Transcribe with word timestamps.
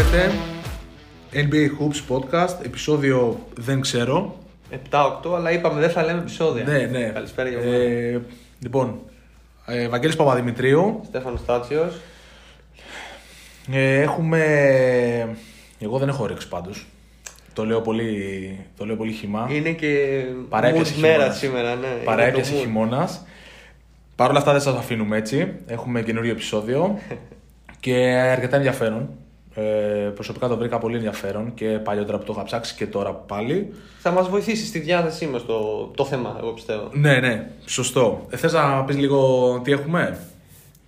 Χαίρετε. 0.00 0.32
NBA 1.32 1.66
Hoops 1.80 2.14
Podcast, 2.16 2.64
επεισόδιο 2.64 3.46
δεν 3.54 3.80
ξέρω. 3.80 4.38
7-8, 4.90 5.34
αλλά 5.36 5.50
είπαμε 5.52 5.80
δεν 5.80 5.90
θα 5.90 6.04
λέμε 6.04 6.18
επεισόδια. 6.18 6.64
Ναι, 6.64 6.78
ναι. 6.78 7.04
Καλησπέρα 7.04 7.48
για 7.48 7.58
μένα. 7.58 7.76
ε, 7.76 8.20
Λοιπόν, 8.58 8.98
ε, 9.66 9.88
Βαγγέλης 9.88 10.16
Παπαδημητρίου. 10.16 11.00
Στέφανος 11.06 11.40
Στάτσιος. 11.40 12.00
Ε, 13.72 14.00
έχουμε... 14.00 14.44
Εγώ 15.78 15.98
δεν 15.98 16.08
έχω 16.08 16.22
όρεξη 16.22 16.48
πάντως. 16.48 16.86
Το 17.52 17.64
λέω 17.64 17.80
πολύ, 17.80 18.58
το 18.76 18.86
λέω 18.86 18.96
πολύ 18.96 19.12
χυμά. 19.12 19.48
Είναι 19.50 19.70
και 19.70 20.22
Παρέπιασε 20.48 20.94
mood 20.96 21.00
μέρα 21.00 21.12
χειμώνας. 21.14 21.38
σήμερα, 21.38 21.74
ναι. 21.74 21.86
Είναι 21.86 22.04
Παραέπιασε 22.04 22.50
το 22.52 22.56
mood. 22.58 22.60
χειμώνας. 22.60 23.24
Παρ' 24.16 24.30
όλα 24.30 24.38
αυτά 24.38 24.52
δεν 24.52 24.60
σας 24.60 24.76
αφήνουμε 24.76 25.16
έτσι. 25.16 25.52
Έχουμε 25.66 26.02
καινούριο 26.02 26.30
επεισόδιο 26.32 26.98
και 27.80 27.94
αρκετά 28.14 28.56
ενδιαφέρον. 28.56 29.08
Ε, 29.54 29.62
προσωπικά 30.14 30.48
το 30.48 30.56
βρήκα 30.56 30.78
πολύ 30.78 30.94
ενδιαφέρον 30.96 31.54
και 31.54 31.66
παλιότερα 31.66 32.18
που 32.18 32.24
το 32.24 32.32
είχα 32.32 32.42
ψάξει 32.44 32.74
και 32.74 32.86
τώρα 32.86 33.12
πάλι. 33.12 33.72
Θα 33.98 34.10
μας 34.10 34.28
βοηθήσεις 34.28 34.68
στη 34.68 34.78
διάθεσή 34.78 35.26
μας 35.26 35.46
το, 35.46 35.84
το 35.94 36.04
θέμα, 36.04 36.36
εγώ 36.40 36.50
πιστεύω. 36.52 36.88
Ναι, 36.92 37.18
ναι, 37.18 37.50
σωστό. 37.66 38.26
Ε, 38.30 38.36
θες 38.36 38.52
να 38.52 38.84
πεις 38.84 38.96
λίγο 38.98 39.60
τι 39.64 39.72
έχουμε; 39.72 40.18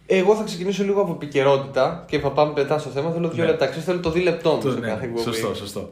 Εγώ 0.07 0.35
θα 0.35 0.43
ξεκινήσω 0.45 0.85
λίγο 0.85 1.01
από 1.01 1.13
επικαιρότητα 1.13 2.05
και 2.09 2.19
θα 2.19 2.31
πάμε 2.31 2.53
μετά 2.57 2.79
στο 2.79 2.91
θέμα. 2.91 3.11
Θέλω 3.11 3.29
δύο 3.29 3.45
Ναι. 3.45 3.51
λεπτά. 3.51 3.67
Ξέρεις, 3.67 3.85
θέλω 3.85 4.01
το 4.01 4.11
δίλεπτό 4.11 4.51
μου 4.53 4.61
Το- 4.63 4.71
σε 4.71 4.79
ναι, 4.79 4.87
κάθε 4.87 5.05
εκπομπή. 5.05 5.23
σωστό, 5.23 5.55
σωστό. 5.55 5.91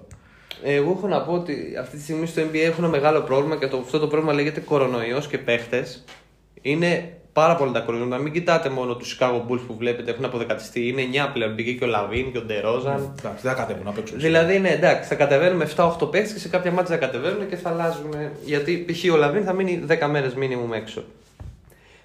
Εγώ 0.62 0.94
έχω 0.98 1.06
να 1.08 1.20
πω 1.22 1.32
ότι 1.32 1.76
αυτή 1.80 1.96
τη 1.96 2.02
στιγμή 2.02 2.26
στο 2.26 2.42
NBA 2.42 2.56
έχουν 2.58 2.84
ένα 2.84 2.92
μεγάλο 2.92 3.20
πρόβλημα 3.20 3.56
και 3.56 3.66
το, 3.66 3.78
αυτό 3.78 3.98
το 3.98 4.06
πρόβλημα 4.06 4.32
λέγεται 4.32 4.60
κορονοϊός 4.60 5.26
και 5.26 5.38
παίχτες. 5.38 6.04
Είναι 6.62 7.12
πάρα 7.32 7.56
πολύ 7.56 7.72
τα 7.72 7.80
κορονοϊό. 7.80 8.22
Μην 8.22 8.32
κοιτάτε 8.32 8.68
μόνο 8.68 8.94
τους 8.94 9.18
Chicago 9.18 9.42
Bulls 9.48 9.60
που 9.66 9.76
βλέπετε 9.78 10.10
έχουν 10.10 10.24
αποδεκατιστεί. 10.24 10.88
Είναι 10.88 11.02
9 11.28 11.30
πλέον. 11.32 11.54
Μπήκε 11.54 11.72
και 11.72 11.84
ο 11.84 11.86
Λαβίν 11.86 12.32
και 12.32 12.38
ο 12.38 12.42
Ντερόζαν. 12.42 13.14
Εντάξει, 13.18 13.42
δεν 13.42 13.52
θα 13.52 13.58
κατέβουν 13.60 13.84
να 13.84 13.92
παίξουν. 13.92 14.18
Δηλαδή, 14.20 14.58
ναι, 14.58 14.68
εντάξει, 14.68 15.08
θα 15.08 15.14
κατεβαίνουμε 15.14 15.68
7-8 15.76 16.10
παίχτες 16.10 16.32
και 16.32 16.38
σε 16.38 16.48
κάποια 16.48 16.70
ματς 16.70 16.98
θα 16.98 17.06
κατεβαίνουν 17.06 17.48
και 17.48 17.56
θα 17.56 17.70
αλλάζουν. 17.70 18.14
Γιατί 18.44 18.84
π.χ. 18.88 19.12
ο 19.12 19.16
Λαβίν 19.16 19.44
θα 19.44 19.52
μείνει 19.52 19.84
10 19.88 20.06
μέρες 20.10 20.34
minimum 20.36 20.74
έξω. 20.74 21.04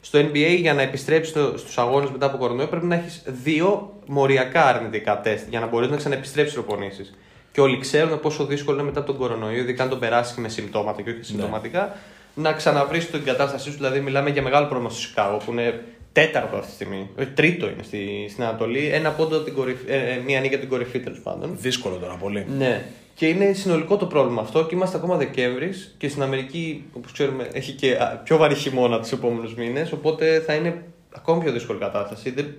Στο 0.02 0.20
NBA 0.20 0.58
για 0.58 0.74
να 0.74 0.82
επιστρέψει 0.82 1.32
στους 1.56 1.78
αγώνες 1.78 2.10
μετά 2.10 2.26
από 2.26 2.38
κορονοϊό 2.38 2.68
πρέπει 2.68 2.86
να 2.86 2.96
έχεις 2.96 3.24
δύο 3.26 3.94
μοριακά 4.06 4.66
αρνητικά 4.66 5.22
τεστ 5.22 5.50
για 5.50 5.60
να 5.60 5.68
μπορείς 5.68 5.90
να 5.90 5.96
ξαναεπιστρέψεις 5.96 6.54
προπονήσεις. 6.54 7.14
Και 7.52 7.62
όλοι 7.62 7.80
ξέρουν 7.80 8.20
πόσο 8.20 8.46
δύσκολο 8.46 8.78
είναι 8.78 8.86
μετά 8.86 9.00
από 9.00 9.08
τον 9.08 9.18
κορονοϊό, 9.18 9.60
ειδικά 9.60 9.84
αν 9.84 9.90
τον 9.90 10.00
περάσεις 10.00 10.38
με 10.38 10.50
συμπτώματα 10.50 11.02
και 11.02 11.10
όχι 11.10 11.24
ασυμπτωματικά, 11.24 11.96
να 12.36 12.54
ξαναβρεις 12.54 13.10
την 13.12 13.24
κατάστασή 13.24 13.70
σου. 13.70 13.76
Δηλαδή, 13.76 14.00
μιλάμε 14.00 14.30
για 14.30 14.42
μεγάλο 14.42 14.66
πρόβλημα 14.66 14.90
στο 14.92 15.00
Σικάγο 15.02 15.38
που 15.46 15.52
είναι 15.52 15.84
τέταρτο 16.12 16.56
αυτή 16.58 16.68
τη 16.70 16.74
στιγμή. 16.74 17.10
Όχι, 17.20 17.28
τρίτο 17.28 17.66
είναι 17.70 17.84
στη, 17.84 18.28
στην 18.30 18.44
Ανατολή. 18.44 18.88
Ένα 18.94 19.10
πόντο 19.12 19.40
την 19.40 19.54
κορυφή, 19.54 19.86
ε, 19.92 19.96
ε, 19.98 20.22
μία 20.26 20.40
νίκη 20.40 20.54
από 20.54 20.62
την 20.62 20.70
κορυφή 20.72 21.00
τέλος 21.00 21.20
πάντων. 21.20 21.58
Δύσκολο 21.60 21.96
τώρα 21.96 22.14
πολύ. 22.16 22.46
Ναι. 22.58 22.86
Και 23.16 23.28
είναι 23.28 23.54
συνολικό 23.54 23.98
το 23.98 24.06
πρόβλημα 24.06 24.42
αυτό 24.42 24.66
και 24.66 24.76
είμαστε 24.76 24.98
ακόμα 24.98 25.16
Δεκέμβρης 25.18 25.96
και 25.98 26.08
στην 26.10 26.22
Αμερική, 26.22 26.84
όπως 26.94 27.12
ξέρουμε, 27.12 27.48
έχει 27.54 27.72
και 27.72 27.92
α, 27.92 28.22
πιο 28.24 28.38
βαρύ 28.38 28.56
χειμώνα 28.56 29.00
τους 29.00 29.12
επόμενους 29.12 29.56
μήνες. 29.56 29.92
Οπότε 29.92 30.44
θα 30.46 30.54
είναι 30.54 30.84
ακόμη 31.16 31.44
πιο 31.44 31.52
δύσκολη 31.52 31.80
κατάσταση. 31.80 32.30
Δεν- 32.32 32.56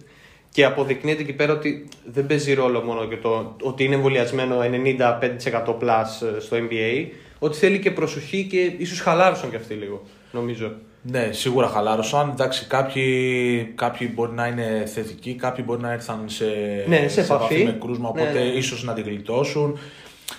Και 0.53 0.65
αποδεικνύεται 0.65 1.23
εκεί 1.23 1.33
πέρα 1.33 1.53
ότι 1.53 1.89
δεν 2.05 2.27
παίζει 2.27 2.55
ρόλο 2.55 2.81
μόνο 2.81 3.07
και 3.07 3.17
το 3.17 3.57
ότι 3.63 3.85
είναι 3.85 3.95
εμβολιασμένο 3.95 4.59
95% 4.61 5.77
plus 5.81 6.07
στο 6.41 6.57
NBA, 6.57 7.07
ότι 7.39 7.59
θέλει 7.59 7.79
και 7.79 7.91
προσοχή 7.91 8.47
και 8.51 8.61
ίσως 8.79 9.01
χαλάρωσαν 9.01 9.51
και 9.51 9.57
αυτοί 9.57 9.75
λίγο, 9.75 10.03
νομίζω. 10.33 10.73
Ναι, 11.03 11.29
σίγουρα 11.33 11.69
χαλάρωσαν. 11.69 12.31
Εντάξει, 12.31 12.67
κάποιοι, 12.67 13.73
κάποιοι 13.75 14.11
μπορεί 14.15 14.33
να 14.33 14.47
είναι 14.47 14.83
θετικοί, 14.95 15.35
κάποιοι 15.35 15.65
μπορεί 15.67 15.81
να 15.81 15.93
έρθαν 15.93 16.19
σε, 16.27 16.45
Ναι, 16.89 17.09
σε 17.09 17.21
επαφή. 17.21 17.65
με 17.65 17.77
κρούσμα, 17.81 18.13
Ναι, 18.15 18.21
οπότε 18.21 18.39
ναι. 18.39 18.45
ίσως 18.45 18.85
να 18.85 18.93
την 18.93 19.05
γλιτώσουν. 19.05 19.79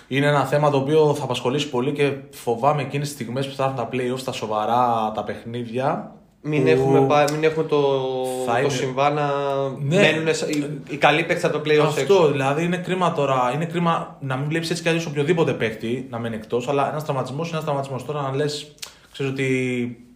Είναι 0.07 0.25
ένα 0.27 0.45
θέμα 0.45 0.69
το 0.69 0.77
οποίο 0.77 1.13
θα 1.13 1.23
απασχολήσει 1.23 1.69
πολύ 1.69 1.91
και 1.91 2.11
φοβάμαι 2.31 2.81
εκείνες 2.81 3.07
τις 3.07 3.15
στιγμές 3.15 3.47
που 3.47 3.55
θα 3.55 3.63
έρθουν 3.63 3.77
τα 3.77 3.89
play-offs, 3.91 4.21
τα 4.23 4.31
σοβαρά, 4.31 5.11
τα 5.15 5.23
παιχνίδια. 5.23 6.11
Μην, 6.47 6.63
που 6.63 6.67
έχουμε, 6.69 6.99
πάει- 7.07 7.25
μην 7.31 7.43
έχουμε 7.43 7.63
το, 7.65 7.77
Θα 8.45 8.53
το 8.53 8.59
είναι- 8.59 8.69
συμβάν 8.69 9.13
να 9.13 9.27
Ναι. 9.87 9.99
μένουν 9.99 10.35
σα- 10.35 10.47
οι, 10.47 10.79
οι 10.89 10.95
καλοί 10.97 11.23
παίκτες 11.23 11.43
από 11.43 11.53
το 11.59 11.61
play 11.69 11.77
Αυτό, 11.81 12.01
έξω. 12.01 12.27
δηλαδή 12.31 12.63
είναι 12.63 12.77
κρίμα 12.77 13.11
τώρα. 13.13 13.51
Είναι 13.55 13.65
κρίμα 13.65 14.17
να 14.21 14.35
μην 14.37 14.47
βλέπεις 14.49 14.69
έτσι 14.69 14.81
κι 14.83 14.89
αλλιώς 14.89 15.05
οποιοδήποτε 15.05 15.51
παίχτη 15.53 16.07
να 16.09 16.19
μένει 16.19 16.35
εκτός. 16.35 16.67
Αλλά 16.67 16.89
ένας 16.89 17.03
τραυματισμός 17.03 17.41
είναι 17.47 17.51
ένας 17.51 17.63
τραυματισμός. 17.63 18.05
Τώρα 18.05 18.21
να 18.21 18.35
λες, 18.35 18.71
ξέρεις 19.11 19.31
ότι 19.31 19.47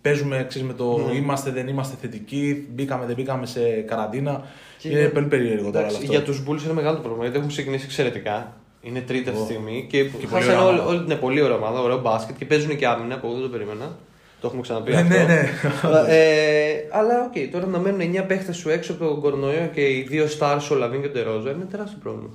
παίζουμε 0.01 0.45
ξέρεις, 0.49 0.67
με 0.67 0.73
το 0.73 0.97
Ναι. 1.07 1.15
είμαστε, 1.15 1.51
δεν 1.51 1.67
είμαστε 1.67 1.95
θετικοί, 2.01 2.67
μπήκαμε, 2.71 3.05
δεν 3.05 3.15
μπήκαμε 3.15 3.45
σε 3.45 3.59
καραντίνα. 3.87 4.41
Και 4.77 4.89
είναι 4.89 4.99
για- 4.99 5.11
πολύ 5.11 5.25
περίεργο 5.25 5.65
τώρα 5.71 5.77
όλο 5.77 5.79
Εντάξει, 5.79 5.97
αυτό. 5.97 6.11
για 6.11 6.21
τους 6.21 6.43
Bulls 6.47 6.63
είναι 6.63 6.73
μεγάλο 6.73 6.95
το 6.95 7.01
πρόβλημα 7.01 7.23
γιατί 7.23 7.37
έχουν 7.37 7.49
ξεκινήσει 7.49 7.85
εξαιρετικά. 7.85 8.53
Είναι 8.81 8.99
τρίτη 9.01 9.29
αυτή 9.29 9.41
τη 9.41 9.41
Ω. 9.41 9.45
στιγμή 9.45 9.85
και, 9.89 10.03
πολύ 10.03 10.25
χάσανε 10.27 10.53
ωραία 10.53 10.65
όλη, 10.67 10.79
ομάδα. 10.79 10.89
όλη 10.97 11.03
την 11.07 11.19
πολύ 11.19 11.41
ωραία 11.41 11.55
ομάδα, 11.57 11.79
ωραίο 11.81 11.99
μπάσκετ 11.99 12.37
και 12.37 12.45
παίζουν 12.45 12.75
και 12.75 12.87
άμυνα 12.87 13.17
που 13.19 13.25
εγώ 13.25 13.33
δεν 13.35 13.43
το 13.43 13.49
περίμενα. 13.49 13.95
Το 14.41 14.47
έχουμε 14.47 14.61
ξαναπεί 14.61 14.91
Ε, 14.91 14.95
αυτό. 14.95 15.07
ναι, 15.13 15.23
ναι. 15.23 15.49
Αλλά, 15.83 16.09
ε, 16.09 16.87
αλλά 16.91 17.13
οκ, 17.25 17.51
τώρα 17.51 17.65
να 17.65 17.77
μένουν 17.79 17.99
9 18.21 18.23
παίχτες 18.27 18.55
σου 18.57 18.69
έξω 18.69 18.91
από 18.91 19.05
τον 19.05 19.21
κορονοϊό 19.21 19.69
και 19.73 19.81
οι 19.81 20.05
δύο 20.09 20.25
stars, 20.39 20.67
ο 20.71 20.75
Λαβίν 20.75 21.01
και 21.01 21.07
ο 21.07 21.11
Ντερόζαν, 21.11 21.51
είναι 21.51 21.65
τεράστιο 21.71 21.99
πρόβλημα. 22.03 22.29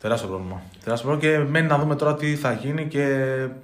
Τεράστιο 0.00 0.28
πρόβλημα. 0.28 0.62
Τεράστιο 0.84 1.08
πρόβλημα 1.10 1.36
και 1.36 1.50
μένει 1.50 1.66
να 1.66 1.78
δούμε 1.78 1.96
τώρα 1.96 2.14
τι 2.14 2.34
θα 2.34 2.52
γίνει 2.52 2.84
και 2.86 3.04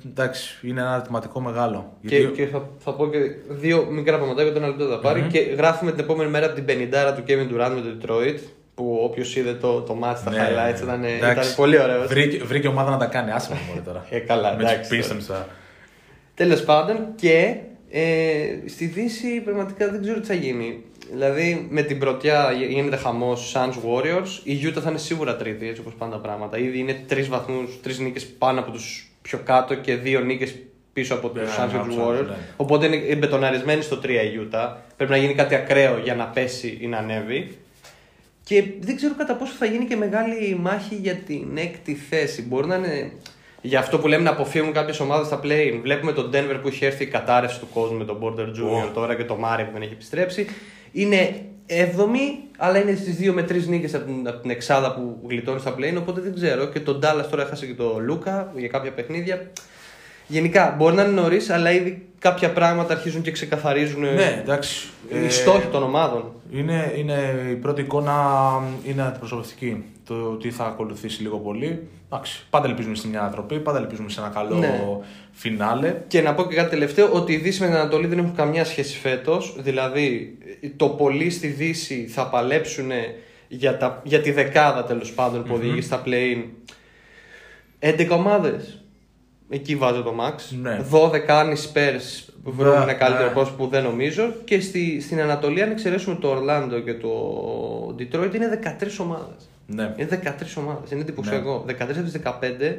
εντάξει, 0.07 0.59
είναι 0.63 0.81
ένα 0.81 0.93
ερωτηματικό 0.95 1.41
μεγάλο. 1.41 1.93
Και, 2.07 2.25
και 2.25 2.47
θα, 2.47 2.69
θα 2.79 2.93
πω 2.93 3.09
και 3.11 3.19
δύο 3.49 3.87
μικρά 3.91 4.17
πραγματάκια 4.17 4.45
γιατί 4.53 4.59
ένα 4.59 4.69
λεπτό 4.77 4.87
θα 4.95 4.99
παρει 4.99 5.23
Και 5.23 5.39
γράφουμε 5.39 5.91
την 5.91 6.01
επόμενη 6.01 6.31
μέρα 6.31 6.47
από 6.47 6.55
την 6.55 6.65
50 6.69 7.15
του 7.17 7.23
Kevin 7.29 7.55
Durant 7.55 7.71
με 7.75 7.81
το 7.81 7.97
Detroit. 8.01 8.39
Που 8.75 9.01
όποιος 9.03 9.37
είδε 9.37 9.53
το, 9.55 9.81
το 9.81 9.99
match 10.03 10.15
στα 10.17 10.31
Ναι, 10.31 10.39
highlights 10.39 10.83
ήταν, 10.83 11.05
εντάξει. 11.05 11.31
ήταν 11.31 11.55
πολύ 11.57 11.81
ωραίος. 11.81 12.07
Βρήκε, 12.07 12.45
βρήκε 12.45 12.69
ομάδα 12.69 12.91
να 12.91 12.97
τα 12.97 13.07
κάνει, 13.07 13.31
άσε 13.31 13.53
με 13.53 13.59
μωρέ 13.69 13.81
τώρα. 13.81 14.05
Ε, 14.11 14.19
καλά, 14.19 14.55
με 14.57 14.63
εντάξει, 14.63 14.91
τους 14.99 15.07
τώρα. 15.09 15.21
Pistons 15.21 15.25
τώρα. 15.27 15.47
Τέλος 16.35 16.63
πάντων 16.65 16.97
και 17.17 17.57
ε, 17.91 18.59
στη 18.67 18.85
Δύση 18.87 19.41
πραγματικά 19.41 19.91
δεν 19.91 20.03
ξέρω 20.03 20.21
τι 20.21 20.27
θα 20.27 20.35
γίνει. 20.35 20.83
Δηλαδή 21.13 21.67
με 21.71 21.83
την 21.83 21.99
πρωτιά 21.99 22.53
γι- 22.59 22.65
γίνεται 22.67 22.97
χαμός 22.97 23.55
Suns 23.57 23.73
Warriors. 23.73 24.29
Η 24.45 24.59
Utah 24.67 24.81
θα 24.83 24.91
είναι 24.91 24.99
σίγουρα 24.99 25.37
τρίτη 25.37 25.69
έτσι 25.69 25.81
όπως 25.81 25.93
πάνε 25.99 26.13
τα 26.13 26.19
πράγματα. 26.19 26.59
Ήδη 26.59 26.79
είναι 26.79 27.05
τρεις 27.09 27.29
βαθμούς, 27.29 27.79
τρεις 27.83 27.99
νίκες 27.99 28.27
πάνω 28.27 28.61
από 28.61 28.71
τους 28.71 29.11
πιο 29.23 29.39
κάτω 29.45 29.75
και 29.75 29.95
δύο 29.95 30.21
νίκες 30.21 30.55
πίσω 30.93 31.15
από 31.15 31.29
τους 31.29 31.43
Ναι, 31.43 31.65
Suns 31.65 31.71
και 31.71 31.77
ναι, 31.77 31.83
του 31.83 31.95
ναι, 31.97 32.03
Warriors. 32.07 32.27
ναι. 32.27 32.37
Οπότε 32.57 32.87
είναι 32.87 32.97
εμπετοναρισμένη 32.97 33.83
στο 33.83 33.97
3 34.03 34.09
η 34.09 34.49
Utah. 34.51 34.73
Πρέπει 34.97 35.11
να 35.13 35.17
γίνει 35.17 35.35
κάτι 35.35 35.55
ακραίο 35.55 35.99
για 35.99 36.15
να 36.15 36.25
πέσει 36.25 36.79
ή 36.81 36.87
να 36.87 36.97
ανέβει. 36.99 37.57
Και 38.45 38.65
δεν 38.81 38.97
ξέρω 38.97 39.15
κατά 39.15 39.35
πόσο 39.35 39.53
θα 39.53 39.67
γίνει 39.67 39.85
και 39.85 39.97
μεγάλη 39.97 40.55
μάχη 40.61 40.95
για 40.95 41.15
την 41.15 41.57
έκτη 41.57 41.95
θέση. 41.95 42.43
Μπορεί 42.43 42.67
να 42.67 42.75
είναι 42.75 43.13
για 43.63 43.79
αυτό 43.79 43.99
που 43.99 44.07
λέμε 44.09 44.23
να 44.23 44.31
αποφύγουν 44.31 44.73
κάποιες 44.73 45.01
ομάδες 45.01 45.27
στα 45.27 45.41
play. 45.45 45.79
Βλέπουμε 45.83 46.13
τον 46.13 46.31
Denver 46.33 46.59
που 46.63 46.69
έχει 46.69 46.85
έρθει 46.85 47.03
η 47.03 47.07
κατάρρευση 47.07 47.59
του 47.61 47.69
κόσμου 47.75 47.99
με 47.99 48.05
τον 48.05 48.19
Border 48.23 48.41
Junior 48.47 48.87
Ω. 48.89 48.91
τώρα 48.95 49.15
και 49.15 49.25
τον 49.25 49.39
Μάρι 49.39 49.65
που 49.65 49.71
δεν 49.73 49.83
έχει 49.83 49.93
επιστρέψει. 49.93 50.47
Είναι 50.93 51.35
7η, 51.69 52.49
αλλά 52.59 52.79
είναι 52.79 52.95
στις 52.95 53.17
2 53.17 53.33
με 53.33 53.43
3 53.43 53.67
νίκες 53.69 53.95
από, 53.95 54.05
την- 54.05 54.29
από 54.29 54.41
την 54.41 54.51
εξάδα 54.51 54.95
που 54.95 55.19
γλιτώνει 55.29 55.61
στα 55.61 55.75
play. 55.79 55.95
Οπότε 55.99 56.21
δεν 56.21 56.35
ξέρω. 56.35 56.67
Και 56.67 56.81
τον 56.81 57.01
Dallas 57.03 57.25
τώρα 57.31 57.43
έχασε 57.43 57.67
και 57.67 57.75
τον 57.75 58.05
Λούκα 58.05 58.53
για 58.57 58.69
κάποια 58.69 58.91
παιχνίδια. 58.93 59.51
Γενικά 60.27 60.75
μπορεί 60.79 60.95
να 60.95 61.03
είναι 61.03 61.13
νωρίς, 61.21 61.51
αλλά 61.51 61.73
ήδη 61.73 62.07
κάποια 62.19 62.51
πράγματα 62.53 62.95
αρχίζουν 62.95 63.23
και 63.23 63.31
ξεκαθαρίζουν 63.31 64.01
Ναι, 64.01 64.41
εντάξει. 64.43 64.89
οι 65.13 65.25
Ε, 65.25 65.29
στόχοι 65.29 65.67
των 65.67 65.83
ομάδων. 65.83 66.33
Είναι, 66.53 66.93
είναι, 66.97 67.35
η 67.51 67.55
πρώτη 67.55 67.81
εικόνα 67.81 68.15
είναι 68.85 69.03
αντιπροσωπευτική. 69.03 69.85
Το 70.11 70.37
τι 70.37 70.51
θα 70.51 70.65
ακολουθήσει 70.65 71.23
λίγο 71.23 71.37
πολύ. 71.39 71.89
Εντάξει, 72.07 72.43
πάντα 72.51 72.69
ελπίζουμε 72.69 72.95
σε 72.95 73.09
μια 73.09 73.21
ανατροπή, 73.21 73.59
πάντα 73.61 73.79
ελπίζουμε 73.79 74.11
σε 74.11 74.21
ένα 74.21 74.29
καλό 74.29 74.57
Ναι. 74.57 74.81
φινάλε. 75.33 75.97
Και 76.07 76.21
να 76.21 76.35
πω 76.35 76.45
και 76.45 76.55
κάτι 76.55 76.71
τελευταίο, 76.71 77.09
ότι 77.13 77.33
η 77.33 77.37
Δύση 77.37 77.61
με 77.61 77.67
την 77.67 77.77
Ανατολή 77.77 78.07
δεν 78.07 78.19
έχουν 78.19 78.35
καμιά 78.35 78.65
σχέση 78.65 78.99
φέτος. 78.99 79.55
Δηλαδή, 79.59 80.39
το 80.77 80.89
πολύ 80.89 81.31
στη 81.31 81.47
Δύση 81.47 82.07
θα 82.07 82.27
παλέψουν 82.29 82.91
για, 83.49 83.77
τα, 83.77 84.01
για 84.05 84.21
τη 84.21 84.31
δεκάδα 84.33 84.85
τέλος 84.85 85.13
πάντων 85.13 85.45
που 85.45 85.55
οδηγεί 85.55 85.81
στα 85.81 86.03
play 86.07 86.45
11 87.81 88.09
ομάδες. 88.11 88.83
Εκεί 89.49 89.77
βάζω 89.77 90.03
το 90.03 90.15
max. 90.21 90.57
Ναι. 90.63 90.81
12 90.91 91.21
αν 91.29 91.51
οι 91.51 91.57
Spurs 91.57 92.30
που 92.45 92.53
βρουν 92.53 92.77
Ναι, 92.77 92.83
ένα 92.83 92.95
καλύτερο 92.95 93.29
ναι. 93.29 93.35
πρόσωπο 93.35 93.65
που 93.65 93.71
δεν 93.71 93.83
νομίζω. 93.83 94.35
Και 94.45 94.61
στη, 94.61 95.01
στην 95.01 95.21
Ανατολή, 95.21 95.63
αν 95.63 95.71
εξαιρέσουμε 95.71 96.17
το 96.17 96.29
Ορλάντο 96.29 96.81
και 96.81 96.95
το 96.95 97.09
Detroit, 97.99 98.35
είναι 98.35 98.61
13 98.81 98.87
ομάδες. 98.99 99.49
Ναι. 99.67 99.95
Είναι 99.97 100.21
13 100.25 100.29
ομάδες. 100.57 100.91
Είναι 100.91 101.01
εντυπωσιακό. 101.01 101.65
13 101.69 101.73
από 101.81 102.03
τις 102.03 102.21
15 102.25 102.77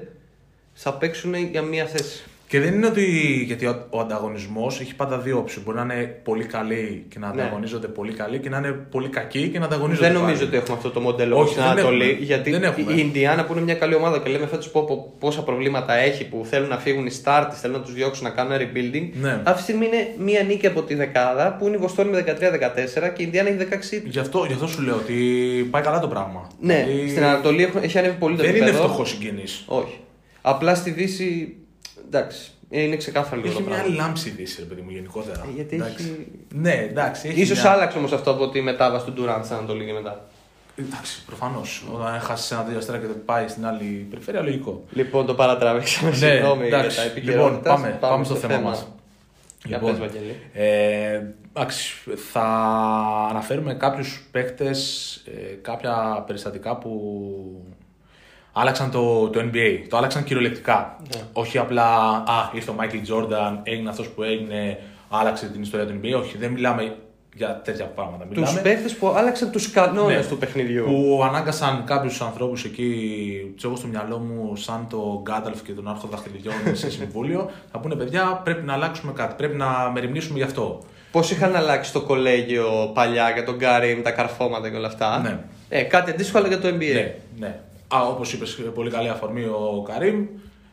θα 0.74 0.94
παίξουν 0.94 1.34
για 1.34 1.62
μία 1.62 1.86
θέση. 1.86 2.24
Και 2.52 2.60
δεν 2.60 2.74
είναι 2.74 2.86
ότι. 2.88 3.06
Γιατί 3.46 3.66
ο, 3.66 3.86
ο 3.90 4.00
ανταγωνισμός 4.00 4.80
έχει 4.80 4.96
πάντα 4.96 5.18
δύο 5.18 5.38
όψεις. 5.38 5.64
Μπορεί 5.64 5.78
να 5.78 5.84
είναι 5.94 6.04
πολύ 6.24 6.44
καλοί 6.44 7.06
και 7.10 7.20
να 7.20 7.34
Ναι. 7.34 7.42
ανταγωνίζονται 7.42 7.88
πολύ 7.88 8.14
καλοί 8.14 8.40
και 8.40 8.50
να 8.50 8.58
είναι 8.58 8.72
πολύ 8.92 9.08
κακοί 9.10 9.48
και 9.50 9.60
να 9.60 9.66
ανταγωνίζονται. 9.66 10.08
Δεν 10.08 10.16
νομίζω 10.16 10.36
πάλι. 10.36 10.48
ότι 10.48 10.58
έχουμε 10.58 10.78
αυτό 10.78 10.90
το 10.90 11.00
μοντέλο 11.00 11.38
Όχι, 11.40 11.50
στην 11.52 11.62
δεν 11.62 11.72
Ανατολή. 11.72 12.04
έχουμε. 12.10 12.26
Γιατί 12.26 12.52
Δεν 12.52 12.64
έχουμε. 12.64 12.92
η 12.94 12.96
Ινδιάνα 13.00 13.46
που 13.46 13.54
είναι 13.54 13.62
μια 13.62 13.74
καλή 13.76 13.96
ομάδα 13.96 14.20
και 14.20 14.30
λέμε 14.30 14.48
φέτος 14.48 14.72
πόσα 15.20 15.44
προβλήματα 15.44 15.94
έχει 15.94 16.28
που 16.28 16.46
θέλουν 16.50 16.70
να 16.70 16.78
φύγουν 16.78 17.06
οι 17.06 17.12
stars, 17.24 17.48
θέλουν 17.52 17.76
να 17.78 17.82
τους 17.84 17.94
διώξουν 17.94 18.24
να 18.24 18.30
κάνουν 18.30 18.58
rebuilding. 18.58 19.10
Ναι. 19.22 19.42
Αυτή 19.44 19.56
τη 19.56 19.62
στιγμή 19.62 19.86
είναι 19.86 20.08
μία 20.18 20.44
νίκη 20.44 20.68
από 20.68 20.82
τη 20.82 20.96
δεκάδα 20.96 21.56
που 21.60 21.68
είναι 21.68 21.76
η 21.76 21.80
Βοστόνη 21.80 22.10
με 22.10 22.24
13-14 22.28 23.14
και 23.16 23.22
η 23.22 23.26
Ινδιάνα 23.26 23.50
έχει 23.50 23.58
16. 23.58 24.02
Γι' 24.06 24.20
αυτό, 24.20 24.44
γι' 24.48 24.54
αυτό 24.54 24.68
σου 24.68 24.82
λέω 24.82 24.96
ότι 24.96 25.14
πάει 25.72 25.82
καλά 25.82 26.00
το 26.00 26.08
πράγμα. 26.08 26.48
Ναι, 26.60 26.86
Δηλαδή, 26.88 27.10
στην 27.10 27.24
Ανατολή 27.24 27.64
έχουν- 27.64 27.84
έχει 27.84 27.98
ανέβει 27.98 28.16
πολύ 28.20 28.36
το 28.36 28.42
Δεν 28.44 28.56
είναι 28.56 28.64
επίπεδο. 28.66 28.84
φτωχός 28.84 29.10
συγγενή. 29.10 29.44
Όχι. 29.66 29.98
Απλά 30.42 30.76
στη 30.76 30.90
Δύση. 30.92 31.56
Εντάξει, 32.14 32.52
είναι 32.70 32.96
ξεκάθαρο 32.96 33.36
λίγο 33.42 33.48
Έχει 33.54 33.64
το 33.64 33.70
μια 33.70 33.78
πράγμα. 33.78 33.96
λάμψη 33.96 34.30
η 34.30 34.32
Δύση, 34.32 34.56
ρε 34.60 34.66
παιδί 34.66 34.82
μου, 34.82 34.90
γενικότερα. 34.92 35.44
Ε, 35.48 35.52
γιατί 35.56 35.76
Εντάξει. 35.76 36.04
έχει- 36.04 36.28
Ναι, 36.54 36.74
εντάξει. 36.74 37.28
Έχει 37.28 37.42
Ίσως 37.42 37.62
μια... 37.62 37.72
άλλαξε 37.72 37.98
όμως 37.98 38.12
αυτό 38.12 38.32
από 38.32 38.50
τη 38.50 38.62
μετάβαση 38.62 39.06
του 39.06 39.14
Durant 39.18 39.40
στην 39.44 39.56
Ανατολή 39.56 39.86
και 39.86 39.94
μετά. 39.94 40.26
Εντάξει, 40.76 41.24
προφανώς. 41.26 41.84
Όταν 41.94 42.20
χάσει 42.20 42.54
ένα 42.54 42.64
δύο 42.64 42.78
αστέρα 42.78 42.98
και 42.98 43.06
δεν 43.08 43.22
πάει 43.26 43.48
στην 43.48 43.66
άλλη 43.66 44.08
περιφέρεια, 44.10 44.42
λογικό. 44.42 44.84
Λοιπόν, 44.92 45.26
το 45.26 45.34
παρατραβήξαμε. 45.34 46.10
Ναι, 46.10 46.16
Συγγνώμη 46.16 46.68
για 46.68 46.78
εντάξει. 46.78 46.98
τα 46.98 47.04
Λοιπόν, 47.04 47.18
επικαιρότητα. 47.18 47.74
πάμε, 47.74 47.98
πάμε 48.00 48.24
στο 48.24 48.36
θέμα 48.36 48.60
μας. 48.60 48.88
Για 49.66 49.80
πες, 49.80 49.98
Βαγγέλη. 50.00 50.36
ε, 50.54 51.22
εντάξει, 51.54 51.94
θα 52.32 52.44
αναφέρουμε 53.30 53.74
κάποιους 53.74 54.28
παίκτες, 54.32 55.16
ε, 55.26 55.54
κάποια 55.62 56.24
περιστατικά 56.28 56.78
που 56.78 56.92
άλλαξαν 58.54 58.92
το, 58.92 59.30
το 59.30 59.40
NBA. 59.40 59.80
Το 59.90 59.98
άλλαξαν 59.98 60.24
κυριολεκτικά. 60.24 60.98
Ναι. 61.16 61.22
Όχι 61.34 61.58
απλά, 61.58 62.08
α, 62.10 62.50
ήρθε 62.54 62.72
ο 62.72 62.74
Μάικλ 62.74 62.98
Τζόρνταν, 63.02 63.60
έγινε 63.64 63.90
αυτός 63.90 64.08
που 64.10 64.24
έγινε, 64.24 64.78
άλλαξε 65.10 65.46
την 65.48 65.62
ιστορία 65.62 65.86
του 65.86 66.00
NBA. 66.04 66.20
Όχι, 66.22 66.38
δεν 66.38 66.52
μιλάμε 66.52 66.96
για 67.36 67.62
τέτοια 67.64 67.86
πράγματα. 67.86 68.26
Τους 68.26 68.38
Μιλάμε 68.38 68.60
παίχτε 68.62 68.90
που 69.00 69.08
άλλαξαν 69.08 69.52
τους 69.52 69.72
κανόνες 69.72 70.16
Ναι. 70.24 70.30
του 70.32 70.38
παιχνιδιού. 70.38 70.84
που 70.86 71.22
ανάγκασαν 71.24 71.84
κάποιους 71.86 72.22
ανθρώπους 72.22 72.64
εκεί, 72.64 72.92
τους 73.56 73.64
έχω 73.64 73.76
στο 73.76 73.88
μυαλό 73.88 74.18
μου, 74.18 74.56
σαν 74.56 74.88
τον 74.90 75.22
Γκάνταλφ 75.22 75.62
και 75.62 75.72
τον 75.72 75.88
Άρχο 75.88 76.08
Δαχτυλιδιών 76.12 76.54
σε 76.74 76.90
συμβούλιο, 76.92 77.50
θα 77.72 77.80
πούνε 77.80 77.96
παιδιά, 77.96 78.42
πρέπει 78.44 78.66
να 78.66 78.74
αλλάξουμε 78.74 79.12
κάτι, 79.12 79.34
πρέπει 79.38 79.56
να 79.58 79.90
μεριμνήσουμε 79.94 80.38
γι' 80.38 80.44
αυτό. 80.44 80.82
Πώς 81.12 81.32
είχαν 81.32 81.56
αλλάξει 81.56 81.94
το 81.94 82.02
κολέγιο 82.02 82.92
παλιά 82.94 83.30
για 83.30 83.44
τον 83.44 83.56
Γκάρι, 83.56 84.02
τα 84.04 84.12
καρφώματα 84.12 84.70
και 84.70 84.76
όλα 84.78 84.88
αυτά; 84.88 85.20
Ναι. 85.20 85.40
Ε, 85.70 85.82
κάτι 85.82 86.12
αντίστοιχο 86.12 86.38
αλλά 86.38 86.48
για 86.48 86.60
το 86.60 86.68
NBA. 86.68 86.94
Ναι, 86.94 87.16
ναι. 87.38 87.60
Α, 87.96 88.08
όπως 88.08 88.34
είπες, 88.34 88.60
πολύ 88.74 88.90
καλή 88.90 89.10
αφορμή 89.10 89.44
ο 89.44 89.84
Καρύμ. 89.88 90.26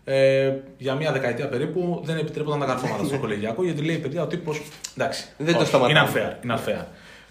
Ε, 0.05 0.53
για 0.76 0.94
μία 0.94 1.12
δεκαετία 1.12 1.49
περίπου 1.49 2.00
δεν 2.05 2.17
επιτρέπονταν 2.17 2.61
τα 2.61 2.67
καρφώματα 2.67 3.05
στο 3.05 3.19
κολεγιακό 3.25 3.65
γιατί 3.65 3.82
λέει 3.82 3.97
παιδιά 3.97 4.23
ο 4.23 4.26
τύπος. 4.26 4.62
Εντάξει. 4.97 5.29
Δεν 5.37 5.53
το 5.53 5.59
όχι, 5.59 5.69
σταματάμε. 5.69 5.99
Είναι 5.99 6.09
unfair. 6.12 6.44
Είναι 6.44 6.59
unfair. 6.59 6.85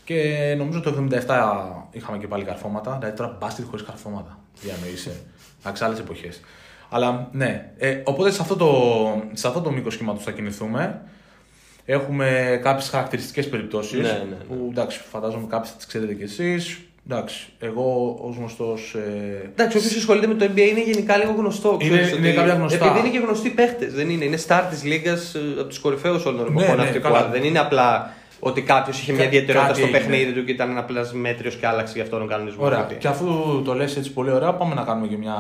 Και 0.04 0.54
νομίζω 0.57 0.81
το 0.81 1.07
77 1.25 1.51
είχαμε 1.92 2.18
και 2.18 2.28
πάλι 2.28 2.44
καρφώματα. 2.44 2.95
Δηλαδή 3.00 3.18
τώρα 3.18 3.38
μπάσκετ 3.39 3.66
χωρίς 3.66 3.86
καρφώματα. 3.86 4.39
Διανοείσαι. 4.62 5.22
Εντάξει, 5.60 5.84
άλλε 5.84 5.98
εποχές. 5.98 6.39
Αλλά 6.89 7.30
ναι. 7.31 7.72
Ε, 7.78 8.01
οπότε 8.04 8.31
σε 8.31 8.42
αυτό 8.42 8.56
το, 8.56 8.72
σε 9.34 9.48
αυτό 9.48 9.62
το 9.62 9.72
μήκος 9.72 9.98
κύματο 9.98 10.19
θα 10.19 10.31
κινηθούμε. 10.31 11.01
Έχουμε 11.86 12.60
κάποιες 12.63 12.89
χαρακτηριστικές 12.89 13.50
περιπτώσεις. 13.50 14.01
Ναι, 14.01 14.12
ναι, 14.12 14.24
ναι. 14.30 14.36
Που 14.36 14.68
εντάξει, 14.72 15.00
φαντάζομαι 15.10 15.48
κάποιες 15.48 15.75
τις 15.75 15.86
ξέρετε 15.86 16.13
κι 16.13 16.24
εσείς. 16.24 16.87
Εντάξει, 17.09 17.48
εγώ 17.59 18.18
ως 18.21 18.36
γνωστός. 18.36 18.94
Ε, 18.95 19.50
Εντάξει, 19.51 19.77
όποιο 19.77 19.89
ασχολείται 19.98 20.27
με 20.27 20.33
το 20.33 20.45
NBA 20.45 20.57
είναι 20.69 20.83
γενικά 20.83 21.18
λίγο 21.18 21.31
γνωστό. 21.38 21.77
Είναι- 21.81 21.98
ξέρεις 22.01 22.18
είναι 22.18 22.31
κάποια 22.31 22.54
γνωστά. 22.54 22.86
Επειδή 22.86 23.00
είναι 23.00 23.09
και 23.18 23.24
γνωστοί 23.25 23.50
παίχτες. 23.50 23.94
Δεν 23.94 24.09
είναι. 24.09 24.25
Είναι 24.25 24.38
star 24.48 24.62
της 24.69 24.83
λίγας 24.83 25.36
από 25.59 25.68
τους 25.68 25.80
κορυφαίους 25.80 26.25
όλων 26.25 26.44
των 26.45 26.54
Ναι, 26.54 26.59
εποχών 26.59 26.77
ναι, 26.77 26.83
αυτή 26.83 26.98
που 26.98 27.04
καλά. 27.04 27.18
άλλα. 27.18 27.30
Δεν 27.30 27.44
είναι 27.44 27.59
απλά 27.59 28.13
ότι 28.39 28.62
κάποιος 28.62 29.00
είχε 29.00 29.12
μια 29.12 29.21
Κα- 29.21 29.27
ιδιαιτερότητα 29.27 29.68
κάτι 29.68 29.80
στο 29.80 29.88
έγινε. 29.88 30.00
παιχνίδι 30.12 30.31
του 30.39 30.45
και 30.45 30.51
ήταν 30.51 30.77
απλά 30.77 31.09
μέτριος 31.13 31.56
και 31.56 31.68
άλλαξε 31.68 31.94
γι' 31.95 32.01
αυτό 32.01 32.18
τον 32.18 32.27
κανονισμό. 32.27 32.65
Ωραία. 32.65 32.77
Γιατί. 32.77 32.95
Και 32.95 33.07
αφού 33.07 33.25
το 33.65 33.74
λες 33.74 33.98
έτσι 33.98 34.12
πολύ 34.13 34.31
ωραία, 34.31 34.53
πάμε 34.53 34.74
να 34.75 34.83
κάνουμε 34.83 35.07
και 35.07 35.18
μια. 35.18 35.36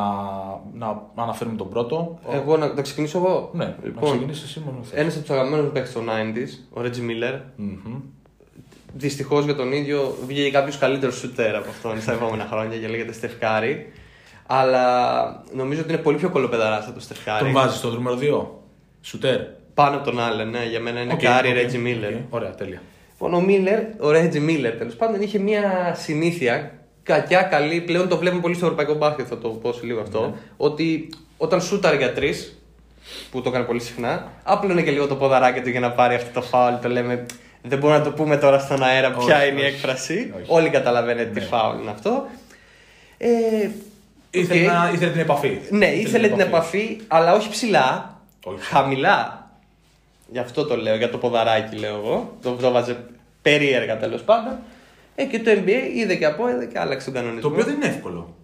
να 0.73 1.01
αναφέρουμε 1.23 1.55
τον 1.57 1.69
πρώτο. 1.69 2.19
Εγώ 2.33 2.57
να, 2.57 2.73
να 2.73 2.81
ξεκινήσω 2.81 3.17
εγώ; 3.17 3.49
Ναι, 3.53 3.65
να 3.65 3.75
λοιπόν, 3.83 4.09
ξεκινήσεις 4.11 4.43
εσύ 4.43 4.61
μόνος. 4.65 4.87
θες. 4.89 4.99
ένας 4.99 5.13
από 5.15 5.21
τους 5.25 5.35
αγαπημένους 5.35 5.71
παίχτες 5.71 5.93
των 5.93 6.05
90s, 6.09 6.49
ο 6.77 6.81
Reggie 6.83 6.85
Miller, 7.09 7.39
Μμμ. 7.55 7.95
Δυστυχώς 8.97 9.45
για 9.45 9.55
τον 9.55 9.71
ίδιο 9.71 10.17
βγήκε 10.27 10.51
κάποιος 10.51 10.77
καλύτερος 10.77 11.15
σουτέρ 11.15 11.55
από 11.55 11.69
αυτόν 11.69 12.01
στα 12.01 12.11
επόμενα 12.13 12.47
χρόνια 12.51 12.77
και 12.77 12.87
λέγεται 12.87 13.13
Στεφκάρη. 13.13 13.91
Αλλά 14.45 15.43
νομίζω 15.53 15.81
ότι 15.81 15.93
είναι 15.93 16.01
πολύ 16.01 16.17
πιο 16.17 16.29
κωλοπαιδαράς 16.29 16.77
από 16.77 16.91
τον 16.91 17.01
Στεφ 17.01 17.22
Κάρι. 17.22 17.43
Τον 17.43 17.53
βάζεις 17.53 17.77
στο 17.77 17.89
νούμερο 17.89 18.17
2. 18.21 18.47
Σουτέρ. 19.01 19.39
Πάνω 19.73 19.95
από 19.95 20.05
τον 20.05 20.19
Άλλεν, 20.19 20.49
ναι, 20.49 20.65
για 20.69 20.79
μένα 20.79 21.01
είναι 21.01 21.13
Οκ, 21.13 21.19
Κάρι 21.19 21.49
οκ, 21.49 21.53
Ρέτζι 21.55 21.77
Μίλλερ. 21.77 22.13
οκ. 22.13 22.19
Ωραία, 22.29 22.49
τέλεια. 22.55 22.81
Λοιπόν, 23.11 23.33
ο 23.33 23.39
Μίλλερ, 23.41 23.79
ο 23.99 24.11
Ρέτζι 24.11 24.39
Μίλλερ 24.39 24.73
τέλος 24.75 24.95
πάντων, 24.95 25.21
είχε 25.21 25.39
μια 25.39 25.93
συνήθεια, 25.97 26.71
κακιά, 27.03 27.41
καλή, 27.41 27.81
πλέον 27.81 28.07
το 28.07 28.17
βλέπουμε 28.17 28.41
πολύ 28.41 28.55
στο 28.55 28.65
ευρωπαϊκό 28.65 28.93
μπάσκετ, 28.93 29.25
θα 29.29 29.37
το 29.37 29.49
πω 29.49 29.73
σε 29.73 29.85
λίγο 29.85 30.01
αυτό, 30.01 30.21
Ναι. 30.21 30.33
ότι 30.57 31.09
όταν 31.37 31.61
σούταρε 31.61 31.97
για 31.97 32.13
τρεις, 32.13 32.61
που 33.31 33.41
το 33.41 33.49
έκανε 33.49 33.63
πολύ 33.65 33.79
συχνά, 33.79 34.31
άπλωνε 34.43 34.81
και 34.81 34.91
λίγο 34.91 35.07
το 35.07 35.15
ποδαράκι 35.15 35.61
του 35.61 35.69
για 35.69 35.79
να 35.79 35.91
πάρει 35.91 36.15
αυτό 36.15 36.29
το 36.33 36.41
φάουλ. 36.41 36.73
Το 36.81 36.89
λέμε, 36.89 37.25
δεν 37.67 37.79
μπορούμε 37.79 37.97
να 37.99 38.03
το 38.03 38.11
πούμε 38.11 38.37
τώρα 38.37 38.59
στον 38.59 38.83
αέρα 38.83 39.11
ποια 39.11 39.37
Όχι, 39.37 39.47
είναι 39.49 39.61
η 39.61 39.63
όχι. 39.65 39.73
έκφραση. 39.73 40.33
Όχι. 40.35 40.45
Όλοι 40.47 40.69
καταλαβαίνετε 40.69 41.29
τι 41.29 41.39
Ναι. 41.39 41.45
φάουλ 41.45 41.81
είναι 41.81 41.89
αυτό. 41.91 42.25
Ε, 43.17 43.27
Ήθελε, 44.31 44.65
οκ. 44.65 44.71
να, 44.73 44.89
ήθελε 44.93 45.11
την 45.11 45.19
επαφή. 45.21 45.59
Ναι, 45.69 45.85
ήθελε 45.87 46.27
την 46.27 46.39
επαφή, 46.39 46.97
αλλά 47.07 47.33
όχι 47.33 47.49
ψηλά. 47.49 48.15
Όχι. 48.43 48.63
Χαμηλά. 48.65 49.49
Γι' 50.31 50.39
αυτό 50.39 50.65
το 50.65 50.75
λέω, 50.77 50.95
για 50.95 51.09
το 51.09 51.17
ποδαράκι 51.17 51.75
λέω 51.77 51.95
εγώ. 51.95 52.37
Το, 52.41 52.51
το 52.51 52.71
βάζε 52.71 52.97
περίεργα 53.41 53.97
τέλος 53.97 54.21
πάντων. 54.21 54.53
Ε, 55.15 55.23
και 55.23 55.39
το 55.39 55.51
NBA 55.51 55.95
είδε 55.95 56.15
και 56.15 56.25
από 56.25 56.49
είδε 56.49 56.65
και 56.65 56.79
άλλαξε 56.79 57.05
τον 57.05 57.13
Το 57.13 57.19
κανονισμό. 57.19 57.49
οποίο 57.49 57.63
δεν 57.63 57.73
είναι 57.73 57.85
εύκολο. 57.85 58.35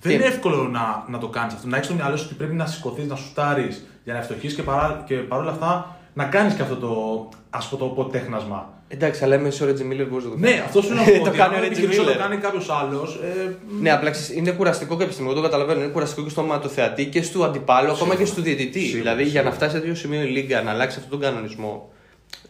Τι; 0.00 0.08
Δεν 0.08 0.16
είναι 0.16 0.26
εύκολο 0.26 0.62
να, 0.68 1.04
να 1.08 1.18
το 1.18 1.28
κάνεις 1.28 1.54
αυτό. 1.54 1.66
Να 1.68 1.74
έχεις 1.76 1.86
στο 1.88 1.96
μυαλό 1.96 2.16
σου 2.16 2.24
ότι 2.26 2.34
πρέπει 2.34 2.54
να 2.54 2.66
σηκωθείς, 2.66 3.06
να 3.06 3.16
σουτάρεις 3.16 3.68
για 4.04 4.12
να 4.12 4.18
ευστοχείς 4.18 4.54
και, 4.54 4.62
παρά, 4.62 5.02
και 5.06 5.14
παρόλα 5.14 5.50
αυτά 5.50 5.95
να 6.18 6.24
κάνεις 6.24 6.54
και 6.54 6.62
αυτό 6.62 6.76
το 6.76 7.28
ας 7.50 7.68
πω 7.68 7.76
το 7.76 7.84
αποτέχνασμα. 7.84 8.74
Εντάξει, 8.88 9.24
αλλά 9.24 9.34
είσαι 9.34 9.48
ο 9.62 9.64
Ρέτζι 9.64 9.84
Μίλλερ 9.84 10.06
μπορείς 10.06 10.24
να 10.24 10.30
το 10.30 10.36
Ναι, 10.38 10.48
κάνεις. 10.50 10.60
αυτό 10.60 10.82
σου 10.82 10.94
να 10.94 11.02
πω. 11.02 11.10
Το 11.10 11.28
ότι 11.28 11.36
κάνει 11.38 11.54
αν 11.54 11.60
ο 11.60 11.64
Reggie 11.64 11.66
επιχειρήσω 11.66 12.02
να 12.02 12.08
Miller. 12.08 12.12
το 12.12 12.18
κάνει 12.18 12.36
κάποιος 12.36 12.70
άλλος. 12.70 13.14
Ε, 13.46 13.56
Ναι, 13.80 13.90
απλά 13.92 14.10
ξέρεις, 14.10 14.36
είναι 14.36 14.50
κουραστικό 14.50 14.96
κάποια 14.96 15.12
στιγμή. 15.12 15.30
Εγώ 15.30 15.40
το 15.40 15.44
καταλαβαίνω. 15.46 15.80
Είναι 15.82 15.90
κουραστικό 15.92 16.22
και 16.22 16.28
στο 16.30 16.42
μάτι 16.42 16.61
του 16.61 16.75
θεατή 16.75 17.04
και 17.06 17.22
στο 17.22 17.44
αντιπάλου, 17.44 17.90
ακόμα 17.90 18.14
και 18.14 18.24
στο 18.24 18.42
διαιτητή. 18.42 18.80
Σίγουρα, 18.80 19.00
δηλαδή, 19.02 19.22
για 19.22 19.30
σίγουρα. 19.30 19.48
να 19.48 19.54
φτάσει 19.56 19.72
σε 19.74 19.78
τέτοιο 19.80 19.94
σημείο 19.94 20.22
η 20.22 20.26
Λίγκα 20.26 20.62
να 20.62 20.70
αλλάξει 20.70 20.96
αυτόν 21.02 21.20
τον 21.20 21.28
κανονισμό, 21.28 21.90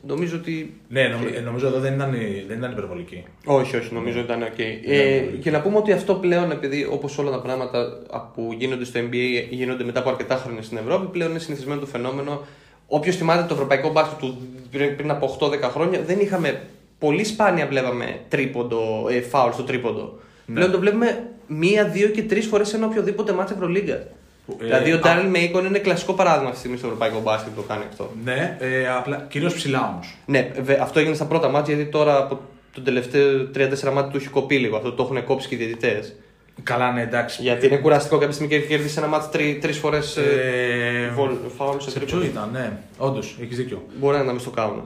νομίζω 0.07 0.37
ότι. 0.37 0.81
ναι, 0.89 1.09
νομ- 1.09 1.35
ε, 1.37 1.41
νομίζω 1.41 1.67
εδώ 1.67 1.79
δεν 1.81 1.95
ήταν, 1.95 2.11
δεν 2.49 2.59
ήταν 2.59 2.71
υπερβολική. 2.71 3.25
Όχι, 3.45 3.77
όχι, 3.77 3.95
νομίζω 3.95 4.19
ήταν 4.19 4.43
οκ. 4.43 4.59
Ναι, 4.59 4.95
Ε, 4.95 5.19
πολύ. 5.21 5.37
και 5.37 5.51
να 5.51 5.61
πούμε 5.61 5.77
ότι 5.77 5.93
αυτό 5.93 6.15
πλέον, 6.15 6.51
επειδή 6.51 6.89
όπως 6.91 7.19
όλα 7.19 7.31
τα 7.31 7.41
πράγματα 7.41 7.99
που 8.35 8.55
γίνονται 8.59 8.85
στο 8.85 9.01
NBA 9.01 9.47
γίνονται 9.51 9.85
μετά 9.85 10.01
από 10.01 10.09
αρκετά 10.11 10.37
χρόνια 10.37 10.63
στην 10.63 10.77
Ευρώπη, 10.77 11.07
πλέον 11.07 11.31
είναι 11.31 11.39
συνηθισμένο 11.39 11.81
το 11.81 11.87
φαινόμενο. 11.87 12.43
Όποιος 12.87 13.17
θυμάται 13.17 13.47
το 13.49 13.55
ευρωπαϊκό 13.55 13.91
μπάσκετ 13.91 14.19
του 14.19 14.39
πριν 14.71 14.97
πριν 14.97 15.11
από 15.11 15.37
8-10 15.41 15.61
χρόνια, 15.63 16.01
δεν 16.07 16.21
είχαμε. 16.21 16.61
Πολύ 16.99 17.25
σπάνια 17.25 17.67
βλέπαμε 17.67 18.19
τρίποντο, 18.29 19.07
ε, 19.11 19.21
φάουλ 19.21 19.53
στο 19.53 19.63
τρίποντο. 19.63 20.19
Ναι. 20.47 20.55
Πλέον 20.55 20.71
το 20.71 20.79
βλέπουμε 20.79 21.29
μία, 21.47 21.85
δύο 21.85 22.09
και 22.09 22.23
τρεις 22.23 22.47
φορές 22.47 22.69
σε 22.69 22.77
ένα 22.77 22.87
οποιοδήποτε 22.87 23.33
μάτσα 23.33 23.55
Ευρωλίγκα. 23.55 24.07
Που, 24.47 24.57
ε, 24.61 24.65
δηλαδή 24.65 24.93
ο 24.93 24.97
α- 24.97 25.01
Ντάριλ 25.01 25.29
Μέικον 25.29 25.65
είναι 25.67 25.79
κλασικό 25.79 26.13
παράδειγμα 26.13 26.45
αυτή 26.49 26.53
τη 26.55 26.59
στιγμή 26.61 26.77
στο 26.79 26.87
ευρωπαϊκό 26.87 27.21
μπάσκετ 27.21 27.53
που 27.55 27.61
το 27.61 27.67
κάνει 27.69 27.85
αυτό. 27.89 28.11
Ναι, 28.25 28.57
ε, 28.61 28.89
απλά 28.89 29.27
κυρίως 29.31 29.55
ψηλά 29.55 29.89
όμως. 29.93 30.17
Ναι, 30.27 30.51
βε- 30.61 30.81
αυτό 30.81 30.99
έγινε 30.99 31.15
στα 31.15 31.25
πρώτα 31.25 31.49
μάτια 31.49 31.75
γιατί 31.75 31.91
τώρα 31.91 32.17
από 32.17 32.41
τον 32.73 32.85
τελευταίο 32.85 33.51
3-4 33.55 33.93
μάτια 33.93 34.11
του 34.11 34.17
έχει 34.17 34.29
κοπεί 34.29 34.59
λίγο. 34.59 34.77
Αυτό 34.77 34.93
το 34.93 35.03
έχουν 35.03 35.25
κόψει 35.25 35.49
και 35.49 35.55
οι 35.55 35.59
διαιτητές. 35.59 36.17
Καλά, 36.63 36.93
ναι, 36.93 37.03
εντάξει. 37.03 37.43
Γιατί 37.43 37.67
είναι 37.67 37.77
κουραστικό 37.77 38.19
κάποια 38.19 38.33
στιγμή 38.35 38.53
και 38.53 38.61
κέρδισε 38.67 38.99
ένα 39.01 39.09
μάτι 39.09 39.29
τρει 39.39 39.59
τρεις 39.61 39.79
φορές 39.79 40.17
Ε, 40.17 41.13
φάουλ 41.57 41.79
σε 41.79 41.91
σε 41.91 41.99
ποιο 41.99 42.07
τρίποντο. 42.19 42.25
ήταν, 42.27 42.49
ναι. 42.53 42.73
Όντως, 42.99 43.37
έχεις 43.43 43.57
δίκιο. 43.57 43.87
Μπορεί 43.99 44.17
να 44.17 44.23
ήταν 44.23 44.41
στο 44.41 44.51
κάουνα. 44.51 44.85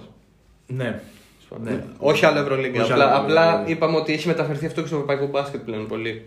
Ναι. 0.66 1.00
ναι. 1.62 1.84
Όχι 1.98 2.26
άλλο 2.26 2.38
Ευρωλίγκα. 2.38 2.82
Όχι 2.82 2.92
Απλά, 2.92 3.04
άλλο 3.06 3.16
απλά 3.22 3.44
Ευρωλίγκα. 3.48 3.70
είπαμε 3.72 3.96
ότι 3.96 4.12
έχει 4.12 4.26
μεταφερθεί 4.26 4.66
αυτό 4.66 4.80
και 4.80 4.86
στο 4.86 4.96
ευρωπαϊκό 4.96 5.26
μπάσκετ 5.26 5.60
πλέον 5.60 5.86
πολύ. 5.88 6.24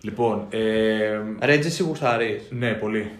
Λοιπόν, 0.00 0.46
ε, 0.50 1.20
Ρέτζι 1.40 1.70
σιγουσαρή. 1.70 2.42
ναι, 2.50 2.72
πολύ. 2.72 3.10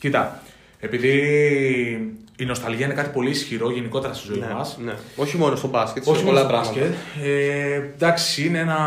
Κοίτα, 0.00 0.42
επειδή 0.80 2.16
η 2.36 2.44
νοσταλγία 2.44 2.84
είναι 2.84 2.94
κάτι 2.94 3.10
πολύ 3.10 3.30
ισχυρό 3.30 3.70
γενικότερα 3.70 4.12
στη 4.14 4.26
ζωή 4.26 4.38
Ναι, 4.38 4.52
μας, 4.54 4.78
ναι. 4.84 4.92
Όχι 5.16 5.36
μόνο 5.36 5.56
στο 5.56 5.68
μπάσκετ, 5.68 6.06
Όχι 6.06 6.18
σε 6.18 6.24
μόνο 6.24 6.36
πολλά 6.38 6.48
στο 6.48 6.52
πράγματα. 6.52 6.80
μπάσκετ. 6.80 7.24
Ε, 7.24 7.74
εντάξει, 7.74 8.46
είναι 8.46 8.58
ένα. 8.58 8.78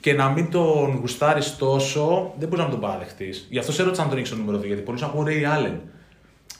και 0.00 0.12
να 0.12 0.28
μην 0.28 0.50
τον 0.50 0.96
γουστάρεις 1.00 1.56
τόσο, 1.56 2.34
δεν 2.38 2.48
μπορείς 2.48 2.64
να 2.64 2.70
τον 2.70 2.80
παραδεχτείς. 2.80 3.46
Γι' 3.50 3.58
αυτό 3.58 3.72
σε 3.72 3.80
έρωτησα 3.82 4.02
αν 4.02 4.08
τον 4.08 4.16
έχεις 4.18 4.28
στο 4.30 4.38
νούμερο 4.38 4.58
2, 4.58 4.66
γιατί 4.66 4.82
μπορεί 4.82 5.00
να 5.00 5.08
πω 5.08 5.24
Ray 5.26 5.30
Allen. 5.66 5.74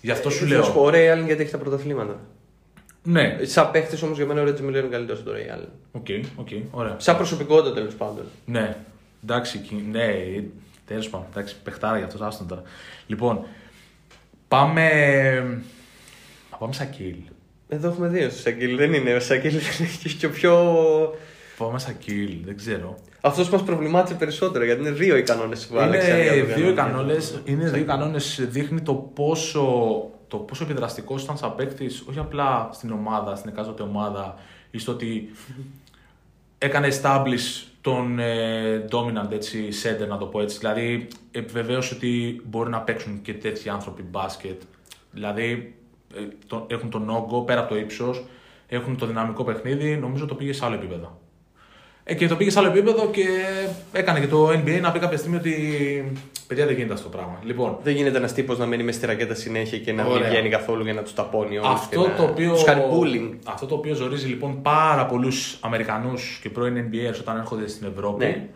Γι' 0.00 0.11
αυτό 0.11 0.31
σου 0.31 0.45
Ε, 0.45 0.49
λέω. 0.49 0.62
θα 0.65 0.71
πω, 0.71 0.81
Ο 0.81 0.88
Ray 0.88 1.12
Allen 1.15 1.25
γιατί 1.26 1.43
έχει 1.43 1.50
τα 1.50 1.59
πρωταθλήματα. 1.59 2.21
Ναι, 3.03 3.37
Σαν 3.43 3.71
παίχτης 3.71 4.03
όμως 4.03 4.17
για 4.17 4.26
μένα 4.26 4.41
ο 4.41 4.45
Ρέτζι 4.45 4.62
Μίλλερ 4.62 4.83
είναι 4.85 4.93
καλύτερος 4.93 5.21
από 5.21 5.31
τον 5.31 5.38
Ray 5.38 5.55
Allen. 5.59 5.69
ok, 5.93 6.07
ok, 6.37 6.49
ωραία. 6.71 6.95
Σαν 6.99 7.17
προσωπικότητα 7.17 7.75
τέλος 7.75 7.95
πάντων. 7.95 8.25
Ναι, 8.45 8.76
εντάξει, 9.23 9.59
κι- 9.59 9.85
ναι, 9.91 10.09
τέλος 10.87 11.09
πάντων, 11.09 11.26
εντάξει, 11.31 11.57
παιχτάρα 11.65 11.97
για 11.97 12.07
αυτός, 12.07 12.21
άστον 12.21 12.47
τώρα. 12.49 12.62
Λοιπόν, 13.07 13.45
Πάμε. 14.49 14.91
Να 16.57 16.63
πάμε 16.63 16.73
Σακίλ. 16.73 17.17
Εδώ 17.69 17.89
έχουμε 17.89 18.09
δύο 18.09 18.31
στο 18.31 18.41
Σακίλ. 18.41 18.77
Δεν 18.77 18.93
είναι. 18.93 19.15
Ο 19.15 19.21
Σακίλ 19.21 19.51
είναι 19.53 20.15
και 20.19 20.27
ο 20.27 20.31
πιο. 20.31 20.55
Πάμε 21.59 21.79
Σακίλ, 21.79 22.37
δεν 22.45 22.57
ξέρω. 22.57 22.97
Αυτός 23.21 23.49
που 23.49 23.55
μας 23.57 23.65
προβλημάτισε 23.65 24.15
περισσότερο 24.15 24.65
γιατί 24.65 24.81
είναι 24.81 24.91
δύο 24.91 25.17
οι 25.17 25.23
κανόνες 25.23 25.67
που 25.67 25.79
άλλαξαν. 25.79 26.21
για 26.23 26.35
Είναι 26.35 26.45
τον 26.47 26.63
δύο 26.63 26.75
κανονισμό. 26.75 26.75
κανόνες, 26.75 27.41
είναι 27.45 27.71
δύο 27.71 27.85
κανόνες, 27.85 28.47
δείχνει 28.51 28.81
το 28.81 28.95
πόσο, 28.95 29.65
το 30.29 30.37
πόσο 30.37 30.65
επιδραστικός 30.65 31.23
ήταν 31.23 31.37
σαν 31.37 31.55
παίκτης, 31.55 32.05
όχι 32.09 32.19
απλά 32.19 32.69
στην 32.73 32.93
ομάδα, 32.93 33.37
στην 33.37 33.51
εκάστοτε 33.51 33.83
ομάδα, 33.83 34.35
ή 34.71 34.79
στο 34.79 34.93
ότι 34.93 35.31
έκανε 36.59 36.89
establish 37.03 37.65
τον 37.81 38.19
ε, 38.19 38.85
dominant 38.91 39.31
έτσι, 39.33 39.69
center, 39.83 40.09
να 40.09 40.19
το 40.19 40.27
πω 40.27 40.41
έτσι. 40.41 40.59
Δηλαδή, 40.59 41.09
επιβεβαίωσε 41.31 41.95
ότι 41.95 42.41
μπορεί 42.45 42.71
να 42.71 42.81
παίξουν 42.81 43.23
και 43.23 43.35
τέτοιοι 43.35 43.69
άνθρωποι 43.69 44.03
μπάσκετ. 44.03 44.63
Δηλαδή, 45.13 45.43
ε, 45.43 45.57
το- 45.57 45.86
έχουν 46.67 46.91
τον 46.91 47.11
όγκο 47.11 47.41
πέρα 47.43 47.61
από 47.61 47.69
το 47.69 47.77
ύψος, 47.79 48.25
έχουν 48.69 48.97
το 48.97 49.07
δυναμικό 49.07 49.45
παιχνίδι, 49.45 49.97
νομίζω 49.97 50.27
το 50.27 50.35
πήγε 50.35 50.53
σε 50.53 50.65
άλλο 50.65 50.75
επίπεδο. 50.75 51.21
Ε, 52.09 52.15
και 52.15 52.29
το 52.29 52.37
πήγε 52.37 52.51
σε 52.51 52.59
άλλο 52.59 52.69
επίπεδο 52.69 53.07
και 53.11 53.25
έκανε 53.93 54.21
και 54.21 54.27
το 54.27 54.49
NBA 54.49 54.79
να 54.81 54.93
πει 54.93 54.99
κάποια 54.99 55.19
στιγμή 55.19 55.37
ότι 55.37 55.53
παιδιά 56.47 56.67
δεν 56.67 56.75
γίνεται 56.75 56.93
αυτό 56.93 57.09
το 57.09 57.17
πράγμα. 57.17 57.39
Λοιπόν, 57.45 57.77
Δεν 57.83 57.95
γίνεται 57.95 58.17
ένας 58.17 58.33
τύπος 58.33 58.59
να 58.59 58.67
μένει 58.67 58.83
μες 58.83 58.95
στη 58.95 59.07
ρακέτα 59.07 59.35
συνέχεια 59.35 59.79
και 59.79 59.93
να 59.93 60.03
μην 60.03 60.13
Ωραία. 60.13 60.29
βγαίνει 60.31 60.49
καθόλου 60.49 60.83
για 60.83 60.93
να 60.93 61.03
τους 61.03 61.15
ταπώνει 61.15 61.59
όλους. 61.59 61.71
αυτό 61.71 62.11
το, 62.17 62.23
οποίο, 62.23 62.53
Τους 62.53 62.65
κάνει 62.65 62.83
bullying. 62.93 63.35
αυτό 63.45 63.67
το 63.67 63.75
οποίο 63.75 63.95
ζορίζει 63.95 64.27
λοιπόν 64.29 64.63
πάρα 64.63 65.07
πολλούς 65.07 65.59
Αμερικανούς 65.61 66.39
και 66.43 66.51
πρώην 66.51 66.77
NBA 66.91 67.15
όταν 67.21 67.37
έρχονται 67.37 67.69
στην 67.69 67.87
Ευρώπη 67.95 68.25
Ναι. 68.25 68.49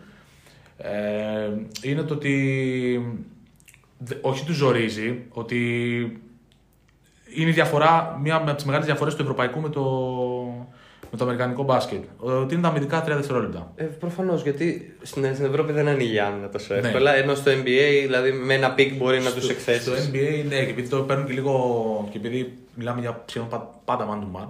ε, 0.77 1.51
είναι 1.81 2.01
το 2.01 2.13
ότι 2.13 3.15
δε- 3.97 4.15
όχι 4.21 4.45
τους 4.45 4.55
ζορίζει, 4.55 5.19
ότι 5.29 6.21
είναι 7.35 7.49
η 7.49 7.53
διαφορά, 7.53 8.19
μία 8.23 8.35
από 8.35 8.53
τις 8.53 8.65
μεγάλες 8.65 8.85
διαφορές 8.85 9.15
του 9.15 9.21
ευρωπαϊκού 9.21 9.59
με 9.59 9.69
το, 9.69 9.81
με 11.11 11.17
το 11.17 11.23
αμερικανικό 11.23 11.63
μπάσκετ. 11.63 12.03
Ότι 12.17 12.53
είναι 12.53 12.63
τα 12.63 12.69
αμυντικά 12.69 13.03
3 13.03 13.07
δευτερόλεπτα. 13.07 13.71
Ε, 13.75 13.83
Προφανώς 13.83 14.41
γιατί 14.43 14.95
στην, 15.01 15.33
στην 15.33 15.45
Ευρώπη 15.45 15.71
δεν 15.71 15.87
ανοίγει 15.87 16.13
η 16.13 16.19
άμυνα 16.19 16.49
τόσο 16.49 16.73
Ναι. 16.73 16.79
εύκολα. 16.79 17.15
Ενώ 17.15 17.35
στο 17.35 17.51
NBA, 17.51 18.01
δηλαδή 18.03 18.31
με 18.31 18.53
ένα 18.53 18.71
pick 18.71 18.93
μπορεί 18.95 19.19
να 19.19 19.31
τους 19.31 19.43
Στο 19.43 19.51
εκθέσει. 19.51 19.91
NBA, 20.11 20.45
ναι, 20.49 20.63
και 20.63 20.69
επειδή 20.71 20.87
το 20.89 20.97
παίρνουν 20.97 21.25
και 21.25 21.33
λίγο. 21.33 22.07
και 22.11 22.17
επειδή 22.17 22.53
μιλάμε 22.75 23.01
για 23.01 23.23
σχεδόν 23.25 23.47
πα- 23.49 23.69
πάντα 23.85 24.07
man 24.09 24.23
to 24.23 24.41
man. 24.41 24.47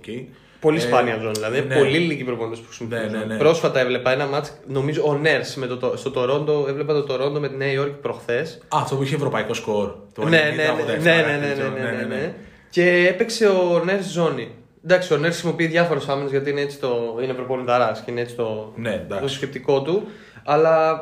Okay. 0.00 0.24
Πολύ 0.62 0.76
Ε, 0.76 0.80
σπάνια 0.80 1.18
ζώνη 1.20 1.32
δηλαδή. 1.32 1.60
ναι. 1.60 1.74
Πολύ 1.76 1.98
λίγοι 1.98 2.24
προπονητές 2.24 2.56
που 2.60 2.66
χρησιμοποιούν. 2.66 3.10
Ναι, 3.10 3.18
ναι, 3.18 3.24
ναι. 3.24 3.36
Πρόσφατα 3.36 3.80
έβλεπα 3.80 4.12
ένα 4.12 4.26
ματς, 4.26 4.52
νομίζω 4.66 5.02
ο 5.06 5.14
Νέρς 5.14 5.54
με 5.56 5.66
το, 5.66 5.76
το- 5.76 5.96
στο 5.96 6.10
Τορόντο, 6.10 6.66
έβλεπα 6.68 6.92
το 6.92 7.02
Τορόντο 7.02 7.40
με 7.40 7.48
τη 7.48 7.56
Νέα 7.56 7.70
Υόρκη 7.72 7.94
προχθές. 8.02 8.54
Α, 8.62 8.78
αυτό 8.80 8.96
που 8.96 9.02
είχε 9.02 9.14
ευρωπαϊκό 9.14 9.54
σκορ. 9.54 9.92
Το 10.14 10.28
Ναι, 10.28 10.40
90, 10.52 10.56
ναι, 10.56 10.62
ναι, 10.62 10.96
87, 10.98 11.02
ναι, 11.02 11.10
ναι, 11.14 11.46
ναι, 11.46 11.52
ξέρω, 11.52 11.68
ναι, 11.70 11.80
ναι, 11.80 11.90
ναι, 11.90 12.04
ναι. 12.14 12.34
Και 12.70 13.06
έπαιξε 13.08 13.46
ο 13.46 13.82
Νέρς 13.84 14.10
ζώνη. 14.12 14.50
Εντάξει, 14.84 15.12
ο 15.12 15.16
Νέρς 15.16 15.34
χρησιμοποιεί 15.34 15.66
διάφορους 15.66 16.08
άμυνες 16.08 16.30
γιατί 16.30 16.50
είναι 16.50 16.60
έτσι 16.60 16.78
το. 16.78 17.18
είναι 17.22 17.32
προπονηταράς 17.32 18.00
και 18.04 18.10
είναι 18.10 18.20
έτσι 18.20 18.34
το, 18.34 18.72
Ναι, 18.76 18.92
εντάξει. 18.94 19.22
το 19.24 19.28
σκεπτικό 19.30 19.82
του. 19.82 20.02
Αλλά 20.44 21.00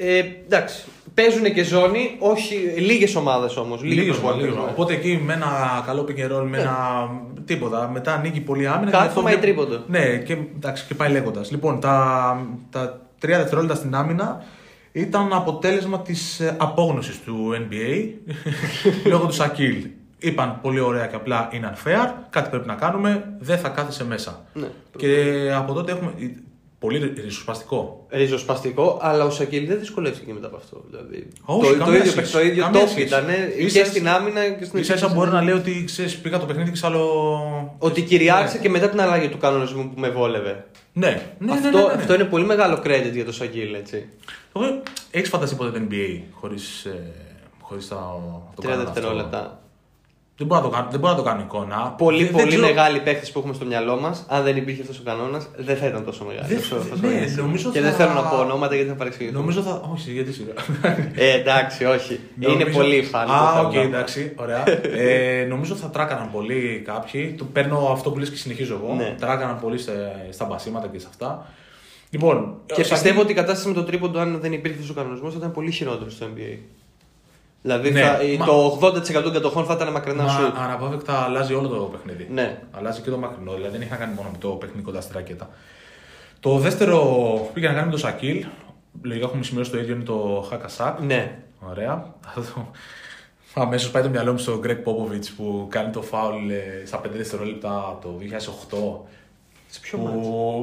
ε, 0.00 0.18
εντάξει, 0.44 0.84
παίζουν 1.14 1.52
και 1.54 1.62
ζώνη, 1.64 2.16
όχι 2.18 2.54
λίγες 2.76 3.14
ομάδες 3.14 3.56
όμως. 3.56 3.82
Λίγος, 3.82 4.18
λίγος. 4.40 4.56
Οπότε 4.70 4.92
εκεί 4.92 5.20
με 5.24 5.32
ένα 5.32 5.82
καλό 5.86 6.06
pick 6.08 6.20
and 6.20 6.36
roll, 6.38 6.44
με 6.48 6.58
ένα 6.58 7.08
τίποτα. 7.44 7.88
Μετά 7.92 8.12
ανοίγει 8.14 8.40
πολύ 8.40 8.66
άμυνα. 8.66 8.90
Κάθομα 8.90 9.06
και 9.06 9.08
αυτό 9.08 9.20
ή 9.20 9.22
βλέπ- 9.24 9.40
τρίποντο. 9.40 9.84
Ναι, 9.86 10.16
και, 10.16 10.36
εντάξει, 10.56 10.84
και 10.86 10.94
πάει 10.94 11.10
λέγοντας. 11.12 11.50
Λοιπόν, 11.50 11.80
τα, 11.80 12.46
τα 12.70 13.00
τρία 13.18 13.38
δευτερόλεπτα 13.38 13.74
στην 13.76 13.94
άμυνα 13.94 14.44
ήταν 14.92 15.32
αποτέλεσμα 15.32 16.00
της 16.00 16.40
απόγνωσης 16.56 17.20
του 17.22 17.50
NBA 17.68 18.08
λόγω 19.10 19.26
του 19.26 19.34
Σακίλ. 19.34 19.86
Είπαν 20.22 20.58
πολύ 20.62 20.80
ωραία 20.80 21.06
και 21.06 21.16
απλά 21.16 21.48
είναι 21.52 21.72
unfair, 21.74 22.12
κάτι 22.30 22.50
πρέπει 22.50 22.66
να 22.66 22.74
κάνουμε, 22.74 23.24
δεν 23.38 23.58
θα 23.58 23.68
κάθεσαι 23.68 24.04
μέσα. 24.04 24.44
Ναι. 24.52 24.66
Και 24.96 25.24
από 25.56 25.72
τότε 25.72 25.92
έχουμε. 25.92 26.12
Πολύ 26.80 27.12
ριζοσπαστικό. 27.24 28.06
Ριζοσπαστικό, 28.10 28.98
αλλά 29.02 29.24
ο 29.24 29.30
Σακίλ 29.30 29.66
δεν 29.66 29.78
δυσκολεύτηκε 29.78 30.32
μετά 30.32 30.46
από 30.46 30.56
αυτό. 30.56 30.84
Δηλαδή, 30.90 31.26
Όχι, 31.44 31.66
το, 31.72 31.78
το 31.78 31.84
καμία 31.84 31.98
ίδιο, 31.98 32.10
σχέση. 32.10 32.32
το 32.32 32.40
ίδιο 32.40 32.62
Καμία 32.62 32.84
top 32.84 32.88
σχέση. 32.88 33.06
ήταν 33.06 33.26
και 33.26 33.62
Ίσα- 33.62 33.84
στην 33.84 34.08
άμυνα 34.08 34.48
και 34.48 34.64
στην 34.64 34.84
σα 34.84 34.94
ίσα 34.94 35.08
μπορεί 35.08 35.30
να 35.30 35.42
λέει 35.42 35.54
ότι 35.54 35.82
ξέρεις, 35.86 36.16
πήγα 36.18 36.38
το 36.38 36.46
παιχνίδι 36.46 36.70
και 36.70 36.76
σε 36.76 36.86
άλλο. 36.86 37.76
Ότι 37.78 38.02
κυριάρχησε 38.02 38.58
και 38.58 38.68
μετά 38.68 38.88
την 38.88 39.00
αλλαγή 39.00 39.28
του 39.28 39.38
κανονισμού 39.38 39.90
που 39.94 40.00
με 40.00 40.08
βόλευε. 40.08 40.64
Ναι, 40.92 41.22
ναι, 41.38 41.52
αυτό, 41.52 41.70
ναι, 41.70 41.76
ναι, 41.78 41.86
ναι. 41.86 41.92
αυτό 41.92 42.14
είναι 42.14 42.24
πολύ 42.24 42.44
μεγάλο 42.44 42.82
credit 42.84 43.10
για 43.12 43.24
το 43.24 43.32
Σακίλ, 43.32 43.74
έτσι. 43.74 44.08
Έχεις 45.10 45.28
φανταστεί 45.28 45.54
ποτέ 45.56 45.78
το 45.78 45.84
NBA 45.90 46.20
χωρίς 46.32 46.86
χωρίς 47.60 47.88
τα, 47.88 47.96
το 48.54 48.62
30 48.62 48.66
κάνουν 48.66 48.78
αυτό; 48.80 48.92
δευτερόλεπτα. 48.92 49.60
Δεν 50.40 50.48
μπορώ 50.48 50.60
να 50.60 50.68
το 50.68 50.74
κάνω, 50.76 50.86
δεν 50.90 51.00
μπορώ 51.00 51.12
να 51.12 51.18
το 51.18 51.24
κάνω 51.24 51.40
εικόνα. 51.40 51.94
Πολύ, 51.98 52.24
Δεν 52.24 52.32
πολύ 52.32 52.46
ξέρω- 52.46 52.66
μεγάλοι 52.66 53.00
παίχτες 53.00 53.26
που 53.32 53.38
έχουμε 53.38 53.54
στο 53.54 53.64
μυαλό 53.64 54.00
μας, 54.00 54.24
αν 54.28 54.44
δεν 54.44 54.56
υπήρχε 54.56 54.80
αυτός 54.80 54.98
ο 54.98 55.02
κανόνας, 55.04 55.48
δεν 55.56 55.76
θα 55.76 55.86
ήταν 55.86 56.04
τόσο 56.04 56.24
μεγάλοι. 56.24 56.46
Δεν- 56.48 56.58
όσο- 56.58 56.76
όσο 56.76 56.88
ναι, 57.00 57.08
είναι 57.08 57.26
σήμερα. 57.26 57.42
νομίζω 57.46 57.70
και 57.70 57.78
θα- 57.80 57.84
δεν 57.84 57.94
θέλω 57.94 58.12
να 58.12 58.22
πω 58.22 58.36
ονόματα 58.36 58.74
γιατί 58.74 58.90
θα 58.90 58.94
παρεξηγηθώ. 58.96 59.38
Νομίζω 59.38 59.60
θα. 59.62 59.82
Όχι, 59.92 60.10
γιατί 60.12 60.32
σίγουρα. 60.32 60.54
Ε, 61.14 61.30
εντάξει, 61.38 61.84
όχι. 61.84 62.20
είναι 62.40 62.52
Νομίζω- 62.52 62.78
πολύ 62.78 63.02
φαν. 63.02 63.30
Α, 63.30 63.60
οκ, 63.60 63.74
εντάξει, 63.74 64.32
ωραία. 64.36 64.64
ε, 64.96 65.44
νομίζω 65.48 65.74
θα 65.74 65.88
τράκαναν 65.90 66.30
πολύ 66.32 66.82
κάποιοι. 66.86 67.34
Το 67.38 67.44
παίρνω 67.44 67.88
αυτό 67.92 68.10
που 68.10 68.18
λες 68.18 68.30
και 68.30 68.36
συνεχίζω 68.36 68.80
εγώ. 68.82 68.94
Ναι. 68.94 69.14
Τράκαναν 69.20 69.58
πολύ 69.60 69.78
σε- 69.78 70.26
στα 70.30 70.44
μπασίματα 70.44 70.86
και 70.92 70.98
σε 70.98 71.06
αυτά. 71.10 71.46
Λοιπόν, 72.10 72.54
Και 72.66 72.72
ο 72.72 72.76
πιστεύω 72.76 72.96
Σακίλ- 73.02 73.18
ότι 73.22 73.32
η 73.32 73.34
κατάσταση 73.34 73.68
με 73.68 73.74
το 73.74 73.82
τρίποντο, 73.84 74.18
αν 74.18 74.38
δεν 74.40 74.52
υπήρχε 74.52 74.76
αυτός 74.76 74.90
ο 74.90 74.94
κανονισμός, 74.94 75.32
θα 75.32 75.38
ήταν 75.38 75.52
πολύ 75.52 75.70
χειρότερο 75.70 76.10
στο 76.10 76.26
NBA. 76.26 76.58
Δηλαδή 77.62 77.90
Ναι, 77.90 78.00
θα, 78.00 78.18
μα- 78.38 78.46
το 78.46 78.78
80% 78.82 79.22
των 79.22 79.32
κατοχών 79.32 79.64
θα 79.64 79.74
ήταν 79.74 79.90
μακρινά 79.92 80.22
Μα 80.22 80.28
σουτ. 80.28 80.56
αναπόφευκτα 80.58 81.18
αλλάζει 81.18 81.54
όλο 81.54 81.68
το 81.68 81.76
παιχνίδι. 81.76 82.28
Ναι. 82.32 82.58
Αλλάζει 82.70 83.00
και 83.00 83.10
το 83.10 83.16
μακρινό, 83.18 83.52
δηλαδή 83.52 83.72
δεν 83.72 83.80
έχει 83.80 83.90
να 83.90 83.96
κάνει 83.96 84.14
μόνο 84.14 84.28
με 84.32 84.38
το 84.38 84.48
παιχνίδι 84.48 84.82
κοντά 84.82 85.00
στη 85.00 85.12
ρακέτα. 85.14 85.48
Το 86.40 86.58
δεύτερο 86.58 86.98
που 87.44 87.50
πήγε 87.52 87.66
να 87.68 87.72
κάνει 87.74 87.86
με 87.86 87.92
το 87.92 87.98
Σακίλ, 87.98 88.44
λογικά 89.02 89.26
έχουμε 89.26 89.42
σημειώσει 89.42 89.70
το 89.70 89.78
ίδιο, 89.78 89.94
είναι 89.94 90.04
το 90.04 90.46
Χακασάκ. 90.48 91.00
Ναι. 91.00 91.38
Ωραία. 91.70 92.14
Αμέσως 93.54 93.90
πάει 93.90 94.02
το 94.02 94.08
μυαλό 94.08 94.32
μου 94.32 94.38
στον 94.38 94.58
Γκρέκ 94.58 94.78
Πόποβιτ 94.78 95.24
που 95.36 95.66
κάνει 95.70 95.90
το 95.92 96.02
φάουλ 96.02 96.50
ε, 96.50 96.82
στα 96.86 97.00
5 97.00 97.02
δευτερόλεπτα 97.12 97.98
το 98.02 98.18
2008. 98.20 99.10
Σε 99.66 99.80
ποιο 99.80 99.98
που... 99.98 100.04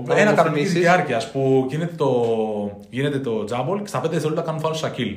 μάτς; 0.05 0.07
Να 0.15 0.21
Ένα 0.21 0.29
μου 0.29 0.35
κανονική 0.35 0.59
θυμίσεις. 0.59 0.81
διάρκεια 0.81 1.21
που 1.31 1.65
γίνεται 1.69 1.93
το, 1.95 2.11
γίνεται 2.89 3.19
το 3.19 3.43
τζάμπολ 3.43 3.81
και 3.81 3.87
στα 3.87 3.99
5 3.99 4.01
δευτερόλεπτα 4.01 4.41
κάνουν 4.41 4.61
φάουλ 4.61 4.73
στο 4.75 4.85
Σακίλ. 4.87 5.15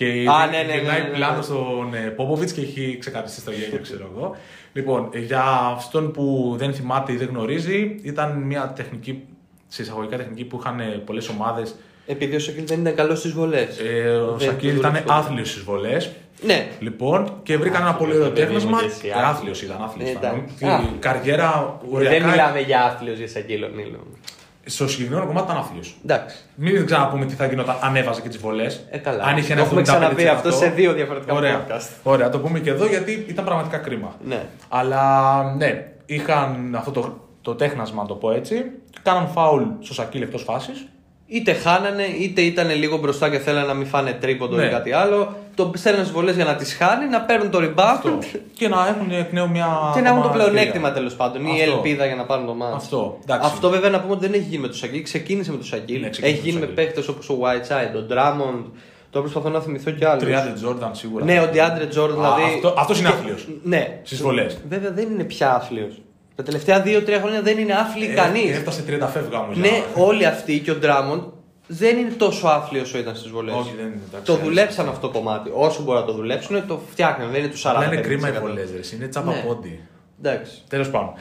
Και 0.00 0.06
Α, 0.06 0.46
ναι, 0.50 0.62
ναι, 0.62 0.72
γυρνάει 0.72 0.98
ναι, 0.98 1.02
ναι, 1.04 1.08
ναι. 1.10 1.16
πλάνο 1.16 1.42
στον 1.42 1.94
Πόποβιτ 2.16 2.50
και 2.54 2.60
έχει 2.60 2.96
ξεκαθίσει 3.00 3.40
στο 3.40 3.50
γέλιο, 3.50 3.78
ξέρω 3.82 4.10
εγώ. 4.16 4.36
Λοιπόν, 4.72 5.08
ε, 5.12 5.18
για 5.18 5.42
αυτόν 5.76 6.10
που 6.12 6.54
δεν 6.58 6.72
θυμάται 6.74 7.12
ή 7.12 7.16
δεν 7.16 7.28
γνωρίζει, 7.28 7.96
ήταν 8.02 8.38
μια 8.38 8.72
τεχνική, 8.76 9.22
σε 9.68 9.82
εισαγωγικά 9.82 10.16
τεχνική 10.16 10.44
που 10.44 10.58
είχαν 10.60 11.02
πολλές 11.04 11.28
ομάδες. 11.28 11.74
Επειδή 12.06 12.36
ο 12.36 12.38
Σακίλ 12.40 12.64
δεν 12.66 12.80
ήταν 12.80 12.94
καλός 12.94 13.18
στις 13.18 13.32
βολές. 13.32 13.78
Ε, 13.78 14.08
ο 14.10 14.36
Δεν 14.36 14.48
Σακίλ 14.48 14.70
του 14.72 14.76
ήταν 14.78 14.90
δούλεψε. 14.90 15.12
άθλιος 15.14 15.50
στις 15.50 15.62
βολές. 15.62 16.10
Ναι. 16.42 16.68
Λοιπόν, 16.80 17.32
και 17.42 17.56
βρήκαν 17.56 17.82
ένα 17.82 17.94
πολύ 17.94 18.12
ωραίο 18.14 18.26
Άθλιος, 18.26 18.46
παιδί 18.48 18.54
τέχνασμα. 18.54 18.70
μου, 18.82 18.88
και 18.88 18.92
εσύ, 18.94 19.08
Ε, 19.08 19.12
άθλιος. 19.12 19.30
Άθλιος 19.36 19.62
ήταν, 19.62 19.82
άθλιος. 19.82 20.08
Ε, 20.08 20.12
ήταν. 20.12 20.32
εντάξει. 20.34 20.64
Η 20.64 20.68
Α. 20.68 20.98
καριέρα 20.98 21.78
Δεν 21.82 21.94
οριακά. 21.94 22.26
μιλάμε 22.28 22.60
για 22.60 22.82
άθλιος 22.84 23.18
για 23.18 23.28
Σακίλ 23.28 23.62
ο 23.62 23.68
Νίλο. 23.68 24.06
Στο 24.64 24.88
συγκεκριμένο 24.88 25.26
κομμάτι 25.26 25.46
ήταν 25.50 25.56
άθλιος. 25.62 25.96
Εντάξει. 26.04 26.36
Μην 26.54 26.86
ξαναπούμε 26.86 27.24
τι 27.26 27.34
θα 27.34 27.46
γινόταν 27.46 27.76
αν 27.82 27.96
έβαζε 27.96 28.20
και 28.20 28.28
τις 28.28 28.38
βολές. 28.38 28.86
Ε, 28.90 28.98
καλά. 28.98 29.24
Αν 29.24 29.36
είχε 29.36 29.46
Το 29.46 29.52
ένα 29.52 29.62
έχουμε 29.62 29.80
75%. 29.80 29.82
ξαναπεί 29.82 30.26
αυτό 30.28 30.50
σε 30.50 30.66
δύο 30.68 30.92
διαφορετικά 30.92 31.34
Ωραία. 31.34 31.66
podcast. 31.66 31.88
Ωραία, 32.02 32.28
το 32.28 32.38
πούμε 32.38 32.58
και 32.58 32.70
εδώ 32.70 32.86
γιατί 32.86 33.24
ήταν 33.28 33.44
πραγματικά 33.44 33.78
κρίμα. 33.78 34.14
Ναι. 34.24 34.42
Αλλά 34.68 35.42
ναι, 35.56 35.86
είχαν 36.06 36.74
αυτό 36.78 36.90
το, 36.90 37.20
το 37.42 37.54
τέχνασμα, 37.54 38.02
να 38.02 38.08
το 38.08 38.14
πω 38.14 38.30
έτσι. 38.32 38.64
Κάναν 39.02 39.28
φάουλ 39.28 39.62
στο 39.80 39.94
σακίλ 39.94 40.22
εκτός 40.22 40.42
φάσης. 40.42 40.86
Είτε 41.26 41.52
χάνανε, 41.52 42.02
είτε 42.02 42.40
ήταν 42.40 42.70
λίγο 42.70 42.96
μπροστά 42.98 43.30
και 43.30 43.38
θέλανε 43.38 43.66
να 43.66 43.74
μην 43.74 43.86
φάνε 43.86 44.12
τρίποντο 44.12 44.56
Ναι. 44.56 44.64
ή 44.64 44.68
κάτι 44.68 44.92
άλλο. 44.92 45.36
Το 45.54 45.70
στέλνουν 45.74 46.02
στις 46.02 46.14
βολές 46.16 46.34
για 46.34 46.44
να 46.44 46.54
τις 46.54 46.74
χάνει, 46.74 47.06
να 47.08 47.20
παίρνουν 47.20 47.50
το 47.50 47.58
rebound 47.62 48.18
και 48.54 48.68
να 48.68 48.88
έχουν 48.88 49.10
εκ 49.10 49.32
νέου 49.32 49.50
μια. 49.50 49.66
και 49.94 50.00
να 50.00 50.08
έχουν 50.08 50.22
το 50.22 50.28
ακόμα 50.28 50.32
πλεονέκτημα 50.42 50.68
ευκαιρία. 50.88 50.92
τέλος 50.92 51.14
πάντων. 51.14 51.46
Ή 51.46 51.50
Αυτό. 51.62 51.72
ελπίδα 51.72 52.06
για 52.06 52.14
να 52.14 52.24
πάρουν 52.24 52.46
το 52.46 52.54
μάτι. 52.54 52.74
Αυτό, 52.76 53.18
εντάξει. 53.22 53.48
Αυτό 53.52 53.70
βέβαια 53.70 53.90
να 53.90 54.00
πούμε 54.00 54.12
ότι 54.12 54.26
δεν 54.26 54.34
έχει 54.34 54.46
γίνει 54.48 54.62
με 54.62 54.68
το 54.68 54.74
Σακίλ. 54.74 55.02
Ξεκίνησε 55.02 55.50
με 55.50 55.56
το 55.56 55.64
Σακίλ. 55.64 56.00
Ναι, 56.00 56.08
ξεκίνησε 56.08 56.38
έχει 56.38 56.48
γίνει 56.48 56.60
με 56.60 56.66
με 56.66 56.72
το 56.74 56.80
Σακίλ. 56.80 56.92
παίχτε 56.94 57.10
όπως 57.12 57.28
ο 57.28 57.38
Whiteside, 57.42 57.94
ο 57.96 58.06
Drummond. 58.10 58.64
Τώρα 59.10 59.24
προσπαθώ 59.24 59.48
να 59.48 59.60
θυμηθώ 59.60 59.90
κι 59.90 60.04
άλλους. 60.04 60.22
Τριάντε 60.22 60.52
Τζόρνταν 60.52 60.94
σίγουρα. 60.94 61.24
Ναι, 61.24 61.40
ο 61.40 61.46
Ντιάντρε 61.52 61.86
Τζόρνταν 61.86 62.18
δηλαδή. 62.34 62.54
αυτό- 62.54 62.74
αυτός 62.78 62.98
είναι 63.00 63.08
Και- 63.08 63.14
άθλιος. 63.14 63.48
Ναι. 63.62 63.98
Στις 64.02 64.22
βολές. 64.22 64.58
Βέβαια 64.68 64.90
δεν 64.90 65.10
είναι 65.12 65.24
πια 65.24 65.54
άθλιος. 65.54 66.00
Τα 66.34 66.42
τελευταία 66.42 66.80
2-3 66.82 67.18
χρόνια 67.18 67.42
δεν 67.42 67.58
είναι 67.58 67.72
άθλοι 67.72 68.04
Ε, 68.04 68.14
κανείς. 68.14 68.50
Έφτασε 68.56 68.82
30 68.82 69.06
φεύγα 69.06 69.38
όμως. 69.38 69.56
Ναι, 69.56 69.82
όλοι 69.94 70.26
αυτοί 70.26 70.58
και 70.58 70.70
ο 70.70 70.74
Ντράμοντ 70.74 71.22
δεν 71.72 71.98
είναι 71.98 72.10
τόσο 72.10 72.46
άθλιος 72.46 72.88
όσο 72.88 72.98
ήταν 72.98 73.14
στις 73.16 73.30
βολές. 73.30 73.54
Όχι, 73.54 73.72
δεν 73.76 73.86
είναι. 73.86 74.00
εντάξει. 74.08 74.26
Το 74.32 74.36
δουλέψαν 74.36 74.88
αυτό 74.88 75.06
το 75.08 75.18
κομμάτι. 75.18 75.50
Όσο 75.54 75.82
μπορούν 75.82 76.00
να 76.00 76.06
το 76.06 76.12
δουλέψουν, 76.12 76.66
το 76.66 76.80
φτιάχνουν. 76.90 77.30
Δεν 77.30 77.40
είναι 77.40 77.48
τους 77.50 77.62
40. 77.66 77.70
Αλλά 77.76 77.84
είναι 77.92 78.00
κρίμα 78.00 78.28
οι 78.28 78.32
βολές, 78.38 78.92
είναι 78.92 79.06
τσάπα 79.06 79.32
Ναι. 79.34 79.42
πόντι. 79.46 79.80
Εντάξει. 80.22 80.62
Τέλος 80.68 80.90
πάντων. 80.90 81.12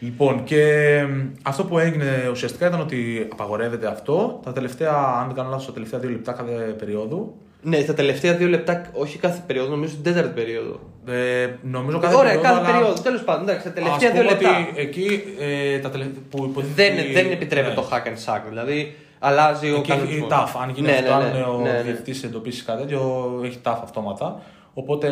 Λοιπόν, 0.00 0.44
και 0.44 0.62
μ, 1.08 1.20
αυτό 1.42 1.64
που 1.64 1.78
έγινε 1.78 2.28
ουσιαστικά 2.30 2.66
ήταν 2.66 2.80
ότι 2.80 3.28
απαγορεύεται 3.32 3.86
αυτό. 3.86 4.40
Τα 4.44 4.52
τελευταία, 4.52 4.92
αν 5.20 5.26
δεν 5.26 5.36
κάνω 5.36 5.48
λάθος, 5.50 5.66
τα 5.66 5.72
τελευταία 5.72 6.00
δύο 6.00 6.10
λεπτά 6.10 6.32
κάθε 6.32 6.52
περίοδου. 6.78 7.34
Ναι, 7.62 7.80
στα 7.80 7.94
τελευταία 7.94 8.34
δύο 8.34 8.48
λεπτά, 8.48 8.82
όχι 8.92 9.18
κάθε 9.18 9.42
περίοδο, 9.46 9.70
νομίζω 9.70 9.94
την 9.94 10.02
τέταρτη 10.02 10.30
περίοδο. 10.34 10.80
Ε, 11.08 11.46
νομίζω 11.62 11.98
κάθε 11.98 12.14
Ωραία, 12.14 12.32
περίοδο, 12.32 12.54
κάθε 12.54 12.64
αλλά 12.70 12.78
περίοδο. 12.78 13.02
Τέλος 13.02 13.22
πάντων, 13.22 13.48
εντάξει, 13.48 13.62
τα 13.64 13.68
ας 13.70 13.74
τελευταία 13.98 14.10
δύο 14.10 14.20
πούμε 14.22 14.30
λεπτά. 14.32 14.50
Ότι 14.70 14.80
εκεί 14.80 15.22
ε, 15.40 15.78
τα 15.78 15.90
τελευταία. 15.90 16.22
Που 16.30 16.44
υποτίθεται 16.44 16.82
Δεν, 16.94 16.98
ότι- 17.04 17.12
δεν 17.12 17.30
επιτρέπεται 17.30 17.74
ναι. 17.74 17.80
το 17.80 17.88
hack 17.92 18.06
and 18.08 18.34
sack. 18.34 18.40
Δηλαδή, 18.48 18.96
αλλάζει 19.18 19.70
ο 19.70 19.76
Εκεί 19.76 19.88
κανονισμός. 19.88 20.30
έχει 20.32 20.42
tough. 20.44 20.60
Αν 20.62 20.70
γίνει 20.70 20.86
ναι, 20.86 20.92
αυτό, 20.92 21.16
ναι, 21.16 21.24
αν 21.24 21.32
ναι, 21.32 21.42
ο 21.42 21.60
ναι, 21.62 21.70
ναι. 21.72 21.82
διευθυντής 21.82 22.22
εντοπίσεις 22.24 22.64
κάτι 22.64 22.80
τέτοιο, 22.80 23.30
έχει 23.44 23.58
tough 23.64 23.78
αυτόματα. 23.82 24.40
Οπότε. 24.74 25.08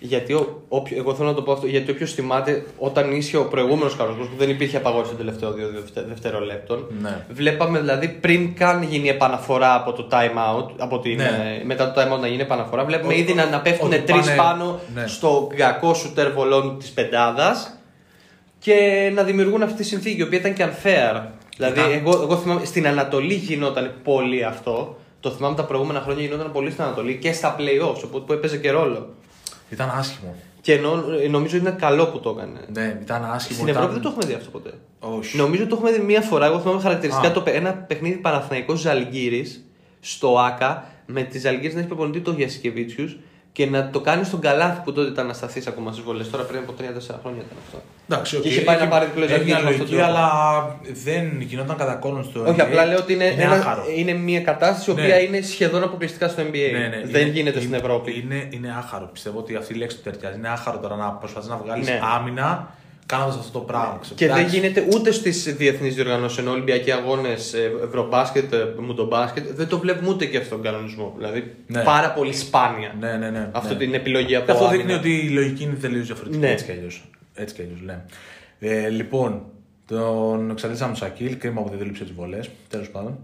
Γιατί 0.00 0.32
ο, 0.32 0.62
όποιο- 0.68 0.96
εγώ 0.98 1.14
θέλω 1.14 1.28
να 1.28 1.34
το 1.34 1.42
πω 1.42 1.52
αυτό, 1.52 1.66
γιατί 1.66 1.90
όποιος 1.90 2.12
θυμάται 2.12 2.64
όταν 2.78 3.10
ίσχυε 3.12 3.36
ο 3.36 3.44
προηγούμενος 3.44 3.96
κανονισμός 3.96 4.28
που 4.28 4.34
δεν 4.38 4.50
υπήρχε 4.50 4.76
απαγόρευση 4.76 5.14
των 5.14 5.24
τελευταίων 5.24 5.54
δύο 5.54 5.68
δευτε- 5.68 6.06
δευτερολέπτων. 6.08 6.86
Ναι. 7.02 7.24
Βλέπαμε 7.30 7.78
δηλαδή 7.80 8.08
πριν 8.08 8.54
καν 8.54 8.82
γίνει 8.82 9.08
επαναφορά 9.08 9.74
από 9.74 9.92
το 9.92 10.08
time 10.10 10.16
out, 10.58 10.70
από 10.78 10.98
την, 10.98 11.16
Ναι. 11.16 11.58
ε, 11.60 11.64
μετά 11.64 11.92
το 11.92 12.00
time 12.00 12.12
out 12.16 12.20
να 12.20 12.26
γίνει 12.26 12.42
επαναφορά, 12.42 12.84
βλέπουμε 12.84 13.12
Ο- 13.14 13.16
ήδη 13.16 13.34
να, 13.34 13.46
να 13.46 13.60
πέφτουν 13.60 13.86
ότι 13.92 13.98
τρεις 14.00 14.20
πάνε- 14.26 14.36
πάνω 14.36 14.80
ναι. 14.94 15.06
στο 15.06 15.48
κακό 15.56 15.94
σουτέρ 15.94 16.32
βολών 16.32 16.78
της 16.78 16.90
πεντάδας 16.90 17.76
και 18.58 19.10
να 19.14 19.22
δημιουργούν 19.22 19.62
αυτή 19.62 19.76
τη 19.76 19.84
συνθήκη, 19.84 20.18
η 20.20 20.22
οποία 20.22 20.38
ήταν 20.38 20.52
και 20.52 20.64
unfair. 20.66 21.22
Δηλαδή, 21.56 21.80
Ήταν- 21.80 21.92
εγώ, 21.92 22.22
εγώ 22.22 22.36
θυμάμαι 22.36 22.64
στην 22.64 22.86
Ανατολή 22.86 23.34
γινόταν 23.34 23.94
πολύ 24.04 24.44
αυτό. 24.44 24.96
Το 25.20 25.30
θυμάμαι 25.30 25.56
τα 25.56 25.64
προηγούμενα 25.64 26.00
χρόνια 26.00 26.24
γινόταν 26.24 26.52
πολύ 26.52 26.70
στην 26.70 26.84
Ανατολή 26.84 27.16
και 27.16 27.32
στα 27.32 27.56
playoffs, 27.58 28.02
οπότε 28.04 28.24
που 28.26 28.32
έπαιζε 28.32 28.56
και 28.56 28.70
ρόλο. 28.70 29.08
Ήταν 29.70 29.90
άσχημο. 29.98 30.34
Και 30.60 30.72
ενώ, 30.74 31.04
ε, 31.22 31.28
νομίζω 31.28 31.56
ότι 31.56 31.66
είναι 31.66 31.76
καλό 31.78 32.06
που 32.06 32.20
το 32.20 32.34
έκανε. 32.38 32.60
Ναι, 32.72 32.98
ήταν 33.02 33.24
άσχημο. 33.24 33.58
Στην 33.58 33.68
ήταν- 33.68 33.68
Ευρώπη 33.82 33.92
δεν 33.92 34.02
το 34.02 34.08
έχουμε 34.08 34.26
δει 34.26 34.34
αυτό 34.34 34.50
ποτέ. 34.50 34.70
Όχι. 35.00 35.36
Νομίζω 35.36 35.62
ότι 35.62 35.70
το 35.70 35.76
έχουμε 35.76 35.92
δει 35.92 36.00
μία 36.04 36.20
φορά. 36.20 36.46
Εγώ 36.46 36.60
θυμάμαι 36.60 36.80
χαρακτηριστικά 36.80 37.28
Α. 37.28 37.32
το, 37.32 37.40
παι- 37.40 37.54
ένα 37.54 37.72
παιχνίδι 37.72 38.16
Παναθηναϊκός 38.16 38.80
Ζαλγκίρις 38.80 39.64
στο 40.00 40.38
ΟΑΚΑ 40.38 40.84
με 41.06 41.22
τη 41.22 41.38
Ζαλγκίρις 41.38 41.72
να 41.74 41.78
έχει 41.80 41.88
προπονητή 41.88 42.20
το 42.20 42.30
Γιασικεβίτσιους 42.32 43.08
και 43.52 43.66
να 43.66 43.90
το 43.90 44.00
κάνεις 44.00 44.26
στον 44.26 44.40
Καλάθι 44.40 44.80
που 44.84 44.92
τότε 44.92 45.08
ήταν 45.08 45.30
ασταθής 45.30 45.62
ακόμα 45.68 45.92
στις 45.92 46.04
βολές. 46.04 46.30
Τώρα 46.30 46.44
πριν 46.44 46.58
από 46.58 46.72
3-4 46.72 47.18
χρόνια 47.22 47.42
ήταν 47.46 47.56
αυτό. 47.66 47.82
Εντάξει, 48.08 48.36
οκ, 48.36 48.42
Και 48.42 48.48
είχε 48.48 48.60
πάει 48.60 48.76
έχει- 48.76 48.84
να 48.84 48.90
πάρει 48.90 49.04
διπλό 49.06 49.22
έχει 49.24 49.32
Ζαλγκίρις 49.32 49.54
μια 49.54 49.62
με 49.64 49.70
αυτόν 49.70 49.86
τον 49.86 49.96
λογική, 49.96 50.12
τρόπο. 50.12 50.28
αλλά 50.28 50.76
δεν 51.04 51.40
γινόταν 51.40 51.76
κατά 51.76 51.94
κόρον 51.94 52.24
στο 52.24 52.40
Όχι, 52.42 52.50
NBA. 52.60 52.62
απλά 52.62 52.84
λέω 52.84 52.98
ότι 52.98 53.12
είναι, 53.12 53.24
είναι 53.24 53.42
ένα- 53.42 53.52
άχαρο. 53.54 53.84
είναι 53.96 54.12
μια 54.12 54.40
κατάσταση 54.40 54.90
η 54.90 54.94
Ναι. 54.94 55.00
οποία 55.02 55.20
είναι 55.20 55.40
σχεδόν 55.40 55.82
αποκλειστικά 55.82 56.28
στο 56.28 56.42
NBA. 56.42 56.70
Ναι, 56.72 56.78
ναι, 56.78 57.02
δεν 57.04 57.20
είναι- 57.20 57.30
γίνεται 57.30 57.56
στην 57.58 57.68
είναι- 57.68 57.76
Ευρώπη. 57.78 58.22
Είναι, 58.24 58.46
είναι 58.50 58.74
άχαρο. 58.78 59.08
Πιστεύω 59.12 59.38
ότι 59.38 59.54
αυτή 59.56 59.72
η 59.72 59.76
λέξη 59.76 59.96
του 59.96 60.02
ταιριάζει. 60.10 60.36
Είναι 60.38 60.48
άχαρο 60.48 60.78
τώρα 60.78 60.96
να 60.96 61.10
προσπαθεί 61.10 61.48
να 61.48 61.56
βγάλεις 61.56 61.88
Ναι. 61.88 62.00
άμυνα 62.16 62.74
κάνοντας 63.06 63.36
αυτό 63.36 63.58
το 63.58 63.64
πράγμα. 63.64 63.98
ξέρω. 64.00 64.14
Και 64.16 64.26
δεν 64.26 64.36
Εντάξει. 64.36 64.56
γίνεται 64.58 64.86
ούτε 64.94 65.10
στις 65.12 65.54
διεθνείς 65.56 65.94
διοργανώσεις, 65.94 66.38
ενώ 66.38 66.50
Ολυμπιακοί 66.50 66.90
αγώνες, 66.92 67.54
Ευρωμπάσκετ, 67.84 68.52
ε, 68.52 68.74
Μουντομπάσκετ, 68.80 69.46
δεν 69.52 69.66
το 69.68 69.78
βλέπουμε 69.78 70.08
ούτε 70.08 70.26
και 70.26 70.36
αυτόν 70.36 70.62
τον 70.62 70.72
κανονισμό. 70.72 71.14
Δηλαδή 71.16 71.54
Ναι. 71.66 71.82
πάρα 71.82 72.12
πολύ 72.12 72.32
σπάνια 72.34 72.94
Ναι, 73.00 73.16
ναι, 73.16 73.30
ναι. 73.30 73.48
αυτή 73.52 73.72
ναι. 73.72 73.78
την 73.78 73.94
επιλογή 73.94 74.36
από 74.36 74.44
Και 74.46 74.52
αυτό 74.52 74.64
άμυνα. 74.64 74.82
δείχνει 74.82 74.98
ότι 74.98 75.26
η 75.26 75.28
λογική 75.28 75.62
είναι 75.62 75.74
τελείως 75.74 76.06
διαφορετική. 76.06 76.40
Ναι. 76.40 76.50
Έτσι 76.50 76.64
κι 76.64 76.70
αλλιώς. 76.70 77.04
Έτσι 77.34 77.54
κι 77.54 77.60
αλλιώς, 77.62 77.80
ναι. 77.84 78.04
Ε, 78.58 78.88
λοιπόν, 78.88 79.42
τον 79.86 80.50
εξαρτήσαμε 80.50 80.92
τον 80.92 81.08
Σακίλ. 81.08 81.38
Κρίμα 81.38 81.62
που 81.62 81.68
δεν 81.68 81.78
δούλεψε 81.78 82.02
τις 82.04 82.12
βολές. 82.12 82.50
Τέλος 82.68 82.90
πάντων. 82.90 83.18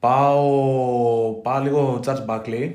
Πάω, 0.00 1.32
πάω 1.42 1.62
λίγο 1.62 2.00
Charles 2.06 2.24
Buckley. 2.26 2.70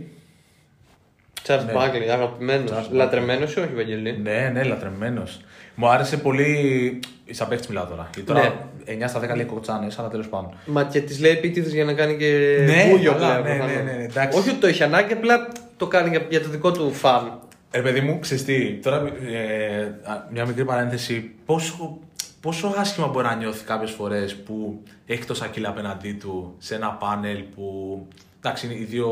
Τσάρλ 1.43 1.65
Ναι. 1.65 1.71
Μπάγκλι, 1.71 2.11
αγαπημένος. 2.11 2.71
Charles 2.71 2.91
Λατρεμένος 2.91 3.53
ή 3.53 3.59
όχι, 3.59 3.73
Βαγγελή; 3.75 4.17
Ναι, 4.23 4.49
ναι, 4.53 4.63
λατρεμένος. 4.63 5.41
Μου 5.79 5.87
άρεσε 5.89 6.17
πολύ. 6.17 6.99
Σαν 7.31 7.47
παίχτης 7.47 7.67
μιλάω 7.67 7.85
τώρα. 7.85 8.09
Γιατί 8.13 8.27
τώρα 8.31 8.41
Ναι. 8.41 9.05
9 9.05 9.07
στα 9.07 9.19
10 9.19 9.35
λέει 9.35 9.45
κοτσάνε, 9.45 9.87
αλλά 9.97 10.07
τέλος 10.07 10.27
πάντων. 10.27 10.53
Μα 10.65 10.83
και 10.83 11.01
της 11.01 11.19
λέει 11.19 11.31
επίτηδες 11.31 11.73
για 11.73 11.85
να 11.85 11.93
κάνει 11.93 12.17
και 12.17 12.57
Ναι, 12.65 12.87
μπούγιο 12.89 13.11
καλά, 13.11 13.41
πλέον. 13.41 13.57
ναι, 13.57 13.63
προφανώς. 13.63 13.83
ναι, 13.85 13.91
ναι, 13.97 14.03
εντάξει. 14.03 14.37
Όχι 14.39 14.49
ότι 14.49 14.59
το 14.59 14.67
έχει 14.67 14.83
ανάγκη, 14.83 15.13
απλά 15.13 15.47
το 15.77 15.87
κάνει 15.87 16.09
για, 16.09 16.25
για 16.29 16.41
το 16.41 16.49
δικό 16.49 16.71
του 16.71 16.93
φαν. 16.93 17.39
Ε, 17.71 17.79
παιδί 17.81 18.01
μου, 18.01 18.19
ξέρεις 18.19 18.43
τι, 18.43 18.73
τώρα 18.73 18.97
ε, 19.31 19.81
α, 20.11 20.27
μια 20.31 20.45
μικρή 20.45 20.65
παρένθεση. 20.65 21.31
Πόσο, 21.45 21.97
πόσο 22.41 22.73
άσχημα 22.77 23.07
μπορεί 23.07 23.25
να 23.25 23.35
νιώθει 23.35 23.65
κάποιες 23.65 23.91
φορές 23.91 24.35
που 24.35 24.81
έχει 25.05 25.25
το 25.25 25.33
Σακίλ 25.33 25.65
απέναντί 25.65 26.13
του 26.13 26.55
σε 26.57 26.75
ένα 26.75 26.89
πάνελ 26.89 27.37
που. 27.55 28.05
Εντάξει, 28.39 28.65
είναι 28.65 28.75
οι 28.75 28.83
δύο, 28.83 29.07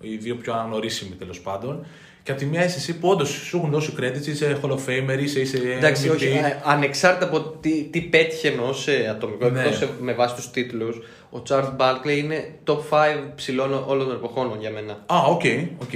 οι 0.00 0.16
δύο 0.16 0.34
πιο 0.36 0.52
αναγνωρίσιμοι 0.52 1.14
τέλος 1.14 1.40
πάντων. 1.40 1.86
Και 2.26 2.32
από 2.32 2.40
τη 2.40 2.46
μία 2.46 2.64
είσαι 2.64 2.76
εσύ 2.78 2.98
που 2.98 3.08
όντως 3.08 3.28
σου 3.28 3.56
έχουν 3.56 3.70
δώσει 3.70 3.92
credits, 4.00 4.26
είσαι 4.26 4.58
Hall 4.62 4.68
of 4.70 4.74
Famer, 4.86 5.18
είσαι. 5.22 5.40
είσαι 5.40 5.58
Εντάξει, 5.76 6.08
MVP. 6.08 6.14
όχι, 6.14 6.26
ε, 6.26 6.60
ανεξάρτητα 6.64 7.26
από 7.26 7.40
τι, 7.60 7.82
τι 7.84 8.00
πέτυχε 8.00 8.48
ενό 8.48 8.72
σε 8.72 8.92
ατομικό 9.10 9.48
Ναι. 9.48 9.60
επίπεδο 9.60 9.76
σε- 9.76 9.88
με 10.00 10.12
βάση 10.12 10.34
τους 10.34 10.50
τίτλους, 10.50 10.98
ο 11.30 11.42
Τσαρλς 11.42 11.66
Μπάρκλεϊ 11.76 12.16
είναι 12.18 12.48
top 12.66 12.78
5 12.90 13.32
ψηλών 13.34 13.84
όλων 13.86 14.06
των 14.06 14.16
εποχών 14.16 14.56
για 14.60 14.70
μένα. 14.70 14.92
Α, 15.06 15.16
ok, 15.28 15.42
ok. 15.82 15.90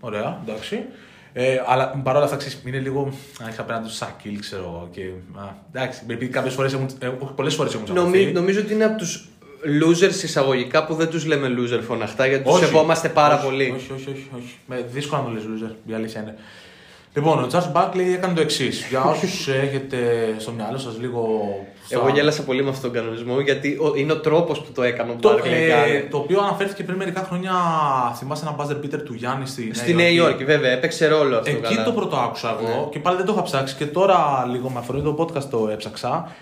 Ωραία, 0.00 0.40
εντάξει. 0.46 0.78
Ε, 1.32 1.56
αλλά 1.66 1.88
παρόλα 2.02 2.24
αυτά, 2.24 2.36
ξέρεις, 2.36 2.62
είναι 2.66 2.78
λίγο. 2.78 3.12
Αν 3.40 3.48
έχει 3.48 3.60
απέναντι 3.60 3.86
τους 3.86 3.96
Σακίλ, 3.96 4.38
ξέρω 4.40 4.62
εγώ. 4.62 4.88
Και, 4.92 5.02
α, 5.40 5.54
εντάξει, 5.72 6.00
επειδή 6.02 6.26
κάποιες 6.28 6.54
φορές 6.54 6.72
έχουν. 6.72 6.86
Ε, 6.98 7.06
όχι, 7.06 7.32
πολλές 7.36 7.54
φορές 7.54 7.74
έχουν 7.74 7.94
Νομι, 7.94 8.10
τσακωθεί. 8.10 8.32
νομίζω 8.32 8.60
ότι 8.60 8.72
είναι 8.72 8.84
από 8.84 8.98
τους 8.98 9.28
losers 9.82 10.22
εισαγωγικά 10.22 10.84
που 10.84 10.94
δεν 10.94 11.08
τους 11.08 11.24
λέμε 11.26 11.48
loser 11.58 11.80
φωναχτά 11.86 12.26
γιατί 12.26 12.44
τους 12.44 12.54
Όχι, 12.54 12.64
σεβόμαστε 12.64 13.08
πάρα 13.08 13.34
όχι, 13.36 13.44
πολύ. 13.44 13.74
Όχι, 13.76 13.92
όχι, 13.92 14.10
όχι. 14.10 14.28
όχι. 14.36 14.58
Με, 14.66 14.86
δύσκολο 14.92 15.22
να 15.22 15.28
το 15.28 15.34
λες 15.34 15.42
loser, 15.42 15.74
η 15.86 15.94
αλήθεια 15.94 16.20
είναι. 16.20 16.34
Λοιπόν, 17.14 17.38
ο 17.44 17.46
Charles 17.52 17.72
Barkley 17.76 18.12
έκανε 18.14 18.34
το 18.34 18.40
εξής. 18.40 18.86
Για 18.88 19.02
όσους 19.02 19.48
έχετε 19.64 19.98
στο 20.38 20.50
μυαλό 20.50 20.78
σας 20.78 20.98
λίγο. 21.00 21.38
στα- 21.84 21.98
Εγώ 21.98 22.08
γέλασα 22.08 22.42
πολύ 22.42 22.62
με 22.62 22.70
αυτόν 22.70 22.92
τον 22.92 23.00
κανονισμό 23.02 23.40
γιατί 23.40 23.78
ο- 23.80 23.92
είναι 23.96 24.12
ο 24.12 24.16
τρόπος 24.20 24.60
που 24.60 24.72
το 24.72 24.82
έκανε 24.82 25.10
ο 25.10 25.16
Το, 25.20 25.28
Barkley. 25.30 25.44
ε, 25.52 25.68
κάνει. 25.68 26.02
το 26.10 26.16
οποίο 26.16 26.40
αναφέρθηκε 26.40 26.82
πριν 26.82 26.96
μερικά 26.96 27.20
χρόνια. 27.28 27.52
Θυμάσαι 28.16 28.44
ένα 28.46 28.56
buzzer 28.58 28.84
beater 28.84 29.02
του 29.04 29.14
Γιάννη 29.14 29.46
στη, 29.46 29.70
Στη 29.74 29.94
Νέα 29.94 30.08
Υόρκη, 30.08 30.44
βέβαια, 30.44 30.70
έπαιξε 30.70 31.06
ρόλο 31.08 31.36
αυτό. 31.36 31.50
Εκεί 31.50 31.60
καλά. 31.60 31.84
το 31.84 31.92
πρώτο 31.92 32.16
άκουσα 32.16 32.56
εγώ 32.60 32.68
Ναι. 32.80 32.86
και 32.90 32.98
πάλι 32.98 33.16
δεν 33.16 33.26
το 33.26 33.32
είχα 33.32 33.42
ψάξει 33.42 33.74
και 33.74 33.86
τώρα 33.86 34.46
λίγο 34.50 34.68
με 34.70 34.78
αφορμή 34.78 35.02
το 35.02 35.16
podcast 35.18 35.44
το 35.50 35.68
έψαξα. 35.72 36.32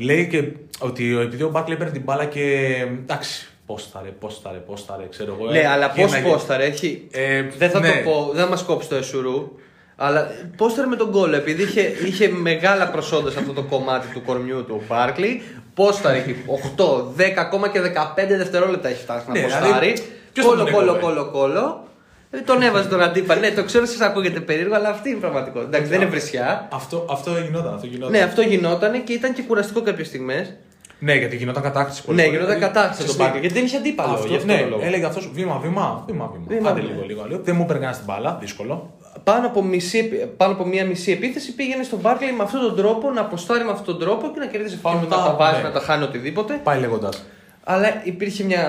Λέει 0.00 0.26
και 0.26 0.44
ότι 0.78 1.18
επειδή 1.18 1.42
ο 1.42 1.48
Μπάκλε 1.48 1.74
έπαιρνε 1.74 1.92
την 1.92 2.02
μπάλα 2.02 2.24
και 2.24 2.76
εντάξει, 3.02 3.48
πόσταρε, 3.66 4.08
πόσταρε, 4.08 4.56
πόσταρε, 4.58 5.06
ξέρω 5.10 5.36
εγώ. 5.38 5.50
Ναι, 5.50 5.66
αλλά 5.68 5.90
πώς 5.90 5.96
γύρναγε. 5.96 6.28
πόσταρε, 6.32 6.64
έχει. 6.64 7.06
Ε, 7.10 7.44
δεν 7.58 7.70
θα 7.70 7.80
ναι. 7.80 7.88
το 7.88 8.10
πω, 8.10 8.30
δεν 8.32 8.44
θα 8.44 8.48
μας 8.48 8.62
κόψει 8.62 8.88
το 8.88 8.94
εσουρού. 8.94 9.52
Αλλά 9.96 10.30
πόσταρε 10.56 10.86
με 10.86 10.96
τον 10.96 11.08
γκολ, 11.08 11.32
επειδή 11.32 11.62
είχε, 11.62 11.80
είχε 11.80 12.28
μεγάλα 12.28 12.90
προσόντα 12.90 13.30
σε 13.30 13.38
αυτό 13.38 13.52
το 13.52 13.62
κομμάτι 13.62 14.06
του 14.12 14.22
κορμιού 14.22 14.64
του 14.64 14.80
ο 14.80 14.84
Μπάρκλι. 14.88 15.42
Πόσταρε 15.74 16.18
εκεί 16.18 16.36
8, 16.76 16.84
10, 16.84 17.22
ακόμα 17.36 17.68
και 17.68 17.80
15 17.80 17.84
δευτερόλεπτα 18.28 18.88
έχει 18.88 19.02
φτάσει 19.02 19.24
να 19.28 19.32
Ναι, 19.32 19.42
ποστάρει. 19.42 19.64
δηλαδή, 19.64 20.02
ποιος 20.32 20.46
θα 20.46 20.70
κόλο, 20.70 20.98
τον 20.98 21.89
κόλο, 22.30 22.42
έκοβε; 22.42 22.58
κόλο, 22.58 22.60
κόλο. 22.60 22.60
Ε, 22.60 22.60
τον 22.60 22.62
έβαζε 22.62 22.88
τον 22.88 23.02
αντίπαλο. 23.02 23.40
Ναι, 23.40 23.50
το 23.50 23.64
ξέρω, 23.64 23.86
σας 23.86 24.00
ακούγεται 24.00 24.40
περίεργο, 24.40 24.74
αλλά 24.74 24.88
αυτή 24.88 25.08
είναι 25.08 25.18
η 25.18 25.20
πραγματικότητα. 25.20 25.68
Εντάξει, 25.76 25.90
δεν 25.90 26.00
είναι 26.00 26.10
βρισιά. 26.10 26.68
Αυτό, 26.72 27.06
αυτό 27.10 27.30
γινόταν, 27.46 27.74
αυτό 27.74 27.86
γινόταν. 27.86 28.10
Ναι, 28.10 28.20
αυτό 28.20 28.40
γινόταν 28.42 29.04
και 29.04 29.12
ήταν 29.12 29.32
και 29.32 29.42
κουραστικό 29.42 29.82
κάποιες 29.82 30.06
στιγμές. 30.06 30.54
Ναι, 31.02 31.14
γιατί 31.14 31.36
γινόταν 31.36 31.62
κατάκτηση. 31.62 32.02
Ναι, 32.06 32.24
γινόταν 32.26 32.58
κατάσταση 32.58 33.06
τον 33.06 33.16
Μπάρκλι 33.16 33.40
γιατί 33.40 33.54
δεν 33.54 33.64
είχε 33.64 33.76
αντίπαλο. 33.76 34.12
Αυτό, 34.12 34.26
γι' 34.26 34.34
αυτό 34.36 34.46
ναι, 34.52 34.60
το 34.62 34.68
λόγο. 34.68 34.82
έλεγε 34.84 35.04
αυτός 35.06 35.30
βήμα, 35.32 35.58
βήμα, 35.58 36.04
βήμα, 36.06 36.30
βήμα. 36.32 36.44
Βήμα, 36.48 36.70
Άντε 36.70 36.80
βήμα. 36.80 36.92
λίγο, 36.92 37.06
λίγο, 37.06 37.24
λίγο. 37.28 37.40
Δεν 37.44 37.56
μου 37.56 37.62
έπαιρνε 37.62 37.92
στην 37.92 38.04
μπάλα, 38.06 38.36
δύσκολο. 38.40 38.90
πάνω 39.24 39.46
από, 39.46 39.62
μισή, 39.62 39.98
επι- 39.98 40.24
πάνω 40.26 40.52
από 40.52 40.66
μία 40.66 40.84
μισή 40.86 41.12
επίθεση 41.12 41.54
πήγαινε 41.54 41.82
στον 41.82 41.98
Barkley 42.02 42.32
με 42.36 42.42
αυτόν 42.42 42.60
τον 42.60 42.76
τρόπο 42.76 43.10
να 43.10 43.20
αποστάρει 43.20 43.64
με 43.64 43.70
αυτόν 43.70 43.84
τον 43.86 43.98
τρόπο 43.98 44.30
και 44.34 44.38
να 44.38 44.46
κερδίζει 44.46 44.76
φάουλ 44.76 44.96
Και 44.96 45.02
μετά 45.04 45.16
μετά, 45.16 45.28
τα 45.30 45.36
βάζει, 45.36 45.56
ναι. 45.56 45.62
να 45.62 45.70
τα 45.70 45.80
χάνει 45.80 46.04
οτιδήποτε. 46.04 46.60
Πάει 46.62 46.80
λέγοντας. 46.80 47.24
Αλλά 47.64 48.00
υπήρχε 48.04 48.44
μια 48.44 48.64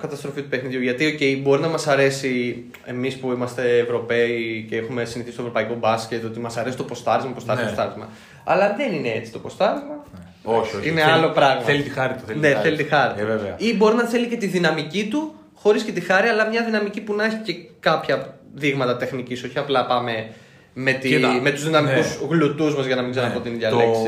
καταστροφή 0.00 0.42
του 0.42 0.48
παιχνιδιού. 0.48 0.80
Γιατί 0.80 1.16
okay, 1.18 1.40
μπορεί 1.42 1.60
να 1.60 1.68
μας 1.68 1.86
αρέσει 1.86 2.64
εμείς 2.84 3.16
που 3.16 3.32
είμαστε 3.32 3.78
Ευρωπαίοι 3.78 4.66
και 4.68 4.76
έχουμε 4.76 5.04
συνηθίσει 5.04 5.36
το 5.36 5.42
ευρωπαϊκό 5.42 5.74
μπάσκετ 5.74 6.24
ότι 6.24 6.40
μας 6.40 6.56
αρέσει 6.56 6.76
το 6.76 6.84
ποστάρισμα, 6.84 7.30
ποστάρισμα, 7.30 7.70
Ναι. 7.70 7.74
ποστάρισμα. 7.76 8.08
Αλλά 8.44 8.74
δεν 8.76 8.92
είναι 8.92 9.08
έτσι 9.08 9.32
το 9.32 9.38
ποστάρισμα. 9.38 10.04
Όχι, 10.42 10.76
όχι. 10.76 10.88
Είναι 10.88 11.00
Θέλει- 11.00 11.12
άλλο 11.12 11.28
πράγμα. 11.28 11.62
Θέλει 11.62 11.82
τη 11.82 11.90
χάρη 11.90 12.14
του. 12.14 12.22
Θέλει 12.26 12.38
ναι, 12.40 12.48
τη 12.48 12.52
χάρη 12.54 12.64
θέλει 12.64 12.76
τη 12.76 12.82
του. 12.84 12.88
χάρη. 12.94 13.20
Ε, 13.20 13.24
βέβαια. 13.24 13.54
Ή 13.58 13.74
μπορεί 13.76 13.94
να 13.96 14.04
θέλει 14.04 14.26
και 14.26 14.36
τη 14.36 14.46
δυναμική 14.46 15.08
του, 15.10 15.34
χωρίς 15.54 15.82
και 15.82 15.92
τη 15.92 16.00
χάρη, 16.00 16.28
αλλά 16.28 16.48
μια 16.48 16.64
δυναμική 16.64 17.00
που 17.00 17.14
να 17.14 17.24
έχει 17.24 17.36
και 17.36 17.54
κάποια 17.80 18.38
δείγματα 18.54 18.96
τεχνικής. 18.96 19.42
Όχι 19.42 19.58
απλά 19.58 19.86
πάμε 19.86 20.26
με, 20.74 20.92
τη, 20.92 21.08
Κοίτα, 21.08 21.28
με 21.42 21.50
τους 21.50 21.64
δυναμικούς 21.64 22.06
ναι. 22.20 22.26
γλουτούς 22.28 22.76
μας 22.76 22.86
για 22.86 22.96
να 22.96 23.02
μην 23.02 23.10
ξαναπώ 23.10 23.38
την 23.40 23.52
ίδια 23.54 23.70
λέξη. 23.70 24.02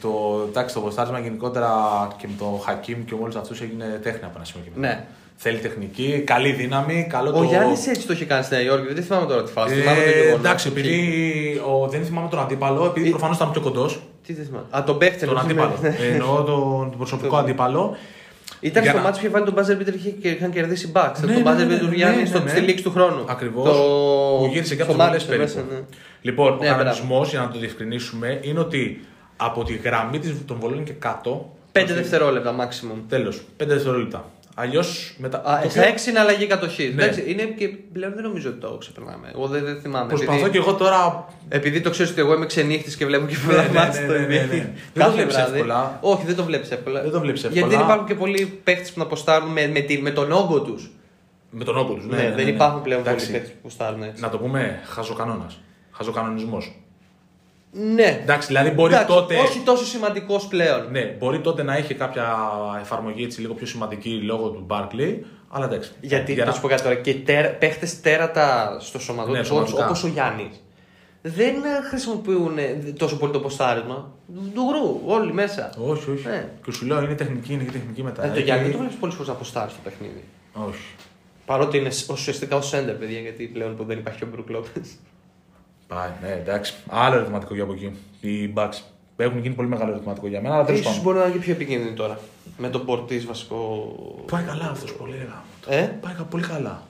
το, 0.00 0.08
το, 0.08 0.42
εντάξει, 0.48 0.74
το 0.74 0.80
ποστάρισμα 0.80 1.18
γενικότερα 1.18 1.70
και 2.20 2.26
με 2.26 2.34
τον 2.38 2.60
Χακίμ 2.64 3.04
και 3.04 3.14
με 3.14 3.22
όλους 3.22 3.36
αυτούς 3.36 3.60
έγινε 3.60 4.00
τέχνη 4.02 4.20
από 4.22 4.32
ένα 4.36 4.44
σημείο 4.44 4.64
και 4.64 4.70
μετά. 4.74 4.88
Ναι. 4.94 5.04
Θέλει 5.40 5.58
τεχνική, 5.58 6.22
καλή 6.26 6.52
δύναμη, 6.52 7.06
καλό 7.10 7.28
Ο 7.30 7.32
το. 7.32 7.42
Γιάννης 7.42 7.86
έτσι 7.86 8.06
το 8.06 8.12
είχε 8.12 8.24
κάνει 8.24 8.44
στη 8.44 8.54
Νέα 8.54 8.62
Υόρκη, 8.64 8.94
δεν 8.94 9.02
θυμάμαι 9.04 9.26
τώρα 9.26 9.42
τη 9.42 9.52
φάση. 9.52 9.74
θυμάμαι 9.74 10.00
το 10.00 10.08
Ε, 10.08 10.12
γεγονός. 10.12 10.38
εντάξει, 10.38 10.68
επειδή 10.68 10.96
ο, 11.82 11.88
δεν 11.88 12.04
θυμάμαι 12.04 12.28
τον 12.28 12.38
αντίπαλο, 12.38 12.84
επειδή 12.84 13.06
Ε, 13.06 13.10
προφανώς 13.10 13.36
ήταν 13.36 13.50
πιο 13.50 13.60
κοντός. 13.60 14.00
Τι 14.26 14.32
δεν 14.32 14.44
θυμάμαι. 14.44 14.64
Α, 14.70 14.82
τον 14.84 14.98
παίχτη 14.98 15.26
Τον 15.26 15.28
εννοούσε, 15.28 15.46
αντίπαλο. 15.46 15.78
ναι. 15.82 16.06
Εννοώ 16.12 16.42
τον, 16.42 16.88
τον 16.88 16.96
προσωπικό 16.96 17.36
αντίπαλο. 17.36 17.96
Ήταν 18.60 18.82
Για 18.82 18.90
στο 18.92 19.00
να- 19.00 19.06
μάτσο 19.06 19.20
που 19.20 19.26
είχε 19.26 19.36
βάλει 19.38 19.52
τον 19.52 19.54
buzzer 19.54 19.80
beater 19.82 19.92
και 20.00 20.08
είχε- 20.08 20.28
είχαν 20.36 20.50
κερδίσει 20.50 20.92
backs. 20.94 21.12
Ναι, 21.20 21.32
τον 21.34 21.42
ναι, 21.42 21.50
buzzer 21.50 21.66
ναι, 21.66 21.74
beater 21.74 21.78
του 21.78 21.86
ναι, 21.88 21.94
Γιάννη 21.94 22.20
ναι, 22.20 22.26
στο- 22.26 22.40
ναι. 22.42 22.48
στη 22.50 22.60
λήξη 22.60 22.82
του 22.84 22.90
χρόνου. 22.90 23.24
Ακριβώς. 23.28 23.64
Το... 23.76 23.82
Που 24.38 24.48
γύρισε 24.52 24.74
και 24.76 24.82
από 24.82 24.92
στο 24.92 25.00
τι 25.00 25.06
βολέ 25.06 25.18
μάτι, 25.18 25.24
περίπου. 25.28 25.44
μέσα, 25.54 25.64
ναι. 25.70 25.80
Λοιπόν, 26.22 26.52
ο 26.52 26.56
Ναι, 26.60 26.66
κανονισμός, 26.66 27.30
για 27.30 27.40
να 27.40 27.48
το 27.48 27.58
διευκρινίσουμε, 27.58 28.38
είναι 28.42 28.58
ότι 28.60 29.04
από 29.36 29.64
τη 29.64 29.74
γραμμή 29.76 30.18
της, 30.18 30.34
των 30.46 30.56
βολών 30.60 30.84
και 30.84 30.92
κάτω. 30.92 31.52
5 31.72 31.84
δευτερόλεπτα 31.94 32.54
maximum. 32.60 32.98
Τέλος, 33.08 33.42
5 33.56 33.66
δευτερόλεπτα. 33.74 34.24
Αλλιώς 34.60 35.14
μετά. 35.18 35.38
Α, 35.44 35.60
το 35.62 35.70
στα 35.70 35.80
οποίο- 35.80 35.92
6 35.94 36.06
είναι 36.08 36.18
αλλαγή 36.18 36.46
κατοχής. 36.46 36.94
Ναι. 36.94 37.10
Είναι 37.26 37.42
και 37.42 37.68
πλέον 37.68 38.12
δεν 38.14 38.22
νομίζω 38.22 38.48
ότι 38.48 38.58
το 38.60 38.76
ξεπερνάμε. 38.78 39.30
Εγώ 39.34 39.46
δεν, 39.46 39.64
δεν 39.64 39.80
θυμάμαι. 39.80 40.08
Προσπαθώ 40.08 40.32
επειδή, 40.38 40.50
και 40.50 40.58
εγώ 40.58 40.74
τώρα. 40.74 41.26
επειδή 41.48 41.80
το 41.80 41.90
ξέρεις 41.90 42.10
ότι 42.12 42.20
εγώ 42.20 42.34
είμαι 42.34 42.46
ξενύχτης 42.46 42.96
και 42.96 43.06
βλέπω 43.06 43.26
και 43.26 43.36
πολλά 43.46 43.62
ναι, 43.62 43.68
μάτια 43.68 44.00
ναι, 44.00 44.06
στο 44.06 44.12
ναι, 44.18 44.26
ναι, 44.26 44.44
NBA. 44.44 44.48
ναι. 44.48 44.56
Δεν 44.56 44.72
το 44.94 45.00
Κάθε 45.00 45.12
βλέπεις 45.12 45.34
βράδυ. 45.34 45.52
εύκολα. 45.54 45.98
Όχι, 46.00 46.26
δεν 46.26 46.36
το 46.36 46.44
βλέπεις 46.44 46.70
εύκολα. 46.70 47.02
Δεν 47.02 47.10
το 47.10 47.20
βλέπεις 47.20 47.40
Γιατί 47.40 47.56
εύκολα. 47.58 47.76
δεν 47.76 47.84
υπάρχουν 47.86 48.06
και 48.06 48.14
πολλοί 48.14 48.60
παίχτες 48.64 48.92
που 48.92 48.98
να 48.98 49.04
αποστάρουν 49.04 49.48
με, 49.48 49.66
με, 49.66 49.80
τη- 49.80 49.98
με 50.02 50.10
τον 50.10 50.32
όγκο 50.32 50.60
τους. 50.60 50.90
Με 51.50 51.64
τον 51.64 51.76
όγκο 51.76 51.94
τους. 51.94 52.06
Ναι, 52.06 52.32
δεν 52.36 52.48
υπάρχουν 52.48 52.82
πλέον 52.82 53.02
πολλοί 53.02 53.16
παίχτες 53.16 53.40
που 53.50 53.56
αποστάρουν 53.58 54.02
έτσι. 54.02 54.22
Να 54.22 54.28
το 54.28 54.38
πούμε 54.38 54.80
χαζοκανόνα. 54.84 55.50
Χαζοκανονισμό. 55.90 56.62
Ναι. 57.72 58.18
Εντάξει, 58.22 58.46
δηλαδή 58.46 58.70
μπορεί 58.70 58.92
Εντάξει, 58.94 59.14
τότε. 59.14 59.36
Όχι 59.36 59.58
τόσο 59.58 59.84
σημαντικός 59.84 60.46
πλέον. 60.46 60.90
Ναι, 60.90 61.02
μπορεί 61.18 61.40
τότε 61.40 61.62
να 61.62 61.76
είχε 61.76 61.94
κάποια 61.94 62.36
εφαρμογή 62.80 63.24
έτσι 63.24 63.40
λίγο 63.40 63.54
πιο 63.54 63.66
σημαντική 63.66 64.10
λόγω 64.10 64.48
του 64.48 64.66
Barkley. 64.70 65.14
Αλλά 65.48 65.64
εντάξει. 65.64 65.90
Γιατί, 66.00 66.32
Για 66.32 66.44
να 66.44 66.50
να- 66.50 66.56
σου 66.56 66.62
πω 66.62 66.68
κάτι 66.68 66.82
τώρα, 66.82 66.94
και 66.94 67.14
τέρα, 67.14 67.48
παίχτες 67.48 68.00
τέρατα 68.00 68.76
στο 68.80 68.98
σωματό 68.98 69.30
Ναι, 69.30 69.38
τους 69.38 69.46
σωματικά. 69.46 69.84
όπως 69.84 70.04
ο 70.04 70.06
Γιάννης 70.08 70.62
δεν 71.22 71.54
ε, 71.54 71.88
χρησιμοποιούν 71.88 72.58
ε, 72.58 72.64
τόσο 72.98 73.16
πολύ 73.18 73.32
το 73.32 73.40
ποστάρισμα. 73.40 74.12
Του 74.54 74.62
γρου, 74.68 75.00
όλοι 75.14 75.32
μέσα. 75.32 75.70
Όχι, 75.78 76.10
όχι. 76.10 76.26
Ναι. 76.28 76.48
Και 76.64 76.72
σου 76.72 76.86
λέω 76.86 77.02
είναι 77.02 77.14
τεχνική, 77.14 77.52
είναι 77.52 77.62
και 77.64 77.70
τεχνική 77.70 78.02
μετά. 78.02 78.24
Ε, 78.24 78.26
το 78.28 78.32
Έχει- 78.34 78.42
Γιάννη 78.42 78.62
δεν 78.62 78.72
το 78.72 78.78
βλέπεις 78.78 78.96
πολλές 78.96 79.14
φορές 79.14 79.28
να 79.30 79.36
ποστάρει 79.38 79.70
στο 79.70 79.80
παιχνίδι. 79.84 80.24
Όχι. 80.52 80.80
Παρότι 81.46 81.76
είναι 81.78 81.90
σ- 81.90 82.10
ουσιαστικά 82.10 82.56
ω 82.56 82.60
σέντερ, 82.62 82.94
παιδιά, 82.94 83.20
γιατί 83.20 83.44
πλέον 83.44 83.76
που 83.76 83.84
δεν 83.84 83.98
υπάρχει 83.98 84.24
ο 84.24 84.28
Μπρουκ 84.32 84.48
Λόπε. 84.50 84.80
Πάει, 85.88 86.08
ναι, 86.22 86.28
εντάξει. 86.40 86.74
Άλλο 86.88 87.14
ερωτηματικό 87.16 87.54
για 87.54 87.62
από 87.62 87.72
εκεί. 87.72 87.92
Οι 88.20 88.52
Bucks. 88.56 88.80
Έχουν 89.16 89.38
γίνει 89.38 89.54
πολύ 89.54 89.68
μεγάλο 89.68 89.90
ερωτηματικό 89.90 90.26
για 90.28 90.40
μένα, 90.40 90.54
αλλά 90.54 90.64
τέλος 90.64 90.80
σω 90.80 90.86
πάντων. 90.88 91.02
μπορεί 91.02 91.16
να 91.18 91.24
είναι 91.24 91.32
και 91.32 91.38
πιο 91.38 91.52
επικίνδυνη 91.52 91.94
τώρα. 91.94 92.18
Με 92.58 92.68
τον 92.68 92.84
Πορτή 92.84 93.18
βασικό. 93.18 93.92
Πάει 94.30 94.42
καλά 94.42 94.68
αυτός 94.70 94.92
πολύ 94.94 95.12
έλεγα. 95.14 95.42
Ε; 95.82 95.86
Πάει 96.00 96.14
κα- 96.14 96.22
πολύ 96.22 96.42
καλά. 96.46 96.82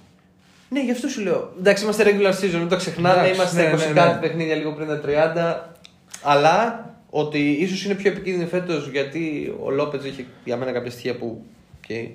Ναι, 0.69 0.81
γι' 0.85 0.91
αυτό 0.91 1.09
σου 1.09 1.21
λέω. 1.23 1.53
Εντάξει, 1.59 1.83
είμαστε 1.85 2.05
regular 2.05 2.33
season, 2.45 2.59
μην 2.59 2.69
το 2.69 2.77
ξεχνάμε. 2.77 3.21
Εντάξει, 3.29 3.35
είμαστε 3.35 3.63
ναι, 3.63 3.75
20 3.75 3.79
ναι, 3.79 3.87
ναι. 3.87 3.93
κάτι 3.93 4.27
παιχνίδια 4.27 4.55
λίγο 4.55 4.73
πριν 4.73 4.87
τα 4.89 5.01
30. 5.05 5.75
Αλλά 6.23 6.85
ότι 7.11 7.39
ίσως 7.51 7.85
είναι 7.85 7.95
πιο 7.95 8.11
επικίνδυνη 8.11 8.47
φέτος 8.49 8.89
γιατί 8.89 9.55
ο 9.63 9.71
Λόπετ 9.71 10.05
έχει 10.05 10.27
για 10.45 10.57
μένα 10.57 10.73
κάποια 10.73 10.91
στοιχεία 10.91 11.17
που. 11.17 11.45
Okay. 11.89 12.09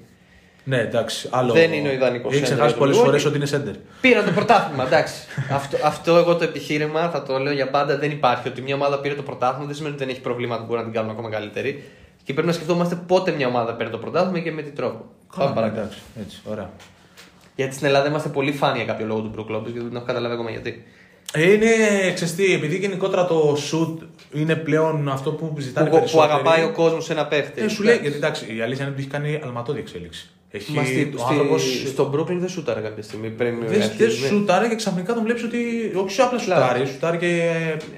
Ναι, 0.64 0.78
εντάξει. 0.80 1.28
Άλλο... 1.32 1.54
Δεν 1.54 1.74
είναι 1.74 1.90
ο 1.90 1.92
ιδανικός 1.92 2.32
Έχει 2.34 2.42
center 2.42 2.46
ξεχάσει 2.46 2.68
για 2.70 2.78
πολλές 2.78 2.96
τον 2.96 3.06
φορές 3.06 3.24
Milwaukee. 3.24 3.28
ότι 3.28 3.38
είναι 3.38 3.48
center. 3.52 3.76
Πήρα 4.02 4.24
το 4.24 4.32
πρωτάθλημα, 4.32 4.84
εντάξει. 4.86 5.14
αυτό, 5.52 5.78
αυτό 5.84 6.16
εγώ 6.16 6.36
το 6.36 6.44
επιχείρημα 6.44 7.10
θα 7.10 7.24
το 7.24 7.38
λέω 7.38 7.54
για 7.54 7.70
πάντα. 7.70 7.98
Δεν 7.98 8.12
υπάρχει. 8.12 8.48
Ότι 8.48 8.62
μια 8.62 8.76
ομάδα 8.76 9.00
πήρε 9.00 9.14
το 9.14 9.22
πρωτάθλημα 9.22 9.66
δεν 9.66 9.76
σημαίνει 9.76 9.94
ότι 9.96 10.04
δεν 10.04 10.14
έχει 10.14 10.22
προβλήματα 10.24 10.62
που 10.62 10.68
μπορεί 10.68 10.78
να 10.80 10.84
την 10.86 10.94
κάνουν 10.94 11.12
ακόμα 11.12 11.30
καλύτερη. 11.30 11.84
Και 12.24 12.34
πρέπει 12.34 12.48
να 12.48 12.54
σκεφτόμαστε 12.54 12.96
πότε 13.08 13.32
μια 13.32 13.48
ομάδα 13.48 13.74
παίρνει 13.74 13.92
το 13.92 13.98
πρωτάθλημα 13.98 14.40
και 14.40 14.52
με 14.52 14.62
τι 14.62 14.70
τρόπο. 14.70 14.98
Πάμε 14.98 15.06
Καλά, 15.38 15.52
παρακάτω. 15.54 15.80
εντάξει. 15.82 16.00
Έτσι, 16.22 16.42
ωραία. 16.46 16.70
Γιατί 17.56 17.74
στην 17.74 17.88
Ελλάδα 17.88 18.08
είμαστε 18.08 18.30
πολύ 18.30 18.52
φάνοι 18.52 18.78
για 18.78 18.86
κάποιο 18.86 19.06
λόγο 19.06 19.20
του 19.22 19.32
Brook 19.36 19.56
Lopez, 19.56 19.64
γιατί 19.64 19.80
δεν 19.88 19.96
έχω 19.96 20.06
καταλάβει 20.06 20.34
ακόμα 20.34 20.50
γιατί. 20.50 20.84
Ε, 21.34 21.52
Είναι 21.52 21.68
ξεστή, 22.14 22.54
επειδή 22.54 22.78
γενικότερα 22.78 23.26
το 23.28 23.58
shoot 23.72 24.08
είναι 24.34 24.56
πλέον 24.56 25.10
αυτό 25.10 25.32
που 25.32 25.56
ζητάνε 25.60 25.90
Που, 25.90 25.94
που 25.94 26.00
περισσότεροι. 26.00 26.32
αγαπάει 26.32 26.64
ο 26.64 26.72
κόσμος 26.72 27.10
ένα 27.10 27.26
παίχτη. 27.26 27.62
Ε, 27.62 27.68
σου 27.68 27.84
λέει, 27.84 27.98
γιατί 28.02 28.16
εντάξει, 28.18 28.56
η 28.56 28.62
αλήθεια 28.62 28.84
είναι 28.84 28.94
ότι 28.94 29.02
έχει 29.02 29.12
κάνει 29.12 29.40
αλματώδη 29.44 29.80
εξέλιξη. 29.80 30.30
Έχει, 30.56 30.74
Μα 30.74 30.84
στη, 30.84 31.14
ο 31.16 31.18
στη, 31.18 31.34
άνθρωπος 31.34 31.84
στον 31.88 32.12
Brooklyn 32.16 32.38
δεν 32.38 32.50
σούταρε 32.50 32.82
κάποια 32.82 33.04
στιγμή 33.04 33.30
πριν. 33.30 33.60
δεν, 33.60 33.70
δεν 33.70 33.82
αρχίσει, 33.82 34.22
ναι. 34.22 34.28
σουτάρει 34.28 34.70
και 34.70 34.76
ξαφνικά 34.76 35.14
τον 35.14 35.24
βλέπεις 35.24 35.44
ότι 35.44 35.58
όχι 35.96 36.22
απλά 36.22 36.40
σουτάρει, 36.40 36.86
σουτάρει 36.86 37.18
και 37.18 37.52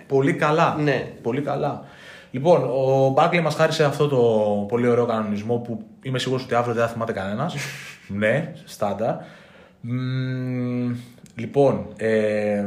πολύ 0.07 0.33
καλά. 0.33 0.77
Ναι. 0.79 1.11
Πολύ 1.21 1.41
καλά. 1.41 1.85
Λοιπόν, 2.31 2.63
ο 2.63 3.13
Μπάκλey 3.17 3.41
μας 3.41 3.55
χάρισε 3.55 3.83
αυτό 3.83 4.07
το 4.07 4.17
πολύ 4.67 4.87
ωραίο 4.87 5.05
κανονισμό 5.05 5.57
που 5.57 5.83
είμαι 6.01 6.19
σίγουρος 6.19 6.43
ότι 6.43 6.55
αύριο 6.55 6.73
δεν 6.73 6.83
θα 6.83 6.89
θυμάται 6.89 7.11
κανένας. 7.11 7.55
ναι, 8.19 8.53
στάντα. 8.65 9.25
Μμμ, 9.81 10.95
λοιπόν, 11.35 11.85
ε, 11.97 12.65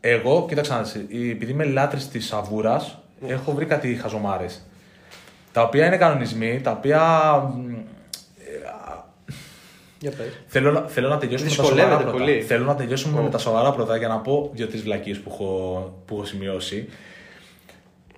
εγώ, 0.00 0.44
κοίταξε 0.48 0.72
να 0.72 0.82
δεις, 0.82 0.94
επειδή 1.30 1.52
είμαι 1.52 1.64
λάτρης 1.64 2.08
της 2.08 2.26
σαβούρας, 2.26 2.98
έχω 3.26 3.52
βρει 3.52 3.64
κάτι 3.64 3.94
χαζομάρες. 3.94 4.66
Τα 5.52 5.62
οποία 5.62 5.86
είναι 5.86 5.96
κανονισμοί, 5.96 6.60
τα 6.62 6.70
οποία 6.70 7.32
μ, 7.56 7.74
Για 10.08 10.16
πες. 10.16 10.26
Θέλω, 10.46 10.70
να- 10.72 10.80
θέλω 10.80 11.08
να 11.08 11.18
τελειώσουμε 11.18 11.50
με 11.50 11.56
τα 11.56 11.62
Δυσκολεύεται 11.62 11.92
σοβαρά 11.96 12.10
πρώτα. 12.10 12.24
πολύ. 12.24 12.42
Θέλω 12.42 12.64
να 12.64 12.74
τελειώσουμε 12.74 13.20
Ω. 13.20 13.22
με 13.22 13.30
τα 13.30 13.38
σοβαρά 13.38 13.72
πρώτα 13.72 13.96
για 13.96 14.08
να 14.08 14.18
πω 14.18 14.50
δύο-τρει 14.54 14.78
βλακίες 14.78 15.18
που 15.18 15.30
έχω, 15.32 16.02
που 16.06 16.14
έχω 16.14 16.24
σημειώσει. 16.24 16.88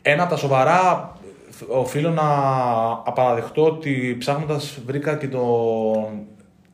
Ένα 0.02 0.22
από 0.22 0.30
τα 0.32 0.36
σοβαρά 0.38 1.12
οφείλω 1.68 2.10
να 2.10 2.22
απαραδεχτώ 3.04 3.64
ότι 3.64 4.16
ψάχνοντας 4.18 4.78
βρήκα 4.86 5.16
και 5.16 5.28
το 5.28 5.42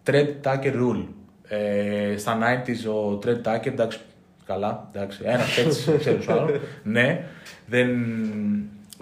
Tread 0.06 0.26
Tucker 0.42 0.72
Rule. 0.72 1.04
Ε, 1.48 2.16
στα 2.16 2.38
90s 2.40 2.90
ο 2.92 3.18
Tread 3.24 3.48
Tucker, 3.48 3.66
εντάξει, 3.66 3.98
καλά, 4.46 4.88
εντάξει, 4.94 5.20
ένας 5.24 5.56
έτσι, 5.58 5.96
ξέρω 5.98 6.22
σου 6.22 6.32
άλλο. 6.32 6.48
ναι, 6.82 7.24
δεν, 7.66 7.88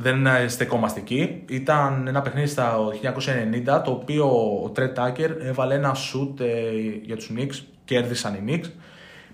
δεν 0.03 0.27
στεκόμαστε 0.49 1.01
εκεί. 1.01 1.43
Ήταν 1.49 2.07
ένα 2.07 2.23
παιχνίδι 2.23 2.47
στα 2.47 2.77
1990, 3.77 3.83
το 3.85 3.91
οποίο 3.91 4.27
ο 4.65 4.73
Tread 4.77 4.95
Tucker 4.99 5.31
έβαλε 5.43 5.75
ένα 5.75 5.95
shoot 5.95 6.41
ε, 6.41 6.47
για 7.03 7.17
τους 7.17 7.31
Knicks, 7.37 7.63
κέρδισαν 7.85 8.35
οι 8.35 8.43
Knicks, 8.49 8.71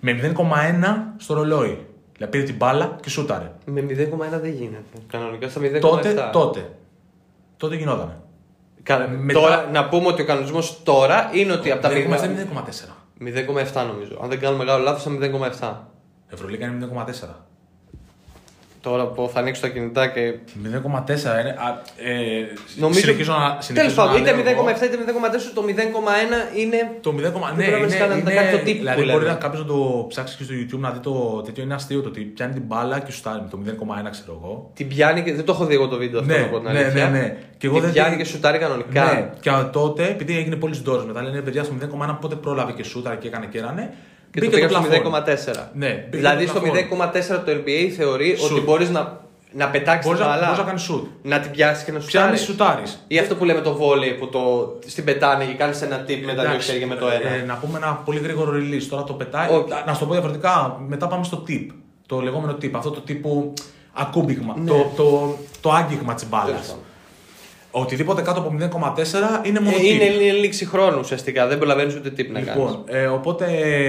με 0.01 0.21
0,1 0.23 0.35
στο 1.17 1.35
ρολόι. 1.35 1.87
Δηλαδή 2.13 2.33
πήρε 2.37 2.43
την 2.45 2.57
μπάλα 2.57 2.97
και 3.03 3.11
σούταρε. 3.11 3.53
Με 3.65 3.81
0,1 3.81 4.41
δεν 4.41 4.51
γίνεται. 4.53 4.83
Κανονικά 5.11 5.49
στα 5.49 5.61
0,7. 5.61 5.81
Τότε, 5.81 6.15
τότε. 6.33 6.71
Τότε 7.57 7.77
γινότανε. 7.77 8.17
Κα- 8.83 9.09
Μετά- 9.09 9.41
Τώρα, 9.41 9.69
να 9.73 9.89
πούμε 9.89 10.07
ότι 10.07 10.23
ο 10.23 10.25
κανονισμός 10.25 10.83
τώρα 10.83 11.31
είναι 11.33 11.53
ότι 11.53 11.71
από 11.71 11.83
τα 11.83 11.89
0,7 11.91 11.93
0,7 11.93 12.25
είναι 12.25 12.49
0,4. 12.55 12.97
0,7 13.21 13.87
νομίζω. 13.87 14.19
Αν 14.23 14.29
δεν 14.29 14.39
κάνω 14.41 14.57
μεγάλο 14.57 14.83
λάθος, 14.83 15.01
στα 15.01 15.11
0,7. 15.11 15.75
Ευρωλίγα 16.29 16.67
είναι 16.67 16.75
0,4. 16.77 17.47
Τώρα 18.81 19.05
που 19.07 19.31
θα 19.33 19.41
ανοίξω 19.41 19.61
τα 19.61 19.69
κινητά 19.69 20.07
και. 20.07 20.35
0,4 20.65 21.41
είναι. 21.41 21.55
Α, 21.67 21.83
ε, 21.97 22.47
Νομίζω. 22.77 23.01
συνεχίζω 23.01 23.33
να, 23.33 23.39
Τέλος 23.49 23.65
συνεχίζω 23.65 23.95
πάντων, 23.95 24.13
να 24.13 24.19
είτε 24.19 24.31
λέω 24.43 24.51
εγώ. 24.51 24.65
0,7 24.65 24.85
είτε 24.85 24.97
0,4, 24.97 25.53
το 25.55 25.63
0,1 25.63 26.57
είναι. 26.61 26.79
Το 27.01 27.13
0,1 27.13 27.57
ναι, 27.57 27.65
πρέπει 27.65 27.71
να 27.71 27.77
είναι, 27.77 27.87
μας 27.87 27.97
κάνει- 27.97 28.23
να 28.25 28.31
είναι, 28.33 28.41
κάνει 28.41 28.51
το 28.59 28.65
τύπο 28.65 28.79
δηλαδή 28.79 29.01
που 29.03 29.07
μπορεί 29.11 29.25
λέμε. 29.25 29.33
να 29.35 29.39
κάποιο 29.45 29.59
να 29.61 29.67
το 29.67 30.05
ψάξει 30.09 30.37
και 30.37 30.43
στο 30.45 30.55
YouTube 30.61 30.81
να 30.87 30.91
δει 30.91 30.99
το 30.99 31.43
τέτοιο. 31.45 31.63
Είναι 31.63 31.75
αστείο 31.75 32.01
το 32.01 32.09
ότι 32.09 32.21
πιάνει 32.21 32.53
την 32.53 32.63
μπάλα 32.67 32.99
και 33.01 33.11
σου 33.11 33.19
στάρει 33.19 33.41
με 33.43 33.49
το 33.51 33.59
0,1 33.65 34.11
ξέρω 34.11 34.39
εγώ. 34.43 34.71
Την 34.75 34.89
πιάνει 34.89 35.23
και. 35.23 35.35
Δεν 35.35 35.45
το 35.45 35.53
έχω 35.53 35.65
δει 35.65 35.75
εγώ 35.75 35.89
το 35.89 35.97
βίντεο 35.97 36.21
αυτό 36.21 36.33
Ναι, 36.33 36.39
να 36.39 36.47
πω 36.47 36.61
την 36.61 36.73
ναι, 36.73 36.79
αλήθεια. 36.79 37.09
ναι, 37.09 37.19
ναι. 37.19 37.37
Και 37.59 37.67
εγώ 37.67 37.75
την 37.77 37.85
δεν 37.85 37.93
πιάνει 37.93 38.15
την- 38.17 38.25
και 38.25 38.31
σουτάρει 38.31 38.59
κανονικά. 38.59 39.05
Ναι, 39.13 39.31
και 39.41 39.51
τότε 39.73 40.03
επειδή 40.09 40.37
έγινε 40.39 40.57
πολύ 40.57 40.77
ντόρε 40.83 41.05
μετά, 41.07 41.23
λένε 41.23 41.41
παιδιά 41.41 41.65
στο 41.65 41.73
0,1 41.81 42.19
πότε 42.21 42.35
πρόλαβε 42.35 42.73
και 42.73 42.83
σούταρα 42.83 43.17
και 43.17 43.29
έκανε 43.29 43.47
και 43.47 43.59
έρανε. 43.59 43.95
Και 44.41 44.45
το 44.45 44.57
μπήκε 44.57 44.67
πήγα 44.67 44.69
στο 44.69 44.89
πλαφόν. 45.01 45.25
0,4. 45.57 45.69
Ναι, 45.73 45.89
μπήκε 45.89 46.17
δηλαδή 46.17 46.45
το 46.45 46.51
στο 46.51 46.61
πλαφόν. 46.61 47.11
0,4 47.39 47.43
το 47.45 47.53
NBA 47.53 47.89
θεωρεί 47.97 48.37
Shoot. 48.41 48.51
ότι 48.51 48.61
μπορείς 48.61 48.91
να, 48.91 49.21
να 49.53 49.69
πετάξεις 49.69 50.01
την 50.01 50.11
Μπορείς 50.11 50.21
να, 50.21 50.27
μπαλά. 50.27 50.45
μπορείς 50.45 50.59
να 50.59 50.65
κάνεις 50.65 50.83
σουτ. 50.83 51.05
να 51.23 51.41
την 51.41 51.51
πιάσεις 51.51 51.85
και 51.85 51.93
να 51.93 52.01
σου 52.01 52.07
Πιάνεις 52.07 52.41
σουτάρεις. 52.41 53.05
Ή 53.09 53.19
αυτό 53.19 53.35
που 53.35 53.45
λέμε 53.45 53.61
το 53.61 53.75
βόλεϊ 53.75 54.13
που 54.13 54.29
το 54.29 54.73
στην 54.87 55.05
πετάνε 55.05 55.45
και 55.45 55.53
κάνεις 55.53 55.83
ένα 55.83 56.05
tip 56.09 56.21
με 56.25 56.35
τα 56.35 56.43
δύο 56.45 56.59
χέρια 56.59 56.87
με 56.87 56.95
το 56.95 57.07
ένα. 57.09 57.31
Ε, 57.31 57.43
να 57.47 57.55
πούμε 57.55 57.79
ένα 57.79 58.03
πολύ 58.05 58.19
γρήγορο 58.19 58.53
release. 58.53 58.87
Τώρα 58.91 59.05
το 59.05 59.13
πετάει. 59.13 59.49
Όχι. 59.51 59.65
Να 59.87 59.93
σου 59.93 59.99
το 60.01 60.07
πω 60.07 60.13
διαφορετικά. 60.13 60.81
Μετά 60.89 61.07
πάμε 61.07 61.25
στο 61.25 61.43
tip. 61.49 61.67
Το 62.07 62.21
λεγόμενο 62.21 62.57
tip. 62.63 62.71
Αυτό 62.73 62.91
το 62.91 63.01
τύπου 63.01 63.53
ακούμπηγμα. 63.93 64.55
Ναι. 64.59 64.71
Το, 64.71 64.93
το, 64.97 65.37
το 65.61 65.71
άγγιγμα 65.73 66.15
της 66.15 66.29
μπάλας. 66.29 66.77
Τέλος 67.73 67.87
πάντων. 67.87 67.87
Οτιδήποτε 67.87 68.23
κάτω 68.23 68.41
από 68.41 68.57
0,4 68.61 69.47
είναι 69.47 69.61
μόνο 69.61 69.77
Ε, 69.77 69.81
tip. 69.81 69.85
είναι, 69.85 70.05
είναι 70.05 70.33
λήξη 70.33 70.67
χρόνου 70.67 70.99
ουσιαστικά. 70.99 71.47
Δεν 71.47 71.59
προλαβαίνεις 71.59 71.95
ούτε 71.95 72.09
tip 72.09 72.27
να 72.31 72.41
κάνεις. 72.41 72.49
Λοιπόν, 72.55 72.83
ε, 72.87 73.07
οπότε 73.07 73.47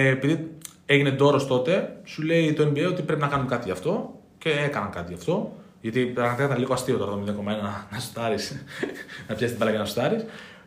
επειδή 0.10 0.50
έγινε 0.86 1.12
ντόρος 1.12 1.48
τότε, 1.48 1.96
σου 2.04 2.22
λέει 2.22 2.54
το 2.54 2.63
NBA 2.63 2.88
ότι 2.88 3.02
πρέπει 3.02 3.22
να 3.22 3.28
κάνουμε 3.28 3.50
κάτι 3.50 3.65
γι' 3.65 3.72
αυτό 3.72 4.13
και 4.38 4.50
έκαναν 4.50 4.89
κάτι 4.89 5.13
γι' 5.13 5.20
αυτό. 5.20 5.52
Γιατί 5.82 6.06
πραγματικά 6.06 6.46
ήταν 6.46 6.58
λίγο 6.60 6.74
αστείο 6.74 6.98
τώρα 6.98 7.12
το 7.12 7.24
0,1 7.28 7.44
να, 7.44 7.88
να 7.92 8.00
σουτάρει, 8.00 8.36
να 9.28 9.36
πιάσεις 9.36 9.48
την 9.48 9.58
μπάλα 9.58 9.72
και 9.72 9.78
να 9.78 9.86
σουτάρει. 9.86 10.15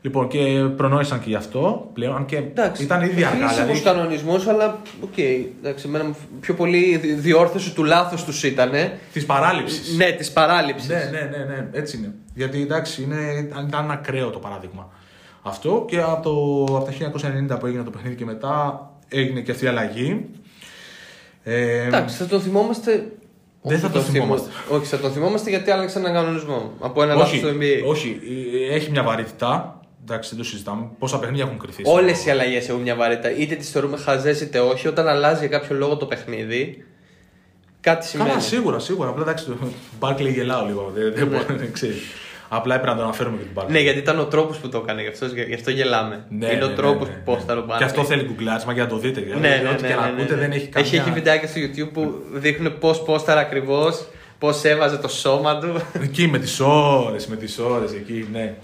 Λοιπόν, 0.05 0.29
και 0.29 0.39
προνόησαν 0.77 1.21
και 1.21 1.29
γι' 1.29 1.35
αυτό 1.35 1.91
πλέον, 1.93 2.17
αν 2.17 2.25
και 2.25 2.37
Εντάξει, 2.37 2.83
ήταν 2.83 3.03
ήδη 3.03 3.25
αργά. 3.25 3.47
Χρήσιμος 3.49 3.55
Δηλαδή, 3.79 3.81
κανονισμός, 3.81 4.47
αλλά 4.47 4.79
οκ. 5.01 5.19
εντάξει, 5.19 5.85
εμένα 5.89 6.05
μου 6.05 6.17
πιο 6.41 6.55
πολύ 6.55 6.97
δι- 6.97 7.19
διόρθωση 7.19 7.75
του 7.75 7.85
λάθους 7.85 8.25
τους 8.25 8.43
ήταν. 8.43 8.71
της 9.13 9.27
παράληψης. 9.27 9.97
Ναι, 9.97 10.11
της 10.13 10.31
παράληψης. 10.33 10.89
Ναι, 10.89 11.09
ναι, 11.13 11.21
ναι, 11.37 11.45
ναι, 11.45 11.69
έτσι 11.73 11.97
είναι. 11.97 12.15
Γιατί 12.35 12.61
εντάξει, 12.61 13.03
είναι, 13.03 13.49
ήταν 13.69 13.91
ακραίο 13.91 14.31
το 14.31 14.39
παράδειγμα. 14.39 14.89
Αυτό 15.43 15.85
και 15.89 16.01
από, 16.01 16.23
το, 16.23 16.77
από 16.77 16.85
τα 16.85 16.93
1990 17.57 17.59
που 17.61 17.67
έγινε 17.67 17.83
το 17.83 17.91
παιχνίδι 17.91 18.15
και 18.17 18.25
μετά 18.25 18.81
έγινε 19.09 19.41
και 19.41 19.51
αυτή 19.51 19.65
η 19.65 19.69
αλλαγή. 19.69 20.25
Ε, 21.43 21.87
Εντάξει, 21.87 22.17
θα 22.17 22.27
τον 22.27 22.41
θυμόμαστε. 22.41 22.93
Δεν 23.63 23.77
Όχι, 23.77 23.87
θα 23.87 23.91
τον 23.91 24.03
θυμόμαστε. 24.03 24.51
Όχι, 24.71 24.87
θα 24.87 24.99
τον 24.99 25.13
θυμόμαστε 25.13 25.51
γιατί 25.51 25.71
άλλαξε 25.71 25.99
έναν 25.99 26.13
κανονισμό. 26.13 26.73
Από 26.81 27.03
ένα 27.03 27.15
λάθος 27.15 27.33
όχι, 27.33 27.41
του 27.43 27.49
NBA. 27.61 27.89
όχι, 27.89 28.21
ε, 28.71 28.75
έχει 28.75 28.91
μια 28.91 29.03
βαρύτητα. 29.03 29.77
Εντάξει, 30.05 30.29
δεν 30.31 30.39
το 30.39 30.45
συζητάμε. 30.45 30.87
Πόσα 30.99 31.19
παιχνίδια 31.19 31.45
έχουν 31.45 31.59
κρυθεί. 31.59 31.83
Όλες 31.87 32.17
στο- 32.19 32.29
οι 32.29 32.33
αλλαγές 32.33 32.69
έχουν 32.69 32.81
μια 32.83 32.95
βαρύτητα. 32.95 33.37
Είτε 33.37 33.55
τις 33.55 33.71
θεωρούμε 33.71 33.97
χαζές 33.97 34.41
είτε 34.41 34.59
όχι. 34.61 34.89
Όταν 34.89 35.09
αλλάζει 35.09 35.47
για 35.47 35.59
κάποιο 35.59 35.77
λόγο 35.77 35.97
το 35.97 36.07
παιχνίδι, 36.07 36.85
κάτι 37.81 38.07
σημαίνει. 38.07 38.29
Καλά, 38.29 38.41
σίγουρα, 38.41 38.79
σίγουρα. 38.79 39.09
Απλά 39.09 39.23
εντάξει, 39.23 39.45
το 39.45 39.55
Barkley 40.01 40.33
γελάω 40.33 40.67
λίγο. 40.67 40.93
Δεν, 40.95 41.13
δεν 41.15 41.29
Ναι. 41.29 41.37
μπορώ 41.37 41.55
να 41.59 41.67
ξέρει. 41.73 41.95
Απλά 42.49 42.75
έπρεπε 42.75 42.93
να 42.93 42.99
το 42.99 43.05
αναφέρουμε 43.05 43.37
και 43.37 43.43
την 43.43 43.53
μπάλα. 43.53 43.71
Ναι, 43.71 43.79
γιατί 43.81 43.99
ήταν 43.99 44.19
ο 44.19 44.25
τρόπος 44.25 44.57
που 44.59 44.69
το 44.69 44.79
έκανε, 44.79 45.03
γι' 45.03 45.09
αυτό, 45.09 45.27
γι 45.27 45.55
αυτό 45.55 45.71
γελάμε. 45.71 46.25
Ναι, 46.29 46.47
είναι 46.47 46.55
ναι, 46.55 46.65
ο 46.65 46.69
ναι, 46.69 46.75
τρόπος 46.75 47.09
ναι, 47.09 47.15
που 47.15 47.31
ναι. 47.31 47.37
πόσταρ 47.37 47.59
ο 47.59 47.65
Και 47.79 47.85
αυτό 47.85 48.05
θέλει 48.05 48.23
γκουγκλάρισμα 48.25 48.73
για 48.73 48.83
να 48.83 48.89
το 48.89 48.97
δείτε. 48.99 49.21
Ναι, 49.21 49.27
δηλαδή, 49.27 49.63
ναι, 49.63 49.69
ό,τι 49.69 49.83
ναι, 49.83 49.89
και 49.89 49.95
να 49.95 50.01
ναι, 50.01 50.07
ακούτε 50.09 50.35
ναι. 50.35 50.41
δεν 50.41 50.51
έχει 50.53 50.67
καμία. 50.67 50.89
Έχει, 50.89 50.97
έχει 51.01 51.11
βιντεάκια 51.11 51.49
στο 51.49 51.61
YouTube 51.61 51.91
που 51.93 52.15
δείχνουν 52.33 52.79
πώς 52.79 53.03
πόσταρ 53.03 53.39
ακριβώς, 53.39 54.07
πώς 54.39 54.65
έβαζε 54.65 54.97
το 54.97 55.09
σώμα 55.09 55.59
του. 55.59 55.81
Εκεί 56.03 56.27
με 56.29 56.39
τις 56.39 56.61
ώρες, 56.61 57.27
με 57.27 57.37
τις 57.37 57.59
ώρες 57.59 57.93
εκεί, 57.93 58.29
ναι. 58.33 58.55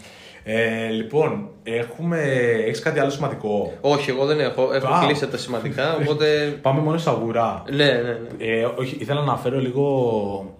Ε, 0.51 0.89
λοιπόν, 0.89 1.49
έχουμε... 1.63 2.21
έχεις 2.67 2.81
κάτι 2.81 2.99
άλλο 2.99 3.11
σημαντικό; 3.11 3.73
Όχι, 3.81 4.11
εγώ 4.11 4.27
δεν 4.27 4.41
έχω. 4.41 4.73
Έχω 4.73 4.87
Α. 4.87 5.05
κλείσει 5.07 5.27
τα 5.29 5.37
σημαντικά, 5.37 5.97
οπότε. 5.97 6.27
Πάμε 6.63 6.81
μόνο 6.81 6.99
στα 6.99 7.11
αγουρά. 7.11 7.63
ναι, 7.71 7.85
ναι, 7.85 7.93
ναι. 7.93 8.45
Ε, 8.45 8.65
όχι, 8.65 8.97
ήθελα 9.01 9.21
να 9.21 9.33
αναφέρω 9.33 9.61
λίγο. 9.61 10.55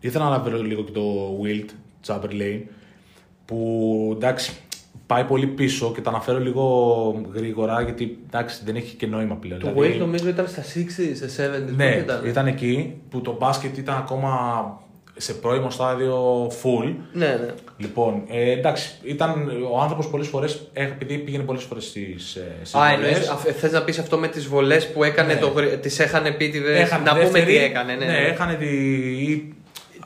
Ήθελα 0.00 0.24
να 0.28 0.34
αναφέρω 0.34 0.62
λίγο 0.62 0.82
και 0.82 0.90
το 0.90 1.02
Wilt 1.42 1.70
Chamberlain 2.06 2.60
που 3.44 4.12
εντάξει 4.16 4.52
πάει 5.06 5.24
πολύ 5.24 5.46
πίσω 5.46 5.92
και 5.94 6.00
τα 6.00 6.10
αναφέρω 6.10 6.38
λίγο 6.38 7.24
γρήγορα 7.34 7.82
γιατί 7.82 8.18
εντάξει 8.26 8.60
δεν 8.64 8.76
έχει 8.76 8.96
και 8.96 9.06
νόημα 9.06 9.34
πλέον. 9.34 9.60
Το 9.60 9.72
Δηλαδή, 9.72 9.94
Wade 9.94 9.98
νομίζω 9.98 10.28
ήταν 10.28 10.48
στα 10.48 10.62
60, 10.62 11.28
στα 11.28 11.44
70. 11.68 11.74
Ναι, 11.76 11.92
πού 11.92 11.98
ήταν; 11.98 12.26
ήταν 12.26 12.46
εκεί 12.46 12.94
που 13.10 13.20
το 13.20 13.36
μπάσκετ 13.38 13.76
ήταν 13.76 13.96
ακόμα 13.96 14.32
σε 15.20 15.32
πρώιμο 15.34 15.70
στάδιο 15.70 16.46
full. 16.62 16.94
Ναι, 17.12 17.26
ναι. 17.26 17.54
Λοιπόν, 17.76 18.22
ε, 18.30 18.50
εντάξει, 18.50 18.90
ήταν 19.02 19.50
ο 19.72 19.80
άνθρωπος 19.80 20.08
πολλές 20.08 20.26
φορές, 20.28 20.68
επειδή 20.72 21.18
πήγαινε 21.18 21.42
πολλές 21.44 21.62
φορές 21.62 21.84
στις. 21.84 22.36
Α, 22.78 22.92
εννοείς, 22.92 23.32
θες 23.58 23.72
να 23.72 23.82
πεις 23.82 23.98
αυτό 23.98 24.18
με 24.18 24.28
τις 24.28 24.46
βολές 24.46 24.86
που 24.88 25.04
έκανε 25.04 25.32
Ναι. 25.34 25.40
το, 25.40 25.52
τις 25.80 25.98
είχαν 25.98 26.26
επίτηδε. 26.26 26.88
Να 27.04 27.16
πούμε 27.16 27.40
τι 27.40 27.56
έκανε. 27.56 27.94
Ναι, 27.94 28.04
Ναι, 28.04 28.12
ναι. 28.12 28.18
έχανε 28.18 28.54
τη. 28.54 28.66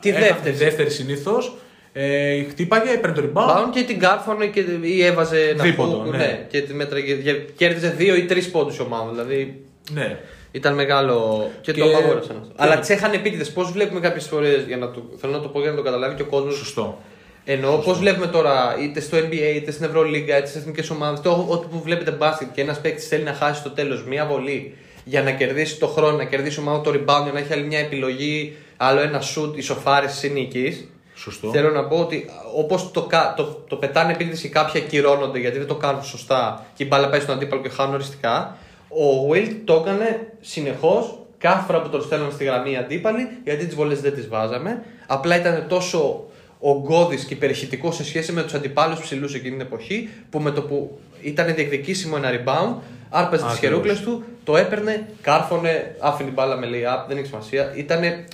Τη 0.01 0.09
έχανε 0.09 0.25
δεύτερη. 0.25 0.55
Τη 0.57 0.63
δεύτερη 0.63 0.89
συνήθως. 0.89 1.57
Ε, 1.95 2.43
χτύπαγε, 2.43 2.91
έπαιρνε 2.91 3.15
το 3.15 3.23
rebound. 3.33 3.49
Bound 3.49 3.69
και 3.73 3.83
την 3.83 3.99
κάρφωνε 3.99 4.45
και, 4.45 4.63
ή 4.81 5.03
έβαζε 5.03 5.39
ένα 5.49 5.63
Δίποτο, 5.63 6.01
φούκ, 6.05 6.15
ναι. 6.15 6.45
και 6.49 6.61
τη 6.61 6.73
μέτραγε. 6.73 7.13
και 7.13 7.33
Κέρδιζε 7.33 7.89
δύο 7.89 8.15
ή 8.15 8.25
τρεις 8.25 8.49
πόντους 8.51 8.77
η 8.77 8.81
ομάδα. 8.81 9.11
Δηλαδή 9.11 9.61
Ναι. 9.93 10.17
Ήταν 10.55 10.73
μεγάλο. 10.73 11.49
Και, 11.61 11.71
Και- 11.71 11.79
το 11.81 11.85
απαγόρευσαν 11.87 12.35
αυτό. 12.41 12.47
και- 12.47 12.63
Αλλά 12.63 12.79
τι 12.79 12.93
έχανε 12.93 13.15
επίτηδες. 13.15 13.51
Πώς 13.51 13.71
βλέπουμε 13.71 13.99
κάποιες 13.99 14.25
φορές. 14.27 14.63
Για 14.67 14.77
να 14.77 14.91
το, 14.91 15.03
θέλω 15.17 15.33
να 15.33 15.39
το 15.41 15.47
πω 15.47 15.59
για 15.59 15.69
να 15.69 15.75
το 15.75 15.81
καταλάβει 15.81 16.15
και 16.15 16.21
ο 16.21 16.25
κόσμος. 16.25 16.55
Σωστό. 16.55 17.01
Εννοώ 17.45 17.77
πώς 17.77 17.97
βλέπουμε 17.99 18.27
τώρα 18.27 18.75
είτε 18.81 18.99
στο 18.99 19.17
NBA 19.17 19.53
είτε 19.55 19.71
στην 19.71 19.85
Ευρωλίγκα 19.85 20.37
είτε 20.37 20.47
στι 20.47 20.57
εθνικές 20.57 20.89
ομάδες. 20.89 21.19
Ό,τι 21.47 21.67
που 21.71 21.81
βλέπετε 21.81 22.11
μπάσκετ 22.11 22.47
και 22.53 22.61
ένας 22.61 22.79
παίκτης 22.81 23.07
θέλει 23.07 23.23
να 23.23 23.33
χάσει 23.33 23.59
στο 23.59 23.69
τέλος 23.69 24.03
μία 24.05 24.25
βολή 24.25 24.75
για 25.03 25.21
να 25.23 25.31
κερδίσει 25.31 25.79
το 25.79 25.87
χρόνο, 25.87 26.17
να 26.17 26.23
κερδίσει 26.25 26.59
ομάδα 26.59 26.81
το 26.81 26.89
rebound, 26.91 27.23
για 27.23 27.31
να 27.33 27.39
έχει 27.39 27.53
άλλη 27.53 27.63
μια 27.63 27.79
επιλογή, 27.79 28.55
άλλο 28.77 28.99
ένα 28.99 29.21
shoot 29.21 29.51
ισοφάρηση 29.57 30.27
ή 30.27 30.29
νίκη. 30.29 30.87
Σωστό. 31.15 31.49
Θέλω 31.49 31.69
να 31.69 31.83
πω 31.85 31.97
ότι 31.99 32.29
όπως 32.55 32.91
το, 32.91 33.01
κα- 33.01 33.33
το, 33.37 33.43
το 33.67 33.75
πετάνε 33.75 34.11
επίτηδες 34.11 34.41
και 34.41 34.47
κάποιοι 34.49 34.81
ακυρώνονται 34.81 35.39
γιατί 35.39 35.57
δεν 35.57 35.67
το 35.67 35.75
κάνουν 35.75 36.03
σωστά 36.03 36.65
και 36.75 36.83
η 36.83 36.87
μπάλα 36.89 37.09
πάει 37.09 37.19
στον 37.19 37.35
αντίπαλο 37.35 37.61
και 37.61 37.69
χάνουν 37.69 37.93
οριστικά. 37.93 38.57
Ο 38.95 39.29
Wilt 39.31 39.55
το 39.63 39.73
έκανε 39.73 40.27
συνεχώς 40.41 41.17
κάθε 41.37 41.65
φορά 41.65 41.81
που 41.81 41.89
τον 41.89 42.01
στέλναν 42.01 42.31
στη 42.31 42.43
γραμμή 42.43 42.71
οι 42.71 42.75
αντίπαλοι 42.75 43.27
γιατί 43.43 43.65
τις 43.65 43.75
βολέ 43.75 43.95
δεν 43.95 44.13
τις 44.13 44.27
βάζαμε. 44.27 44.83
Απλά 45.07 45.35
ήταν 45.35 45.65
τόσο 45.67 46.25
ογκώδης 46.59 47.23
και 47.25 47.33
υπερηχητικός 47.33 47.95
σε 47.95 48.03
σχέση 48.03 48.31
με 48.31 48.41
τους 48.43 48.53
αντιπάλους 48.53 48.99
ψηλούς 48.99 49.33
εκείνη 49.33 49.51
την 49.57 49.65
εποχή 49.65 50.09
που 50.29 50.39
με 50.39 50.51
το 50.51 50.61
που 50.61 50.99
ήταν 51.21 51.55
διεκδικήσιμο 51.55 52.15
ένα 52.17 52.29
rebound, 52.31 52.75
άρπαζε 53.09 53.43
τις 53.43 53.53
Ακριβώς. 53.53 53.59
χερούκλες 53.59 53.99
του, 54.01 54.23
το 54.43 54.57
έπαιρνε, 54.57 55.07
κάρφωνε, 55.21 55.95
άφηνε 55.99 56.25
την 56.25 56.33
μπάλα 56.33 56.55
με 56.55 56.67
lay-up, 56.67 57.07
δεν 57.07 57.17
έχει 57.17 57.25
σημασία. 57.25 57.73
Ήτανε 57.75 58.25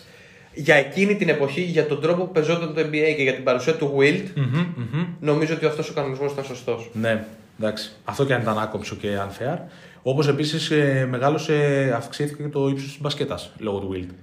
για 0.54 0.76
εκείνη 0.76 1.16
την 1.16 1.30
εποχή, 1.30 1.62
για 1.62 1.86
τον 1.88 2.02
τρόπο 2.02 2.24
που 2.24 2.32
πεζόταν 2.32 2.74
το 2.74 2.82
NBA 2.82 3.14
και 3.16 3.24
για 3.24 3.34
την 3.34 3.44
παρουσία 3.44 3.76
του 3.76 3.96
Wilt, 4.00 4.24
Μμμ, 4.36 4.66
μμμ. 4.76 5.06
νομίζω 5.20 5.54
ότι 5.54 5.66
αυτός 5.66 5.90
ο 5.90 5.94
κανονισμός 5.94 6.32
ήταν 6.32 6.44
σωστός. 6.44 6.90
Ναι, 6.94 7.24
εντάξει. 7.60 7.92
Αυτό 8.06 8.26
και 8.26 8.34
αν 8.34 8.42
ήταν 8.42 8.60
άκομψο 8.60 8.96
και 8.96 9.08
unfair. 9.18 9.58
Όπως 10.04 10.28
επίσης 10.28 10.70
ε, 10.72 11.08
μεγάλωσε, 11.10 11.54
αυξήθηκε 11.96 12.44
και 12.44 12.50
το 12.50 12.68
ύψος 12.68 12.88
της 12.88 12.98
μπασκέτας 13.02 13.52
λόγω 13.60 13.80
του 13.80 13.92
Wild. 13.96 14.14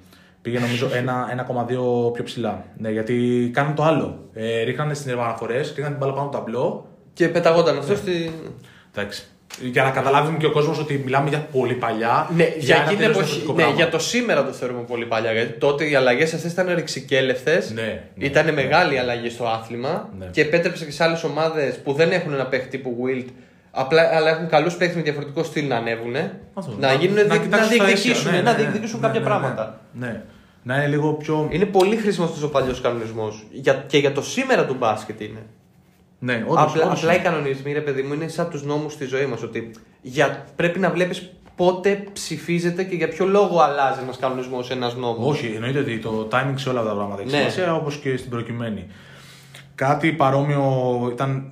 Πήγε 0.42 0.58
νομίζω 0.58 0.88
ένα- 0.92 1.26
1,2 1.30 2.12
πιο 2.12 2.24
ψηλά. 2.24 2.64
Ναι, 2.78 2.90
γιατί 2.90 3.50
κάνουν 3.54 3.74
το 3.74 3.82
άλλο. 3.82 4.18
Ε, 4.34 4.62
ρίχνανε 4.62 4.94
στις 4.94 5.12
επαναφορέ, 5.12 5.58
ρίχνανε 5.58 5.88
την 5.88 5.96
μπάλα 5.96 6.12
πάνω 6.12 6.26
από 6.26 6.32
το 6.32 6.38
ταμπλό. 6.38 6.86
Και 7.12 7.28
πεταγόταν 7.28 7.78
αυτό 7.78 7.96
στη. 7.96 8.30
Εντάξει. 8.94 9.24
Για 9.62 9.82
να 9.82 9.90
καταλάβει 9.90 10.36
και 10.36 10.46
ο 10.46 10.50
κόσμος 10.50 10.78
ότι 10.78 11.00
μιλάμε 11.04 11.28
για 11.28 11.38
πολύ 11.52 11.74
παλιά. 11.74 12.30
Ναι, 12.36 12.52
για, 12.58 12.74
ένα 12.76 12.84
εκείνη 12.84 12.96
την 13.00 13.06
τελείως 13.06 13.16
εποχή. 13.16 13.40
διαφορετικό 13.40 13.52
Ναι, 13.52 13.58
πράγμα. 13.58 13.74
για 13.76 13.88
το 13.88 13.98
σήμερα 13.98 14.44
το 14.44 14.52
θεωρούμε 14.52 14.80
πολύ 14.82 15.06
παλιά. 15.06 15.32
Γιατί 15.32 15.52
τότε 15.58 15.88
οι 15.90 15.94
αλλαγές 15.94 16.34
αυτές 16.34 16.52
ήταν 16.52 16.74
ρηξικέλευτες. 16.74 17.70
Ναι, 17.70 18.02
ναι, 18.14 18.24
ήταν 18.24 18.44
ναι. 18.44 18.52
μεγάλη 18.52 18.98
αλλαγή 18.98 19.30
στο 19.30 19.44
άθλημα. 19.46 20.08
Ναι. 20.18 20.26
Και 20.30 20.40
επέτρεψε 20.40 20.84
και 20.84 20.90
σε 20.90 21.04
άλλες 21.04 21.24
ομάδες 21.24 21.78
που 21.78 21.92
δεν 21.92 22.10
έχουν 22.12 22.32
ένα 22.32 22.46
παίχτη 22.46 22.68
τύπου 22.68 22.96
Wilt. 23.06 23.26
Απλά, 23.78 24.10
αλλά 24.16 24.30
έχουν 24.30 24.48
καλούς 24.48 24.76
παίχτε 24.76 24.96
με 24.96 25.02
διαφορετικό 25.02 25.42
στυλ 25.42 25.66
να 25.68 25.76
ανέβουν. 25.76 26.14
Αυτό. 26.54 26.72
Να, 26.78 26.92
γίνουν, 26.92 27.14
να, 27.14 27.24
να, 27.24 27.36
κοιτάξεις 27.36 27.76
τα 27.78 27.84
διεκδικήσουν, 27.84 28.10
αίσια. 28.10 28.30
Ναι, 28.30 28.36
να 28.36 28.42
ναι, 28.42 28.50
ναι. 28.50 28.62
διεκδικήσουν 28.62 29.00
Ναι, 29.00 29.06
κάποια 29.06 29.20
ναι, 29.20 29.26
πράγματα. 29.26 29.80
Ναι, 29.92 30.06
ναι. 30.06 30.22
Να 30.62 30.76
είναι 30.76 30.86
λίγο 30.86 31.12
πιο. 31.12 31.48
Είναι 31.50 31.64
πολύ 31.64 31.96
χρήσιμος 31.96 32.28
αυτός 32.28 32.42
ο 32.42 32.50
παλιός 32.50 32.80
κανονισμός. 32.80 33.46
Για, 33.50 33.84
και 33.86 33.98
για 33.98 34.12
το 34.12 34.22
σήμερα 34.22 34.64
του 34.66 34.76
μπάσκετ 34.78 35.20
είναι. 35.20 35.42
Ναι, 36.18 36.44
όντως, 36.46 36.62
απλά, 36.62 36.84
όντως 36.84 36.98
απλά 36.98 37.12
οι 37.12 37.16
είναι. 37.20 37.28
κανονισμοί, 37.28 37.72
ρε 37.72 37.80
παιδί 37.80 38.02
μου, 38.02 38.12
είναι 38.14 38.28
σαν 38.28 38.50
τους 38.50 38.62
νόμους 38.64 38.92
στη 38.92 39.04
ζωή 39.04 39.26
μας. 39.26 39.42
Ότι 39.42 39.70
για, 40.02 40.44
πρέπει 40.56 40.78
να 40.78 40.90
βλέπεις 40.90 41.30
πότε 41.56 42.04
ψηφίζεται 42.12 42.84
και 42.84 42.94
για 42.96 43.08
ποιο 43.08 43.26
λόγο 43.26 43.60
αλλάζει 43.60 44.00
ένας 44.02 44.16
κανονισμός 44.18 44.66
σε 44.66 44.72
ένας 44.72 44.94
νόμος. 44.96 45.28
Όχι, 45.30 45.52
εννοείται 45.54 45.78
ότι 45.78 45.98
το 45.98 46.28
timing 46.32 46.54
σε 46.54 46.68
όλα 46.68 46.82
τα 46.82 46.92
πράγματα 46.92 47.20
έχει 47.22 47.30
Ναι. 47.30 47.36
σημασία 47.36 47.74
όπως 47.74 47.96
και 47.96 48.16
στην 48.16 48.30
προκειμένη. 48.30 48.86
Κάτι 49.74 50.12
παρόμοιο 50.12 50.62
ήταν 51.12 51.50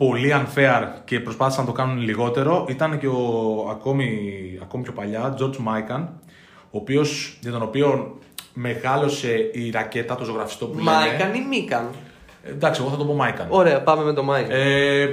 πολύ 0.00 0.32
unfair 0.34 0.88
και 1.04 1.20
προσπάθησαν 1.20 1.64
να 1.64 1.70
το 1.70 1.76
κάνουν 1.76 1.98
λιγότερο 1.98 2.66
ήταν 2.68 2.98
και 2.98 3.06
ο 3.06 3.66
ακόμη, 3.70 4.30
ακόμη 4.62 4.82
πιο 4.82 4.92
παλιά 4.92 5.36
George 5.38 5.54
Mikan, 5.54 6.06
ο 6.70 6.78
οποίος, 6.78 7.38
για 7.40 7.50
τον 7.50 7.62
οποίο 7.62 8.18
μεγάλωσε 8.54 9.50
η 9.52 9.70
ρακέτα, 9.70 10.14
το 10.14 10.24
ζωγραφιστό 10.24 10.66
που 10.66 10.78
λένε. 10.78 10.90
Μάικαν 10.90 11.34
ή 11.34 11.46
Μίκαν. 11.48 11.88
Ε, 12.44 12.50
Εντάξει, 12.50 12.80
εγώ 12.80 12.90
θα 12.90 12.96
το 12.96 13.04
πω 13.04 13.16
Mikan. 13.20 13.46
Ωραία, 13.48 13.82
πάμε 13.82 14.04
με 14.04 14.12
το 14.12 14.22
Μάικαν. 14.22 14.50
Ε, 14.50 15.04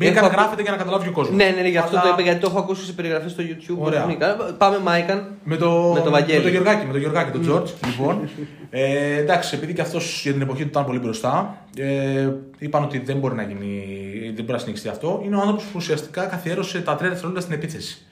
Mikan 0.00 0.14
Έχω- 0.16 0.26
γράφεται 0.26 0.62
για 0.62 0.70
να 0.70 0.76
καταλάβει 0.76 1.02
και 1.04 1.08
ο 1.08 1.12
κόσμος. 1.12 1.36
ναι, 1.36 1.44
ναι, 1.56 1.60
ναι, 1.62 1.68
γι' 1.68 1.76
αυτό 1.78 1.96
Αλλά 1.96 2.02
το 2.06 2.08
είπα 2.12 2.22
γιατί 2.22 2.40
το 2.40 2.46
έχω 2.50 2.58
ακούσει 2.58 2.84
σε 2.84 2.92
περιγραφές 2.92 3.30
στο 3.30 3.42
YouTube. 3.46 3.76
Ωραία. 3.78 4.06
Μίκαν. 4.06 4.54
Πάμε 4.58 4.78
Μάικαν. 4.78 5.28
Με 5.44 5.56
το, 5.56 5.92
Με 5.94 6.00
το 6.00 6.10
Βαγγέλη. 6.10 6.38
Με 6.38 6.42
το 6.44 6.48
Γεωργάκη, 6.48 6.86
με 6.86 6.92
το 6.92 6.98
Γεωργάκη, 6.98 7.30
τον 7.30 7.40
Τζορτζ. 7.40 7.70
λοιπόν. 7.86 8.28
Ε, 8.70 9.16
εντάξει, 9.16 9.54
επειδή 9.56 9.72
και 9.72 9.80
αυτός 9.80 10.20
για 10.22 10.32
την 10.32 10.42
εποχή 10.42 10.62
του 10.62 10.68
ήταν 10.68 10.84
πολύ 10.84 10.98
μπροστά, 10.98 11.56
ε, 11.76 12.28
είπαν 12.58 12.82
ότι 12.82 12.98
δεν 12.98 13.16
μπορεί 13.16 13.34
να 13.34 13.42
γίνει, 13.42 13.84
δεν 14.34 14.34
μπορεί 14.44 14.52
να 14.52 14.58
συνεχιστεί 14.58 14.88
αυτό. 14.88 15.20
Είναι 15.24 15.36
ο 15.36 15.40
άνθρωπος 15.40 15.64
που 15.64 15.70
ουσιαστικά 15.76 16.24
καθιέρωσε 16.24 16.80
τα 16.80 16.94
τρία 16.96 17.08
δευτερόλεπτα 17.08 17.44
στην 17.46 17.54
επίθεση. 17.54 18.06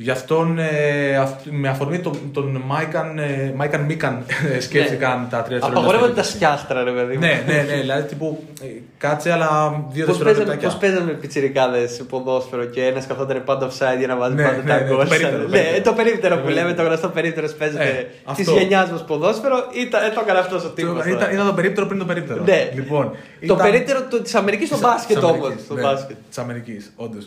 Γι' 0.00 0.10
αυτόν, 0.10 0.58
ε, 0.58 1.16
αυ- 1.16 1.46
με 1.50 1.68
αφορμή 1.68 1.98
τον, 1.98 2.18
τον 2.32 2.62
Μάικαν, 2.66 3.18
ε, 3.18 3.52
Μάικαν 3.56 3.80
Μίκαν 3.80 4.24
ε, 4.56 4.60
σκέφτηκαν 4.60 5.26
τα 5.30 5.42
τρία 5.42 5.58
δευτερόλεπτα. 5.58 5.68
Ναι. 5.68 5.76
Απαγορεύονται 5.78 6.12
τα 6.14 6.22
στην 6.22 6.36
επίθεση. 6.42 6.58
σκιάχτρα, 6.62 6.82
ρε 6.84 6.90
παιδί 6.90 7.14
μου. 7.14 7.20
Ναι, 7.20 7.42
ναι, 7.46 7.62
ναι, 7.62 7.76
δηλαδή 7.80 8.08
τύπου 8.08 8.42
ε, 8.62 8.66
κάτσε, 8.98 9.32
αλλά 9.32 9.48
δύο 9.90 10.06
Πώς 10.06 10.18
δευτερόλεπτα. 10.18 10.44
παίζανε, 10.52 10.68
πώς 10.72 10.76
παίζανε 10.80 11.10
πιτσιρικάδες 11.12 12.02
ποδόσφαιρο 12.08 12.64
και 12.64 12.84
ένας 12.84 13.06
καθόταν 13.06 13.42
πάντα 13.44 13.68
offside 13.70 13.98
για 13.98 14.06
να 14.06 14.16
βάζει 14.16 14.34
Ναι, 14.34 14.42
πάντα 14.42 14.56
ναι, 14.56 14.68
τα 14.72 14.76
ναι, 14.80 14.84
γκολ. 14.88 14.98
το 14.98 15.08
περίπτερο, 15.08 15.42
το 15.42 15.48
Ναι, 15.48 15.58
περίπτερο. 15.58 15.82
το 15.84 15.92
περίπτερο 15.92 16.34
Το 16.36 16.40
που 16.42 16.48
λέμε, 16.48 16.54
το 16.58 16.64
περίπτερο. 16.64 16.88
γνωστό 16.88 17.08
περίπτερος 17.08 17.50
Ε, 17.50 17.54
παίζεται 17.58 18.06
της 18.36 18.48
αυτό. 18.48 18.58
γενιάς 18.58 18.90
μας 18.90 19.04
ποδόσφαιρο. 19.04 19.56
Ήταν, 19.84 20.00
ε, 20.04 20.08
το 20.14 20.20
έκανε 20.24 20.38
αυτός 20.38 20.64
ο 20.64 20.70
τύπος. 20.76 21.06
Ήταν, 21.06 21.32
ήταν 21.34 21.46
το 21.46 21.52
περίπτερο 21.58 21.86
πριν 21.86 21.98
το 21.98 22.04
περίπτερο. 22.04 22.42
Ναι. 22.44 22.60
Λοιπόν, 22.74 23.04
Το 23.46 23.54
περίπτερο 23.56 24.00
της 24.22 24.34
Αμερικής 24.34 24.68
στο 24.68 24.78
μπάσκετ 24.78 25.22
όμως. 25.22 25.52
Στο 25.64 25.74
ναι, 25.74 25.82
μπάσκετ. 25.82 26.16
Της 26.28 26.38
Αμερικής, 26.38 26.92
όντως. 26.96 27.26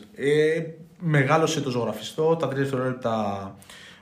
Ε, 1.06 1.08
μεγάλωσε 1.10 1.62
το 1.62 1.70
ζωγραφιστό, 1.70 2.36
τα 2.36 2.48
τρία 2.48 2.62
δευτερόλεπτα. 2.62 3.12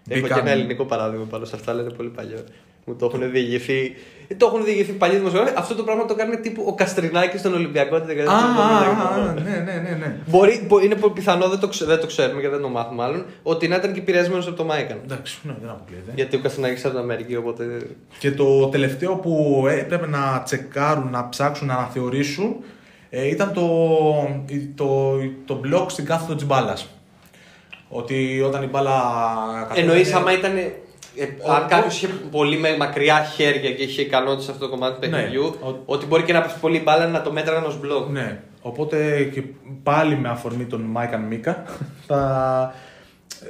Έχω 0.07 0.15
και 0.15 0.19
μπήκαν- 0.21 0.39
ένα 0.39 0.49
ελληνικό 0.49 0.85
παράδειγμα 0.85 1.25
πάνω 1.29 1.45
σε 1.45 1.55
αυτά, 1.55 1.73
λένε 1.73 1.89
πολύ 1.89 2.09
παλιό. 2.09 2.43
Μου 2.85 2.95
το 2.95 3.05
έχουν 3.05 3.31
διηγηθεί. 3.31 3.95
Το 4.37 4.45
έχουν 4.45 4.63
διηγηθεί 4.65 4.91
παλιοί 4.91 5.17
δημοσιογράφοι. 5.17 5.53
Αυτό 5.57 5.75
το 5.75 5.83
πράγμα 5.83 6.05
το 6.05 6.15
κάνει 6.15 6.37
τύπου 6.37 6.63
ο 6.67 6.75
Καστρινάκης 6.75 7.39
στον 7.39 7.53
Ολυμπιακό 7.53 7.95
τη 7.95 8.01
Α, 8.01 8.05
δεκαετία 8.05 8.33
του 8.33 8.61
α, 8.61 8.81
70. 8.83 9.29
α, 9.29 9.33
ναι, 9.33 9.49
ναι, 9.49 9.89
ναι, 9.89 9.95
ναι. 9.99 10.15
Μπορεί, 10.25 10.65
μπο- 10.67 10.79
είναι 10.83 10.95
πολύ 10.95 11.13
πιθανό, 11.13 11.47
δεν 11.49 11.59
το, 11.59 11.67
ξε- 11.67 11.87
δεν 11.87 11.99
το 11.99 12.07
ξέρουμε 12.07 12.41
και 12.41 12.49
δεν 12.49 12.61
το 12.61 12.69
μάθουμε 12.69 12.95
μάλλον, 12.95 13.25
ότι 13.43 13.67
να 13.67 13.75
ήταν 13.75 13.93
και 13.93 13.99
επηρεασμένος 13.99 14.47
από 14.47 14.55
το 14.55 14.63
Μάικαν. 14.63 14.99
Εντάξει, 15.03 15.39
ναι, 15.43 15.55
δεν 15.61 15.69
αποκλείεται. 15.69 16.11
Γιατί 16.15 16.35
ο 16.35 16.39
Καστρινάκης 16.39 16.83
από 16.85 16.93
την 16.93 17.03
Αμερική, 17.03 17.35
οπότε. 17.35 17.81
Και 18.19 18.31
το 18.31 18.67
τελευταίο 18.67 19.15
που 19.15 19.63
έπρεπε 19.69 20.07
να 20.07 20.41
τσεκάρουν, 20.45 21.09
να 21.11 21.29
ψάξουν, 21.29 21.67
να 21.67 21.73
αναθεωρήσουν 21.73 22.55
ε, 23.09 23.27
ήταν 23.27 23.53
το, 23.53 23.67
το, 24.75 25.11
το 25.45 25.55
μπλοκ 25.55 25.89
στην 25.91 26.05
κάθοδο 26.05 26.35
της 26.35 26.45
μπάλας. 26.45 26.87
Ότι 27.89 28.41
όταν 28.41 28.63
η 28.63 28.67
μπάλα. 28.67 28.91
κατέβαινε- 29.59 29.89
Εννοείς 29.89 30.13
άμα 30.13 30.31
ήταν. 30.33 30.57
Ε, 30.57 31.25
Ο- 31.47 31.51
αν 31.51 31.63
ο- 31.63 31.67
κάποιος 31.69 31.95
είχε 31.95 32.07
πολύ 32.31 32.57
με 32.57 32.77
μακριά 32.77 33.23
χέρια 33.35 33.71
και 33.71 33.83
είχε 33.83 34.01
ικανότητα 34.01 34.43
σε 34.43 34.51
αυτό 34.51 34.65
το 34.65 34.71
κομμάτι 34.71 34.93
του 34.99 35.07
Ναι. 35.09 35.15
παιχνιδιού, 35.17 35.55
Ο- 35.63 35.81
ότι 35.85 36.05
μπορεί 36.05 36.23
και 36.23 36.33
να 36.33 36.41
πέσει 36.41 36.59
πολύ 36.59 36.79
μπάλα 36.79 37.07
να 37.07 37.21
το 37.21 37.31
μέτραγαν 37.31 37.63
ως 37.65 37.79
μπλοκ. 37.79 38.09
Ναι. 38.09 38.39
Οπότε 38.61 39.23
και 39.23 39.43
πάλι 39.83 40.15
με 40.17 40.29
αφορμή 40.29 40.63
τον 40.65 40.81
Μάικαν 40.81 41.21
Μίκα 41.21 41.63
θα 42.07 42.73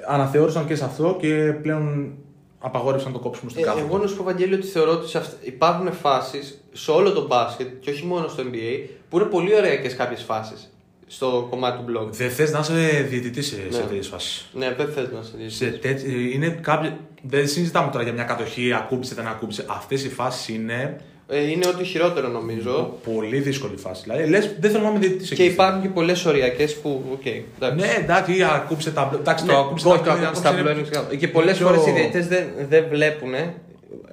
αναθεώρησαν 0.08 0.65
και 0.67 0.76
σε 0.76 0.86
αυτό 0.86 1.17
και 1.19 1.34
πλέον 1.62 2.13
απαγόρευσαν 2.60 3.12
το 3.12 3.19
κόψιμο 3.19 3.50
στην 3.50 3.63
Ε, 3.63 3.65
κάθε. 3.65 3.80
εγώ 3.80 3.98
να 3.98 4.08
σου 4.08 4.15
πω, 4.17 4.24
Βαγγέλη, 4.24 4.54
ότι 4.54 4.67
θεωρώ 4.67 4.91
ότι 4.91 5.08
σε 5.10 5.17
αυτ- 5.17 5.48
υπάρχουν 5.48 5.91
φάσεις 5.93 6.62
σε 6.72 6.91
όλο 6.91 7.12
το 7.12 7.28
μπάσκετ 7.28 7.67
και 7.80 7.89
όχι 7.89 8.06
μόνο 8.06 8.28
στο 8.28 8.43
NBA 8.43 8.88
που 9.10 9.17
είναι 9.19 9.26
πολύ 9.28 9.56
ωραίε 9.56 9.76
κάποιες 9.78 10.24
φάσεις 10.24 10.74
στο 11.08 11.48
κομμάτι 11.50 11.84
του 11.84 11.91
block. 11.91 12.08
Δεν 12.12 12.30
θες 12.30 12.52
να 12.52 12.60
είσαι 12.60 13.06
διαιτητής 13.10 13.48
σε, 13.48 13.56
σε 13.56 13.80
Ναι. 13.80 13.86
τέτοιες 13.86 14.08
φάσεις; 14.08 14.50
Ναι, 14.54 14.74
δεν 14.78 14.88
θες 14.88 15.10
να 15.12 15.22
σε 15.22 15.32
δεις. 15.38 15.56
Σε 15.56 15.65
τέτοι- 15.65 16.34
είναι 16.34 16.48
κάποιοι, 16.50 16.93
δεν 17.22 17.48
συζητάμε 17.48 17.91
τώρα 17.91 18.04
για 18.04 18.13
μια 18.13 18.24
κατοχή, 18.24 18.74
ακούμπησε, 18.74 19.15
δεν 19.15 19.28
ακούμπησε. 19.28 19.65
Αυτές 19.67 20.04
οι 20.04 20.10
φάσεις 20.10 20.48
είναι 20.48 20.74
Ε, 20.74 20.95
είναι 21.32 21.68
ό,τι 21.68 21.84
χειρότερο 21.84 22.28
νομίζω. 22.28 22.98
πολύ 23.13 23.39
δύσκολη 23.39 23.78
φάση. 23.78 24.02
Δηλαδή, 24.06 24.30
λες, 24.30 24.56
δεν 24.60 24.72
θέλω 24.72 24.84
να 24.84 24.89
είμαι 24.89 25.00
διαιτητή. 25.00 25.36
Και 25.36 25.44
υπάρχουν 25.44 25.82
και 25.82 25.88
πολλές 25.88 26.26
οριακές 26.26 26.76
που. 26.76 27.04
Οκ, 27.12 27.26
εντάξει. 27.26 27.86
Ναι, 27.86 27.94
εντάξει, 28.04 28.38
ή 28.38 28.44
ακούμπησε 28.44 28.92
τα 28.92 29.04
μπλοκ. 29.10 29.20
Εντάξει, 29.22 29.46
Ναι, 29.46 29.52
το 29.52 29.58
ακούμπησε 29.58 29.88
όχι, 29.88 29.98
το 29.98 30.04
τα 30.04 30.12
ακούμπησε 30.12 30.42
τα 30.42 30.52
μπλοκ 30.52 30.74
είναι 30.74 30.82
ξεκάθαρο. 30.82 31.15
Και 31.15 31.28
πολλές 31.28 31.58
πιο- 31.58 31.65
φορές 31.68 31.86
οι 31.88 31.92
διαιτητέ 31.92 32.20
δεν, 32.20 32.44
δεν 32.70 32.86
βλέπουν 32.89 33.34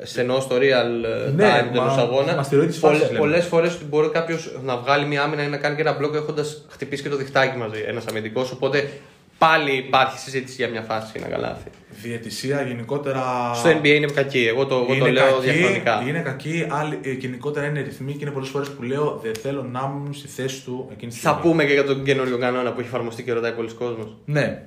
σε 0.03 0.21
εννοώ 0.21 0.41
στο 0.41 0.57
real 0.57 0.61
ε, 0.61 1.31
Ναι, 1.31 1.45
time 1.45 1.65
μα- 1.65 1.71
τέλος 1.73 1.97
αγώνα. 1.97 2.35
μας 2.35 2.49
τη 2.49 2.57
ροή 2.57 2.67
της 2.67 2.79
φάσης 2.79 3.03
λέμε. 3.07 3.19
Πολλές 3.19 3.45
φορές 3.45 3.79
μπορεί 3.89 4.09
κάποιος 4.09 4.59
να 4.65 4.77
βγάλει 4.77 5.07
μια 5.07 5.23
άμυνα 5.23 5.43
ή 5.43 5.47
να 5.49 5.57
κάνει 5.57 5.75
και 5.77 5.81
ένα 5.83 5.93
μπλοκ 5.93 6.15
έχοντας 6.15 6.65
χτυπήσει 6.69 7.03
και 7.03 7.09
το 7.09 7.17
διχτάκι 7.17 7.57
μαζί 7.57 7.85
ένας 7.87 8.07
αμυντικός. 8.07 8.51
Οπότε 8.51 8.89
πάλι 9.39 9.77
υπάρχει 9.77 10.19
συζήτηση 10.19 10.55
για 10.57 10.69
μια 10.69 10.83
φάση 10.83 11.13
ή 11.17 11.21
ένα 11.25 11.29
καλάθι. 11.35 11.69
Διαιτησία 12.03 12.63
γενικότερα. 12.63 13.51
Στο 13.55 13.71
NBA 13.71 13.85
είναι 13.87 14.07
κακή. 14.07 14.47
Εγώ 14.49 14.67
το, 14.67 14.75
εγώ 14.75 14.87
το 14.87 14.95
είναι 14.95 15.11
λέω 15.11 15.25
κακή, 15.25 15.51
διαχρονικά. 15.51 16.03
Είναι 16.09 16.19
κακή, 16.21 16.67
άλλη, 16.71 16.99
ε, 17.03 17.11
γενικότερα 17.11 17.67
είναι 17.67 17.81
ρυθμοί 17.81 18.13
και 18.13 18.19
είναι 18.21 18.31
πολλές 18.31 18.49
φορές 18.49 18.69
που 18.71 18.83
λέω 18.83 19.21
δεν 19.23 19.35
θέλω 19.35 19.63
να 19.63 19.93
ήμουν 19.95 20.15
στη 20.15 20.29
θέση 20.29 20.63
του 20.65 20.89
εκείνη 20.93 21.13
τη 21.13 21.19
Θα 21.19 21.29
στιγμή. 21.31 21.51
πούμε 21.51 21.65
και 21.65 21.73
για 21.73 21.85
τον 21.85 22.05
καινούριο 22.05 22.39
κανόνα 22.39 22.73
που 22.73 22.81
έχει 22.81 22.89
εφαρμοστεί 22.89 23.23
και 23.23 23.33
ρωτάει 23.33 23.53
πολλοί 23.53 23.73
κόσμος. 23.73 24.17
Ναι. 24.25 24.63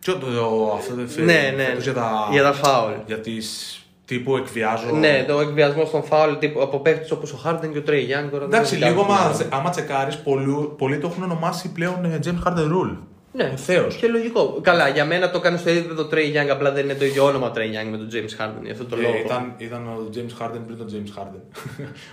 Ποιο 0.00 0.16
το, 0.16 0.26
το 0.26 0.72
αυτό 0.78 0.94
δεν 0.94 1.08
φέρει. 1.08 1.26
Ναι, 1.26 1.52
ναι. 1.56 1.64
φέτος 1.64 1.82
Για 1.84 1.92
τα, 1.92 2.28
Για 2.30 2.42
τα 2.42 2.52
φάουλ. 2.52 2.92
για 3.06 3.20
τις 3.20 3.76
τύπου 4.04 4.36
εκβιάζω. 4.36 4.90
Ναι, 4.96 5.24
το 5.28 5.40
εκβιασμό 5.40 5.84
στον 5.84 6.02
φάουλ 6.04 6.34
τύπου 6.38 6.62
από 6.62 6.78
παίχτες 6.80 7.10
όπως 7.10 7.32
ο 7.32 7.36
Χάρντεν 7.36 7.72
και 7.72 7.78
ο 7.78 7.82
Τρέι 7.82 8.00
Γιάνγκ. 8.02 8.30
τώρα 8.30 8.46
δεν 8.46 8.54
Εντάξει, 8.54 8.76
είναι 8.76 8.88
λίγο 8.88 9.00
κάτι. 9.00 9.44
μα, 9.50 9.56
άμα 9.56 9.70
τσεκάρεις, 9.70 10.16
πολλοί, 10.18 10.68
πολλοί 10.78 10.98
το 10.98 11.06
έχουν 11.06 11.22
ονομάσει 11.22 11.72
πλέον 11.72 12.04
ε, 12.04 12.18
James 12.24 12.48
Harden 12.48 12.66
Rule. 12.72 12.96
Ναι, 13.32 13.52
Θεός. 13.56 13.96
Και 13.96 14.06
λογικό. 14.06 14.60
Καλά, 14.62 14.88
για 14.88 15.04
μένα 15.04 15.30
το 15.30 15.40
κάνει 15.40 15.58
στο 15.58 15.70
επίπεδο 15.70 16.04
Τρέι 16.04 16.28
Γιάνγκ, 16.28 16.50
απλά 16.50 16.72
δεν 16.72 16.84
είναι 16.84 16.94
το 16.94 17.04
ίδιο 17.04 17.24
όνομα 17.24 17.50
Τρέι 17.50 17.68
Γιάνγκ 17.68 17.90
με 17.90 17.96
τον 17.96 18.08
James 18.12 18.42
Harden. 18.42 18.62
Γι' 18.64 18.70
αυτό 18.70 18.84
το 18.84 18.96
λόγο. 18.96 19.14
Ε, 19.14 19.18
ήταν, 19.18 19.54
ήταν 19.58 19.86
ο 19.86 20.08
James 20.14 20.42
Harden 20.42 20.60
πριν 20.66 20.78
τον 20.78 20.86
James 20.92 21.20
Harden. 21.20 21.40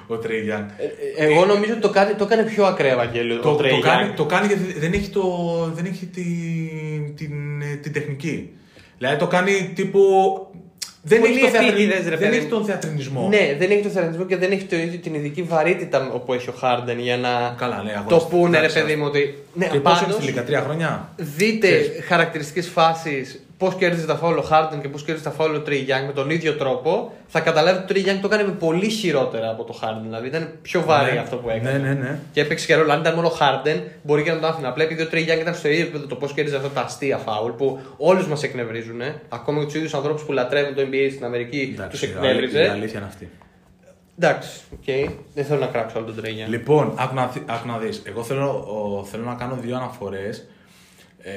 ο 0.16 0.20
Trey 0.24 0.54
Young. 0.54 0.66
Ε, 1.16 1.26
Εγώ 1.26 1.46
νομίζω 1.46 1.72
ότι 1.72 1.82
το 1.82 1.90
κάνει, 1.90 2.14
το 2.14 2.26
κάνει 2.26 2.44
πιο 2.44 2.66
ακραίο 2.66 2.94
Ευαγγέλιο. 2.94 3.40
το, 3.40 3.50
ο 3.50 3.58
Trey 3.58 3.70
το, 3.70 3.80
κάνει, 3.80 4.10
Young. 4.12 4.16
το 4.16 4.26
κάνει 4.26 4.48
γιατί 4.48 4.80
δεν 4.80 4.94
έχει, 4.94 5.10
το, 5.10 5.24
δεν 5.74 5.86
έχει 5.86 6.06
τη, 6.06 6.24
την, 7.16 7.62
ε, 7.62 7.76
την 7.76 7.94
τεχνική. 7.94 8.54
Δηλαδή 8.98 9.18
το 9.18 9.28
κάνει 9.28 9.72
τύπου. 9.76 10.02
Δεν 11.02 11.20
Πολύ 11.20 11.32
έχει, 11.34 11.42
το 11.42 11.48
θεατρι- 11.48 11.70
επίτηδες, 11.72 12.04
ρε 12.04 12.10
δεν 12.10 12.18
παιδί 12.20 12.36
έχει 12.36 12.44
μου. 12.46 12.50
τον 12.50 12.66
θεατρινισμό. 12.66 13.28
Ναι, 13.28 13.56
δεν 13.60 13.72
έχει 13.72 13.82
το 13.82 13.90
θεατρισμό 13.90 14.26
και 14.26 14.38
δεν 14.38 14.52
έχει 14.52 14.64
το 14.64 14.76
ίδιο 14.76 15.00
την 15.00 15.14
ειδική 15.14 15.42
βαρύτητα 15.42 16.22
που 16.26 16.34
έχει 16.34 16.50
ο 16.50 16.54
Χάρντεν 16.58 17.00
για 17.00 17.18
να 17.18 17.56
Καλά, 17.58 17.84
ναι, 17.84 17.92
το 17.92 17.98
αγωνιστή. 18.00 18.30
πούνε, 18.30 18.52
ρε 18.52 18.58
Εντάξει, 18.58 18.82
παιδί 18.82 18.96
μου, 18.96 19.06
ότι. 19.08 19.38
Ναι, 19.54 19.66
Και 19.68 19.80
πόσο 19.80 19.96
είναι 19.96 20.04
πάντως, 20.04 20.16
στη 20.16 20.26
Λίγκα, 20.26 20.44
τρία 20.44 20.62
χρόνια; 20.62 21.10
δείτε 21.16 21.68
χαρακτηριστικές 22.08 22.68
φάσεις 22.68 23.40
πώς 23.60 23.76
κέρδιζε 23.76 24.06
τα 24.06 24.16
φάουλ 24.16 24.38
ο 24.38 24.42
Χάρντεν 24.42 24.82
και 24.82 24.88
πώς 24.88 25.04
κέρδιζε 25.04 25.24
τα 25.30 25.36
φάουλ 25.36 25.56
ο 25.56 25.62
Τρέι 25.62 25.78
Γιάνγκ 25.78 26.08
με 26.08 26.14
τον 26.14 26.30
ίδιο 26.30 26.54
τρόπο. 26.56 27.14
Θα 27.28 27.40
καταλάβετε 27.40 27.76
ότι 27.78 27.84
ο 27.86 27.88
Τρέι 27.88 28.02
Γιάνγκ 28.02 28.22
το 28.22 28.28
έκανε 28.28 28.44
με 28.44 28.52
πολύ 28.52 28.90
χειρότερα 28.90 29.50
από 29.50 29.64
το 29.64 29.74
Χάρντεν. 29.74 30.04
Δηλαδή 30.04 30.28
ήταν 30.28 30.50
πιο 30.62 30.82
βαρύ 30.84 31.14
Ναι. 31.14 31.20
αυτό 31.20 31.36
που 31.36 31.50
έκανε. 31.50 31.72
Ναι, 31.78 31.88
ναι, 31.88 31.94
ναι. 31.94 32.20
Και 32.34 32.42
έπαιξε 32.42 32.66
και 32.66 32.76
ρόλο. 32.76 32.92
Αν 32.92 33.00
ήταν 33.00 33.16
μόνο 33.16 33.28
ο 33.28 33.32
Χάρντεν, 33.32 33.82
μπορεί 34.04 34.24
και 34.24 34.32
να 34.32 34.40
το 34.40 34.48
άφηνα. 34.48 34.68
Απλά 34.70 34.84
επειδή 34.84 35.02
ο 35.02 35.08
Τρέι 35.08 35.22
Γιάνγκ 35.24 35.42
ήταν 35.42 35.56
στο 35.56 35.68
ίδιο 35.68 35.82
επίπεδο 35.82 36.06
το 36.08 36.16
πώς 36.16 36.34
κέρδιζε 36.34 36.56
αυτά 36.56 36.70
τα 36.70 36.82
αστεία 36.82 37.18
φάουλ 37.18 37.52
που 37.52 37.80
όλους 37.98 38.28
μας 38.28 38.44
εκνευρίζουν. 38.44 39.02
Ακόμα 39.30 39.60
και 39.60 39.66
τους 39.66 39.76
ίδιους 39.76 39.94
ανθρώπους 39.94 40.24
που 40.24 40.32
λατρεύουν 40.32 40.76
το 40.76 40.82
NBA 40.82 41.10
στην 41.12 41.26
Αμερική 41.26 41.66
τους 41.68 41.76
Εντάξει, 41.78 42.06
η 42.06 42.10
εκνεύριζε. 42.10 42.70
αλήθεια 42.70 42.98
είναι 43.00 43.08
αυτή. 43.08 43.30
Εντάξει, 44.20 44.60
οκ. 44.74 45.12
Δεν 45.34 45.46
θέλω 45.46 45.60
να 45.60 45.66
κράξω 45.68 45.98
όλο 45.98 46.06
τον 46.06 46.16
Τρέι 46.16 46.32
Γιάνγκ. 46.34 46.52
Λοιπόν, 46.52 46.94
άκου 46.98 47.16
να, 47.16 47.28
δει- 47.28 47.44
άκου 47.46 47.68
να 47.68 47.78
δεις. 47.78 48.02
Εγώ 48.06 48.24
θέλω, 48.24 48.50
ο, 49.00 49.04
θέλω 49.06 49.24
να 49.24 49.34
κάνω 49.34 49.58
δύο 49.62 49.76
αναφορές. 49.76 50.48
Ε, 51.22 51.32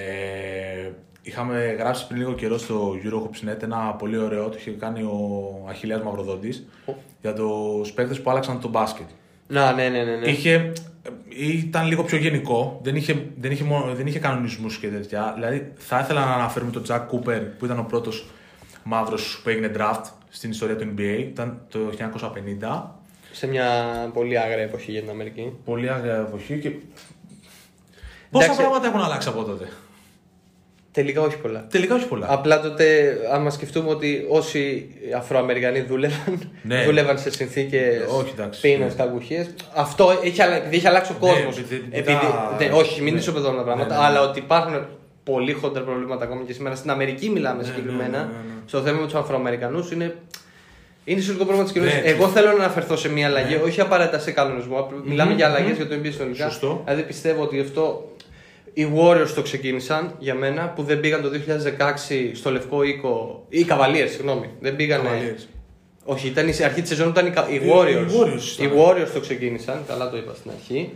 είχαμε 1.22 1.76
γράψει 1.78 2.06
πριν 2.06 2.18
λίγο 2.18 2.32
καιρό 2.32 2.58
στο 2.58 2.96
EuroHoops.net 3.04 3.62
ένα 3.62 3.76
πολύ 3.78 4.18
ωραίο, 4.18 4.48
το 4.48 4.56
είχε 4.58 4.70
κάνει 4.70 5.02
ο 5.02 5.66
Αχιλλέας 5.68 6.02
Μαυροδόντης, 6.02 6.66
για 7.20 7.32
τους 7.32 7.92
παίκτες 7.92 8.20
που 8.20 8.30
άλλαξαν 8.30 8.60
το 8.60 8.68
μπάσκετ. 8.68 9.06
Να, 9.46 9.72
ναι, 9.72 9.88
ναι, 9.88 10.02
ναι. 10.02 10.16
ναι. 10.16 10.30
Είχε, 10.30 10.72
ε, 11.02 11.46
ήταν 11.46 11.86
λίγο 11.86 12.02
πιο 12.02 12.18
γενικό, 12.18 12.80
δεν 12.82 12.96
είχε, 12.96 13.26
δεν 13.40 13.50
είχε, 13.50 13.64
μόνο, 13.64 13.94
δεν 13.94 14.06
είχε 14.06 14.18
κανονισμούς 14.18 14.78
και 14.78 14.88
τέτοια. 14.88 15.32
Δηλαδή, 15.34 15.72
θα 15.76 15.98
ήθελα 15.98 16.24
να 16.24 16.34
αναφέρουμε 16.34 16.70
τον 16.70 16.82
Chuck 16.88 17.00
Cooper, 17.00 17.42
που 17.58 17.64
ήταν 17.64 17.78
ο 17.78 17.82
πρώτος 17.88 18.30
μαύρος 18.82 19.40
που 19.42 19.48
έγινε 19.48 19.70
draft 19.76 20.02
στην 20.28 20.50
ιστορία 20.50 20.76
του 20.76 20.94
NBA, 20.96 21.18
ήταν 21.18 21.60
το 21.68 21.78
1950. 22.60 22.82
Σε 23.32 23.46
μια 23.46 23.66
πολύ 24.12 24.38
άγρια 24.38 24.62
εποχή 24.62 24.90
για 24.90 25.00
την 25.00 25.10
Αμερική. 25.10 25.52
Πολύ 25.64 25.90
άγρια 25.90 26.14
εποχή 26.16 26.58
και. 26.58 26.70
Πόσα 28.30 28.44
Εντάξει. 28.44 28.62
πράγματα 28.62 28.86
έχουν 28.86 29.00
αλλάξει 29.00 29.28
από 29.28 29.44
τότε; 29.44 29.68
Τελικά 30.92 31.20
όχι 31.20 31.36
πολλά. 31.36 31.66
Τελικά 31.70 31.94
όχι 31.94 32.06
πολλά. 32.06 32.26
Απλά 32.30 32.60
τότε, 32.60 33.16
άμα 33.32 33.50
σκεφτούμε 33.50 33.90
ότι 33.90 34.26
όσοι 34.28 34.88
Αφροαμερικανοί 35.16 35.80
δούλευαν, 35.80 36.50
Ναι. 36.62 36.84
δούλευαν 36.84 37.18
σε 37.18 37.30
συνθήκες 37.30 38.00
Όχι, 38.18 38.30
εντάξει. 38.34 38.60
πείνα, 38.60 38.84
Ναι. 38.86 38.92
κακουχίε. 38.96 39.46
Αυτό 39.74 40.20
έχει, 40.24 40.42
αλλα- 40.42 40.56
επειδή 40.56 40.76
έχει 40.76 40.86
αλλάξει 40.86 41.12
ο 41.12 41.16
Ναι, 41.26 41.28
κόσμος. 41.32 41.58
επειδή- 41.58 41.84
επειδή 41.90 42.18
τα- 42.58 42.76
όχι, 42.76 43.02
μην 43.02 43.12
ναι. 43.12 43.18
ισοπεδώνουμε 43.18 43.58
τα 43.58 43.64
πράγματα, 43.64 43.94
Ναι, 43.94 44.00
ναι, 44.00 44.08
ναι. 44.10 44.18
αλλά 44.18 44.28
ότι 44.28 44.38
υπάρχουν 44.38 44.86
πολύ 45.24 45.52
χοντρά 45.52 45.82
προβλήματα 45.82 46.24
ακόμη 46.24 46.44
και 46.44 46.52
σήμερα. 46.52 46.74
Στην 46.74 46.90
Αμερική 46.90 47.28
μιλάμε 47.30 47.62
Ναι, 47.62 47.68
συγκεκριμένα. 47.68 48.08
ναι, 48.08 48.16
ναι, 48.18 48.24
ναι. 48.24 48.54
Στο 48.66 48.80
θέμα 48.80 48.98
με 48.98 49.04
τους 49.04 49.14
Αφροαμερικανούς 49.14 49.90
είναι. 49.90 50.14
Είναι 51.04 51.20
σημαντικό 51.20 51.44
πρόβλημα 51.44 51.70
της 51.72 51.80
Ναι, 51.82 51.88
κοινωνίας. 51.90 52.12
Εγώ 52.14 52.28
θέλω 52.28 52.46
να 52.46 52.52
αναφερθώ 52.64 52.96
σε 52.96 53.08
μια 53.10 53.26
αλλαγή, 53.26 53.54
Ναι. 53.54 53.62
όχι 53.62 53.80
απαραίτητα 53.80 54.18
σε 54.18 54.30
κανονισμό. 54.30 54.78
απλά 54.78 54.98
Μιλάμε 55.04 55.34
για 55.34 55.46
αλλαγές 55.46 55.76
για 55.76 55.86
το 55.88 55.94
NBA 55.94 56.10
συνολικά. 56.12 56.48
Σωστό. 56.48 56.80
Δηλαδή 56.84 57.02
πιστεύω 57.02 57.42
ότι 57.42 57.60
αυτό 57.60 58.12
οι 58.72 58.86
Warriors 58.96 59.28
το 59.34 59.42
ξεκίνησαν 59.42 60.14
για 60.18 60.34
μένα 60.34 60.68
που 60.68 60.82
δεν 60.82 61.00
πήγαν 61.00 61.22
το 61.22 61.28
2016 61.28 62.30
στο 62.34 62.50
Λευκό 62.50 62.82
Οίκο. 62.82 63.46
ή 63.48 63.58
οι 63.60 63.66
Cavaliers, 63.68 64.08
συγγνώμη. 64.08 64.50
Δεν 64.60 64.76
πήγαν. 64.76 65.00
Cavaliers. 65.04 65.46
Όχι, 66.04 66.26
ήταν 66.28 66.48
η 66.48 66.52
αρχή 66.64 66.80
της 66.80 66.88
σεζόν 66.90 67.08
ήταν 67.08 67.26
οι, 67.26 67.30
Κα- 67.30 67.48
οι 67.50 67.54
Οι- 67.54 67.70
Warriors. 67.72 68.10
οι 68.10 68.14
Warriors 68.20 68.60
Οι 68.60 68.64
ήταν. 68.64 68.76
Warriors 68.78 69.08
το 69.14 69.20
ξεκίνησαν, 69.20 69.82
καλά 69.88 70.10
το 70.10 70.16
είπα 70.16 70.34
στην 70.34 70.50
αρχή. 70.50 70.90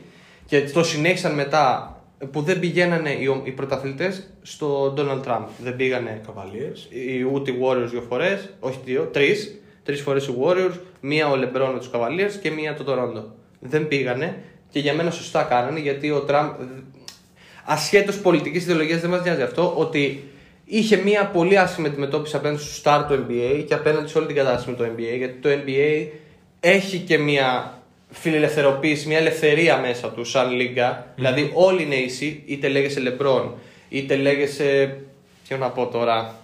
Και 0.47 0.61
το 0.62 0.85
συνέχισαν 0.85 1.35
μετά 1.35 1.91
που 2.31 2.41
δεν 2.43 2.59
πηγαίνανε 2.61 3.11
οι, 3.21 3.27
ο- 3.27 3.41
οι 3.45 3.51
πρωταθλητές 3.51 4.31
στο 4.43 4.95
Donald 4.97 5.23
Trump. 5.29 5.45
Δεν 5.62 5.77
πήγανε 5.77 6.21
Cavaliers. 6.27 6.79
οι, 6.93 7.23
ούτε 7.23 7.51
οι 7.51 7.55
Warriors 7.62 7.89
δύο 7.91 8.01
φορές, 8.09 8.49
όχι 8.61 8.79
δύο, 8.85 9.03
τρεις. 9.12 9.61
Τρεις 9.83 10.01
φορές 10.01 10.27
οι 10.27 10.35
Warriors, 10.45 10.75
μία 11.01 11.29
ο 11.29 11.33
LeBron 11.35 11.71
με 11.73 11.79
τους 11.79 11.91
Cavaliers 11.93 12.33
και 12.43 12.51
μία 12.51 12.75
το 12.75 12.85
Toronto. 12.93 13.23
Δεν 13.61 13.89
πήγανε 13.89 14.43
και 14.71 14.79
για 14.79 14.95
μένα 14.95 15.11
σωστά 15.11 15.43
κάνανε 15.43 15.81
γιατί 15.81 16.11
ο 16.11 16.21
Τραμπ, 16.21 16.51
ασχέτως 17.66 18.18
πολιτικής 18.18 18.62
ιδεολογίας, 18.62 19.00
δεν 19.00 19.11
μας 19.11 19.22
νοιάζει 19.22 19.42
αυτό, 19.42 19.72
ότι 19.76 20.24
είχε 20.64 20.96
μία 20.96 21.26
πολύ 21.26 21.59
άσχημη 21.59 21.87
αντιμετώπιση 21.87 22.37
απέναντι 22.37 22.62
στου 22.62 22.83
star 22.83 23.05
του 23.09 23.26
NBA 23.29 23.64
και 23.68 23.74
απέναντι 23.74 24.09
σε 24.09 24.18
όλη 24.18 24.26
την 24.26 24.37
κατάσταση 24.37 24.70
με 24.70 24.76
το 24.76 24.85
NBA. 24.85 25.16
Γιατί 25.16 25.35
το 25.35 25.48
NBA 25.48 26.07
έχει 26.61 26.98
και 26.98 27.18
μία 27.18 27.81
φιλελευθεροποίηση, 28.11 29.09
μια 29.09 29.18
ελευθερία 29.18 29.79
μέσα 29.79 30.09
του 30.09 30.24
σαν 30.24 30.50
λίγκα. 30.51 31.07
Δηλαδή 31.14 31.50
όλοι 31.55 31.83
είναι 31.83 31.94
ίσοι, 31.94 32.42
είτε 32.46 32.68
λέγεσαι 32.68 33.00
LeBron, 33.07 33.50
είτε 33.88 34.16
λέγεσαι. 34.16 34.98
Τι 35.48 35.55
να 35.55 35.70
πω 35.70 35.87
τώρα. 35.87 36.35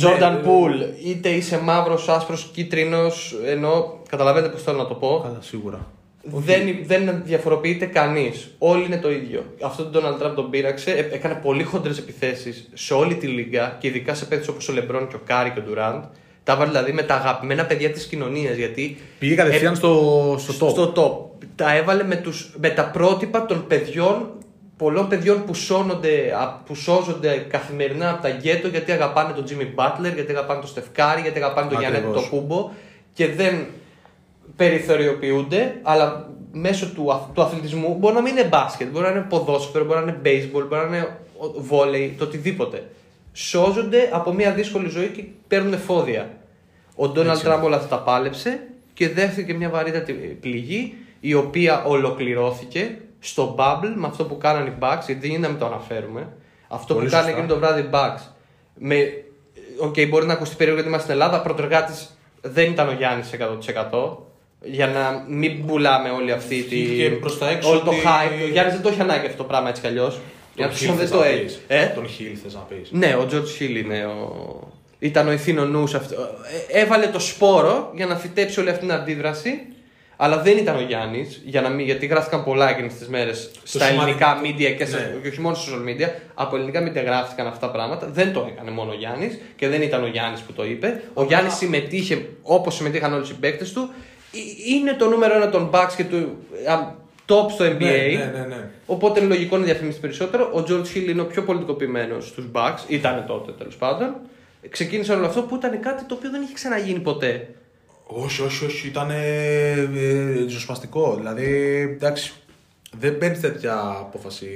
Jordan 0.00 0.18
Ναι, 0.18 0.40
Poole, 0.44 1.06
είτε 1.06 1.28
είσαι 1.28 1.60
μαύρος, 1.60 2.08
άσπρος, 2.08 2.50
κίτρινος, 2.52 3.36
ενώ 3.46 4.00
καταλαβαίνετε 4.08 4.52
πώς 4.52 4.62
θέλω 4.62 4.78
να 4.78 4.86
το 4.86 4.94
πω. 4.94 5.20
Καλά, 5.22 5.38
σίγουρα. 5.40 5.86
Δεν, 6.22 6.60
δεν 6.84 7.22
διαφοροποιείται 7.24 7.86
κανείς. 7.86 8.54
Όλοι 8.58 8.84
είναι 8.84 8.96
το 8.98 9.10
ίδιο. 9.10 9.44
Αυτό 9.62 9.84
τον 9.84 10.02
Donald 10.02 10.22
Trump 10.26 10.34
τον 10.34 10.50
πείραξε, 10.50 10.90
ε, 10.90 11.08
έκανε 11.14 11.34
πολύ 11.42 11.62
χοντρές 11.62 11.98
επιθέσεις 11.98 12.68
σε 12.74 12.94
όλη 12.94 13.14
τη 13.14 13.26
λίγκα 13.26 13.76
και 13.80 13.86
ειδικά 13.86 14.14
σε 14.14 14.24
παίκτες 14.24 14.48
όπως 14.48 14.68
ο 14.68 14.72
Λεμπρόν 14.72 15.08
και 15.08 15.14
ο 15.14 15.20
Κάρι 15.26 15.50
και 15.50 15.58
ο 15.58 15.62
Ντουράντ. 15.62 16.04
Τα 16.44 16.56
βάλει 16.56 16.70
δηλαδή 16.70 16.92
με 16.92 17.02
τα 17.02 17.14
αγαπημένα 17.14 17.64
παιδιά 17.64 17.90
της 17.90 18.06
κοινωνίας. 18.06 18.56
Γιατί 18.56 18.96
Πήγε 19.18 19.34
κατευθείαν 19.34 19.76
στο, 19.76 20.36
στο 20.38 20.66
top. 20.66 20.70
στο 20.70 20.92
top. 20.96 21.44
Τα 21.54 21.76
έβαλε 21.76 22.04
με, 22.04 22.16
τους, 22.16 22.54
με 22.60 22.68
τα 22.70 22.90
πρότυπα 22.90 23.46
των 23.46 23.66
παιδιών, 23.66 24.28
πολλών 24.76 25.08
παιδιών 25.08 25.44
που, 25.44 25.54
σώνονται, 25.54 26.32
α- 26.40 26.62
που 26.66 26.74
σώζονται 26.74 27.46
καθημερινά 27.50 28.10
από 28.10 28.22
τα 28.22 28.28
γκέτο 28.28 28.68
γιατί 28.68 28.92
αγαπάνε 28.92 29.32
τον 29.32 29.44
Jimmy 29.48 29.80
Butler, 29.80 30.14
γιατί 30.14 30.32
αγαπάνε 30.32 30.60
τον 30.60 30.68
Στεφκάρη, 30.68 31.20
γιατί 31.20 31.38
αγαπάνε 31.38 31.68
τον 31.70 31.78
Γιάννη 31.78 31.96
Ακριβώς. 31.98 32.22
το 32.22 32.28
Κούμπο 32.28 32.70
και 33.12 33.26
δεν 33.28 33.66
περιθωριοποιούνται, 34.58 35.74
αλλά 35.82 36.28
μέσω 36.52 36.86
του, 36.94 37.12
αθ- 37.12 37.34
του 37.34 37.42
αθλητισμού 37.42 37.94
μπορεί 37.98 38.14
να 38.14 38.20
μην 38.22 38.36
είναι 38.36 38.44
μπάσκετ, 38.48 38.88
μπορεί 38.90 39.04
να 39.04 39.10
είναι 39.10 39.26
ποδόσφαιρο, 39.28 39.84
μπορεί 39.84 40.04
να 40.04 40.10
είναι 40.12 40.20
baseball, 40.24 40.64
μπορεί 40.68 40.88
να 40.90 40.96
είναι 40.96 41.16
ο- 41.38 41.60
βόλεϊ, 41.62 42.14
το 42.18 42.24
οτιδήποτε. 42.24 42.88
Σώζονται 43.32 44.08
από 44.12 44.32
μια 44.32 44.52
δύσκολη 44.52 44.88
ζωή 44.88 45.06
και 45.08 45.24
παίρνουν 45.48 45.72
εφόδια. 45.72 46.30
Ο 46.94 47.08
Ντόναλτ 47.08 47.30
Έτσι. 47.32 47.44
Τραμπ 47.44 47.64
όλα 47.64 47.76
αυτά 47.76 47.96
τα 47.96 48.02
πάλεψε 48.02 48.60
και 48.94 49.08
δέχθηκε 49.08 49.54
μια 49.54 49.68
βαρύτατη 49.68 50.12
πληγή 50.12 50.94
η 51.20 51.34
οποία 51.34 51.84
ολοκληρώθηκε 51.84 52.98
στο 53.20 53.54
bubble 53.58 53.92
με 53.94 54.06
αυτό 54.06 54.24
που 54.24 54.38
κάνανε 54.38 54.68
οι 54.68 54.72
Bucks, 54.80 55.02
γιατί 55.06 55.20
δεν 55.20 55.30
είναι 55.30 55.38
να 55.38 55.48
μην 55.48 55.58
το 55.58 55.66
αναφέρουμε. 55.66 56.28
Αυτό 56.68 56.94
Πολύ 56.94 57.06
που 57.06 57.12
κάνανε 57.12 57.30
σωστά. 57.30 57.44
εκείνο 57.44 57.60
το 57.60 57.66
βράδυ 57.66 57.80
οι 57.80 57.90
Bucks 57.92 58.32
με 58.74 58.96
οκ, 59.78 59.94
μπορεί 60.08 60.26
να 60.26 60.32
ακουστεί 60.32 60.56
περίεργο 60.56 60.80
γιατί 60.80 60.94
είμαστε 60.94 61.12
στην 61.12 61.22
Ελλάδα. 61.22 61.42
Πρωτεργάτης 61.42 62.18
δεν 62.40 62.70
ήταν 62.70 62.88
ο 62.88 62.92
Γιάννης 62.92 63.30
100%. 63.32 64.27
Για 64.62 64.86
να 64.86 65.24
μην 65.28 65.66
πουλάμε 65.66 66.10
όλη 66.10 66.32
αυτή 66.32 66.62
τη. 66.62 66.82
Και 66.84 67.10
προς 67.10 67.38
τα 67.38 67.48
έξω 67.50 67.70
όλο 67.70 67.80
το 67.80 67.90
ότι- 67.90 68.00
hype. 68.04 68.42
Ο 68.44 68.48
Γιάννης 68.48 68.74
δεν 68.74 68.82
το 68.82 68.88
έχει 68.88 69.00
ανάγκη 69.00 69.26
αυτό 69.26 69.36
το 69.38 69.44
πράγμα 69.44 69.68
έτσι 69.68 69.80
κι 69.80 69.86
αλλιώς. 69.88 70.18
Για 70.54 70.66
να 70.66 70.72
Τον 70.72 70.78
τους 70.80 70.86
Hill 70.88 70.90
δεν 70.90 70.98
θες 70.98 71.10
το 71.10 71.18
να 71.18 71.26
έχει. 71.26 71.42
πεις. 71.44 71.60
Ε; 71.68 71.86
Τον 71.86 72.04
Hill 72.06 72.36
θες 72.42 72.54
να 72.54 72.60
πεις. 72.60 72.90
Ναι, 72.90 73.14
ο 73.14 73.26
George 73.32 73.62
Hill 73.62 73.76
είναι 73.84 74.04
ο. 74.06 74.72
Ήταν 74.98 75.28
ο 75.28 75.32
ηθήνο 75.32 75.64
νους 75.64 75.94
αυτό. 75.94 76.14
Ε, 76.70 76.80
Έβαλε 76.80 77.06
το 77.06 77.18
σπόρο 77.18 77.92
για 77.94 78.06
να 78.06 78.16
φυτέψει 78.16 78.60
όλη 78.60 78.68
αυτή 78.68 78.80
την 78.80 78.92
αντίδραση. 78.92 79.60
Αλλά 80.20 80.38
δεν 80.42 80.56
ήταν 80.56 80.76
ο 80.76 80.80
Γιάννης, 80.80 81.42
για 81.44 81.60
να 81.60 81.68
μην, 81.68 81.84
γιατί 81.86 82.06
γράφτηκαν 82.06 82.44
πολλά 82.44 82.70
εκείνες 82.70 82.94
τις 82.94 83.08
μέρες 83.08 83.50
στα 83.62 83.84
σημαντικό- 83.84 84.02
ελληνικά 84.02 84.40
media 84.42 84.76
και, 84.78 84.84
σε- 84.84 84.96
Ναι. 84.96 85.18
και 85.22 85.28
όχι 85.28 85.40
μόνο 85.40 85.54
στα 85.54 85.72
social 85.72 85.88
media. 85.88 86.08
Από 86.34 86.56
ελληνικά 86.56 86.82
media 86.88 87.04
γράφτηκαν 87.04 87.46
αυτά 87.46 87.66
τα 87.66 87.72
πράγματα. 87.72 88.06
Δεν 88.12 88.32
το 88.32 88.48
έκανε 88.54 88.70
μόνο 88.70 88.90
ο 88.90 88.94
Γιάννης 88.94 89.38
και 89.56 89.68
δεν 89.68 89.82
ήταν 89.82 90.02
ο 90.02 90.06
Γιάννης 90.06 90.40
που 90.40 90.52
το 90.52 90.64
είπε. 90.64 91.02
Ο 91.14 91.24
Γιάννης 91.24 91.54
συμμετείχε 91.54 92.26
όπως 92.42 92.74
συμμετείχαν 92.74 93.12
όλοι 93.12 93.22
οι 93.22 93.26
συμπαίκτε 93.26 93.64
του. 93.74 93.90
Ε, 94.32 94.38
Είναι 94.74 94.92
το 94.92 95.08
νούμερο 95.08 95.34
ένα 95.34 95.50
των 95.50 95.70
Bucks 95.72 95.92
και 95.96 96.04
του 96.04 96.16
α, 96.68 96.94
top 97.26 97.50
στο 97.50 97.64
NBA. 97.64 97.78
Ναι, 97.78 97.88
ναι, 97.88 98.30
ναι, 98.38 98.46
ναι. 98.46 98.68
Οπότε 98.86 99.20
είναι 99.20 99.28
λογικό 99.28 99.56
να 99.56 99.64
διαφημίσει 99.64 100.00
περισσότερο. 100.00 100.50
Ο 100.54 100.64
George 100.68 100.96
Hill 100.96 101.08
είναι 101.08 101.20
ο 101.20 101.26
πιο 101.26 101.42
πολιτικοποιημένος 101.42 102.26
στους 102.26 102.44
Bucks. 102.52 102.78
Ήταν 102.88 103.24
τότε 103.26 103.52
τέλος 103.52 103.76
πάντων. 103.76 104.14
Ξεκίνησε 104.68 105.12
όλο 105.12 105.26
αυτό 105.26 105.42
που 105.42 105.54
ήταν 105.56 105.80
κάτι 105.80 106.04
το 106.04 106.14
οποίο 106.14 106.30
δεν 106.30 106.42
είχε 106.42 106.52
ξαναγίνει 106.54 106.98
ποτέ. 106.98 107.48
Όχι, 108.06 108.42
όχι, 108.42 108.64
όχι. 108.64 108.86
Ήταν 108.86 109.10
ε, 109.10 109.72
ε, 109.96 110.32
ριζοσπαστικό. 110.44 111.14
Δηλαδή, 111.16 111.46
εντάξει, 111.96 112.32
δεν 112.98 113.18
παίρνεις 113.18 113.40
τέτοια 113.40 113.96
απόφαση 114.00 114.48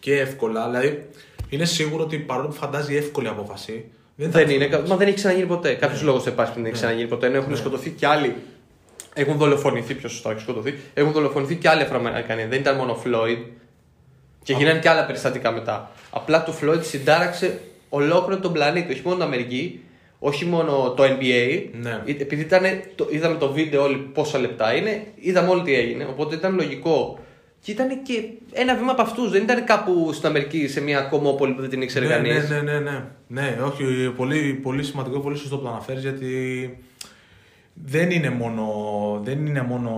και 0.00 0.18
εύκολα. 0.18 0.70
Δηλαδή, 0.70 1.06
είναι 1.48 1.64
σίγουρο 1.64 2.02
ότι 2.02 2.16
παρόλο 2.18 2.48
που 2.48 2.54
φαντάζει 2.54 2.96
εύκολη 2.96 3.28
απόφαση. 3.28 3.84
Δεν, 4.16 4.30
θα 4.30 4.38
Δεν 4.38 4.48
έρθει 4.50 4.64
είναι, 4.64 4.76
να 4.76 4.86
μα 4.86 4.96
δεν 4.96 5.06
έχει 5.06 5.16
ξαναγίνει 5.16 5.46
ποτέ. 5.46 5.72
Κάποιος 5.74 6.02
λόγος 6.02 6.22
δεν 6.24 6.32
υπάρχει 6.32 6.52
που 6.52 6.58
δεν 6.60 6.66
έχει 6.70 6.74
Ναι. 6.74 6.80
ξαναγίνει 6.80 7.08
ποτέ. 7.08 7.26
Ενώ 7.26 7.36
έχουν 7.36 7.56
σκοτωθεί 7.56 7.90
κι 7.90 8.06
άλλοι. 8.06 8.34
Έχουν 9.18 9.36
δολοφονηθεί, 9.36 9.94
πιο 9.94 10.08
σωστά 10.08 10.30
έχει 10.30 10.40
σκοτωθεί. 10.40 10.74
Έχουν 10.94 11.12
δολοφονηθεί 11.12 11.54
κι 11.54 11.68
άλλοι 11.68 11.82
Αφροαμερικανοί. 11.82 12.44
Δεν 12.44 12.60
ήταν 12.60 12.76
μόνο 12.76 12.92
ο 12.92 12.96
Φλόιντ. 12.96 13.38
Και 14.42 14.52
γίνανε 14.52 14.78
κι 14.78 14.88
άλλα 14.88 15.06
περιστατικά 15.06 15.52
μετά. 15.52 15.90
Απλά 16.10 16.44
το 16.44 16.52
Φλόιντ 16.52 16.82
συντάραξε 16.82 17.60
ολόκληρο 17.88 18.40
τον 18.40 18.52
πλανήτη, 18.52 18.92
όχι 18.92 19.00
μόνο 19.04 19.16
την 19.16 19.24
Αμερική, 19.24 19.80
όχι 20.18 20.44
μόνο 20.44 20.94
το 20.96 21.02
NBA. 21.02 21.64
Ναι. 21.72 22.02
Ε, 22.04 22.10
Επειδή 22.10 22.40
ήταν, 22.42 22.62
το, 22.94 23.08
είδαμε 23.10 23.36
το 23.36 23.52
βίντεο 23.52 23.82
όλοι 23.82 23.96
πόσα 23.96 24.38
λεπτά 24.38 24.74
είναι, 24.74 25.04
είδαμε 25.14 25.48
όλοι 25.48 25.62
τι 25.62 25.74
έγινε. 25.74 26.04
Οπότε 26.04 26.34
ήταν 26.34 26.54
λογικό. 26.54 27.18
Και 27.60 27.70
ήταν 27.72 28.02
και 28.02 28.22
ένα 28.52 28.76
βήμα 28.76 28.92
από 28.92 29.02
αυτούς. 29.02 29.30
Δεν 29.30 29.42
ήταν 29.42 29.64
κάπου 29.64 30.10
στην 30.12 30.28
Αμερική 30.28 30.68
σε 30.68 30.80
μια 30.80 31.00
κομμόπολη 31.00 31.52
που 31.52 31.60
δεν 31.60 31.70
την 31.70 31.82
ήξερε 31.82 32.06
ναι, 32.06 32.12
κανείς. 32.12 32.50
ναι, 32.50 32.60
ναι, 32.60 32.72
ναι, 32.72 32.78
ναι. 32.78 33.04
Ναι, 33.28 33.58
όχι, 33.64 33.84
πολύ, 34.16 34.52
πολύ 34.62 34.82
σημαντικό, 34.82 35.20
πολύ 35.20 35.36
σωστό 35.36 35.56
που 35.56 35.62
το 35.62 35.68
αναφέρεις 35.68 36.02
γιατί 36.02 36.26
δεν 37.84 38.10
είναι 38.10 38.30
μόνο. 38.30 38.64
Δεν 39.24 39.46
είναι 39.46 39.62
μόνο. 39.62 39.90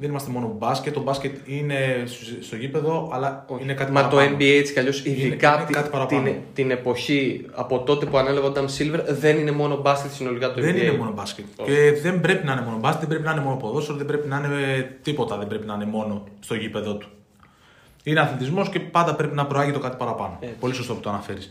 Δεν 0.00 0.10
είμαστε 0.10 0.30
μόνο 0.30 0.54
μπάσκετ. 0.58 0.94
Το 0.94 1.00
μπάσκετ 1.02 1.36
είναι 1.44 2.02
στο- 2.06 2.42
στο 2.42 2.56
γήπεδο, 2.56 3.10
αλλά 3.12 3.44
είναι 3.62 3.74
κάτι 3.74 3.92
Μα 3.92 4.08
το 4.08 4.16
παραπάνω. 4.16 4.36
NBA 4.36 4.56
έτσι 4.58 4.72
κι 4.72 4.78
αλλιώς, 4.78 5.04
ειδικά 5.04 5.54
είναι 5.54 5.64
τη- 5.64 5.72
κάτι 5.72 5.88
παραπάνω. 5.90 6.22
την, 6.22 6.34
την 6.54 6.70
εποχή 6.70 7.46
από 7.52 7.78
τότε 7.78 8.06
που 8.06 8.16
ανέλαβε 8.18 8.46
ο 8.46 8.50
Νταμ 8.50 8.66
Σίλβερ, 8.66 9.14
δεν 9.14 9.38
είναι 9.38 9.50
μόνο 9.50 9.76
μπάσκετ 9.76 10.10
συνολικά 10.10 10.52
το 10.52 10.60
Δεν 10.60 10.74
NBA. 10.74 10.80
είναι 10.82 10.92
μόνο 10.96 11.12
μπάσκετ. 11.12 11.44
Όχι. 11.56 11.70
Και 11.70 11.92
δεν 12.02 12.20
πρέπει 12.20 12.46
να 12.46 12.52
είναι 12.52 12.60
μόνο 12.62 12.76
μπάσκετ, 12.78 13.00
δεν 13.00 13.08
πρέπει 13.08 13.24
να 13.24 13.30
είναι 13.32 13.40
μόνο 13.40 13.56
ποδόσφαιρο, 13.56 13.96
δεν 13.96 14.06
πρέπει 14.06 14.28
να 14.28 14.36
είναι 14.36 14.96
τίποτα, 15.02 15.36
δεν 15.38 15.46
πρέπει 15.46 15.66
να 15.66 15.74
είναι 15.74 15.84
μόνο 15.86 16.24
στο 16.40 16.54
γήπεδο 16.54 16.94
του. 16.96 17.08
Είναι 18.04 18.20
αθλητισμός 18.20 18.68
και 18.68 18.80
πάντα 18.80 19.14
πρέπει 19.14 19.34
να 19.34 19.46
προάγει 19.46 19.70
το 19.72 19.78
κάτι 19.78 19.96
παραπάνω. 19.96 20.36
Έτσι. 20.40 20.54
Πολύ 20.60 20.74
σωστό 20.74 20.94
που 20.94 21.00
το 21.00 21.08
αναφέρεις. 21.08 21.50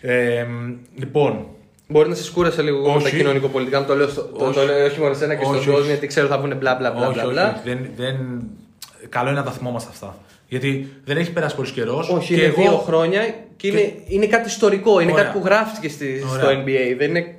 Ε, 0.00 0.46
λοιπόν, 0.94 1.46
Μπορεί 1.88 2.08
να 2.08 2.14
σε 2.14 2.32
κούρασε 2.32 2.62
λίγο 2.62 2.76
εγώ 2.78 2.92
με 2.92 3.00
τα 3.00 3.06
Όχι. 3.06 3.16
κοινωνικοπολιτικά, 3.16 3.80
μου 3.80 3.86
το 3.86 3.94
λέω, 3.94 4.08
στο, 4.08 4.22
το, 4.22 4.44
Όχι. 4.44 4.54
το 4.54 4.64
λέω 4.64 4.86
όχι 4.86 5.00
μόνο 5.00 5.14
σε 5.14 5.24
ένα 5.24 5.34
και 5.34 5.44
στον 5.44 5.56
Όχι, 5.56 5.64
κόσμο, 5.66 5.78
όχι. 5.80 5.86
γιατί 5.88 6.06
ξέρω 6.06 6.26
θα 6.26 6.40
πούνε 6.40 6.54
μπλα 6.54 6.74
μπλα 6.74 6.90
μπλα 6.90 7.08
όχι, 7.08 7.12
μπλα. 7.12 7.24
όχι, 7.24 7.32
μπλα. 7.32 7.50
όχι, 7.50 7.60
δεν, 7.68 7.88
δεν, 7.96 8.16
καλό 9.08 9.28
είναι 9.28 9.38
να 9.38 9.44
τα 9.44 9.50
θυμόμαστε 9.50 9.88
αυτά. 9.92 10.16
Γιατί 10.48 10.92
δεν 11.04 11.16
έχει 11.16 11.32
περάσει 11.32 11.56
πολύ 11.56 11.70
καιρός. 11.70 12.08
Όχι, 12.08 12.34
είναι 12.34 12.48
δύο 12.48 12.76
χρόνια 12.76 13.20
και 13.56 13.66
είναι, 13.68 13.92
είναι 14.08 14.26
κάτι 14.26 14.48
ιστορικό. 14.48 15.00
Είναι 15.00 15.12
Ωραία. 15.12 15.24
κάτι 15.24 15.38
που 15.38 15.44
γράφτηκε 15.44 15.88
στη, 15.88 16.18
στο 16.18 16.46
Ωραία. 16.46 16.62
NBA. 16.64 16.94
Δεν 16.98 17.08
είναι 17.08 17.34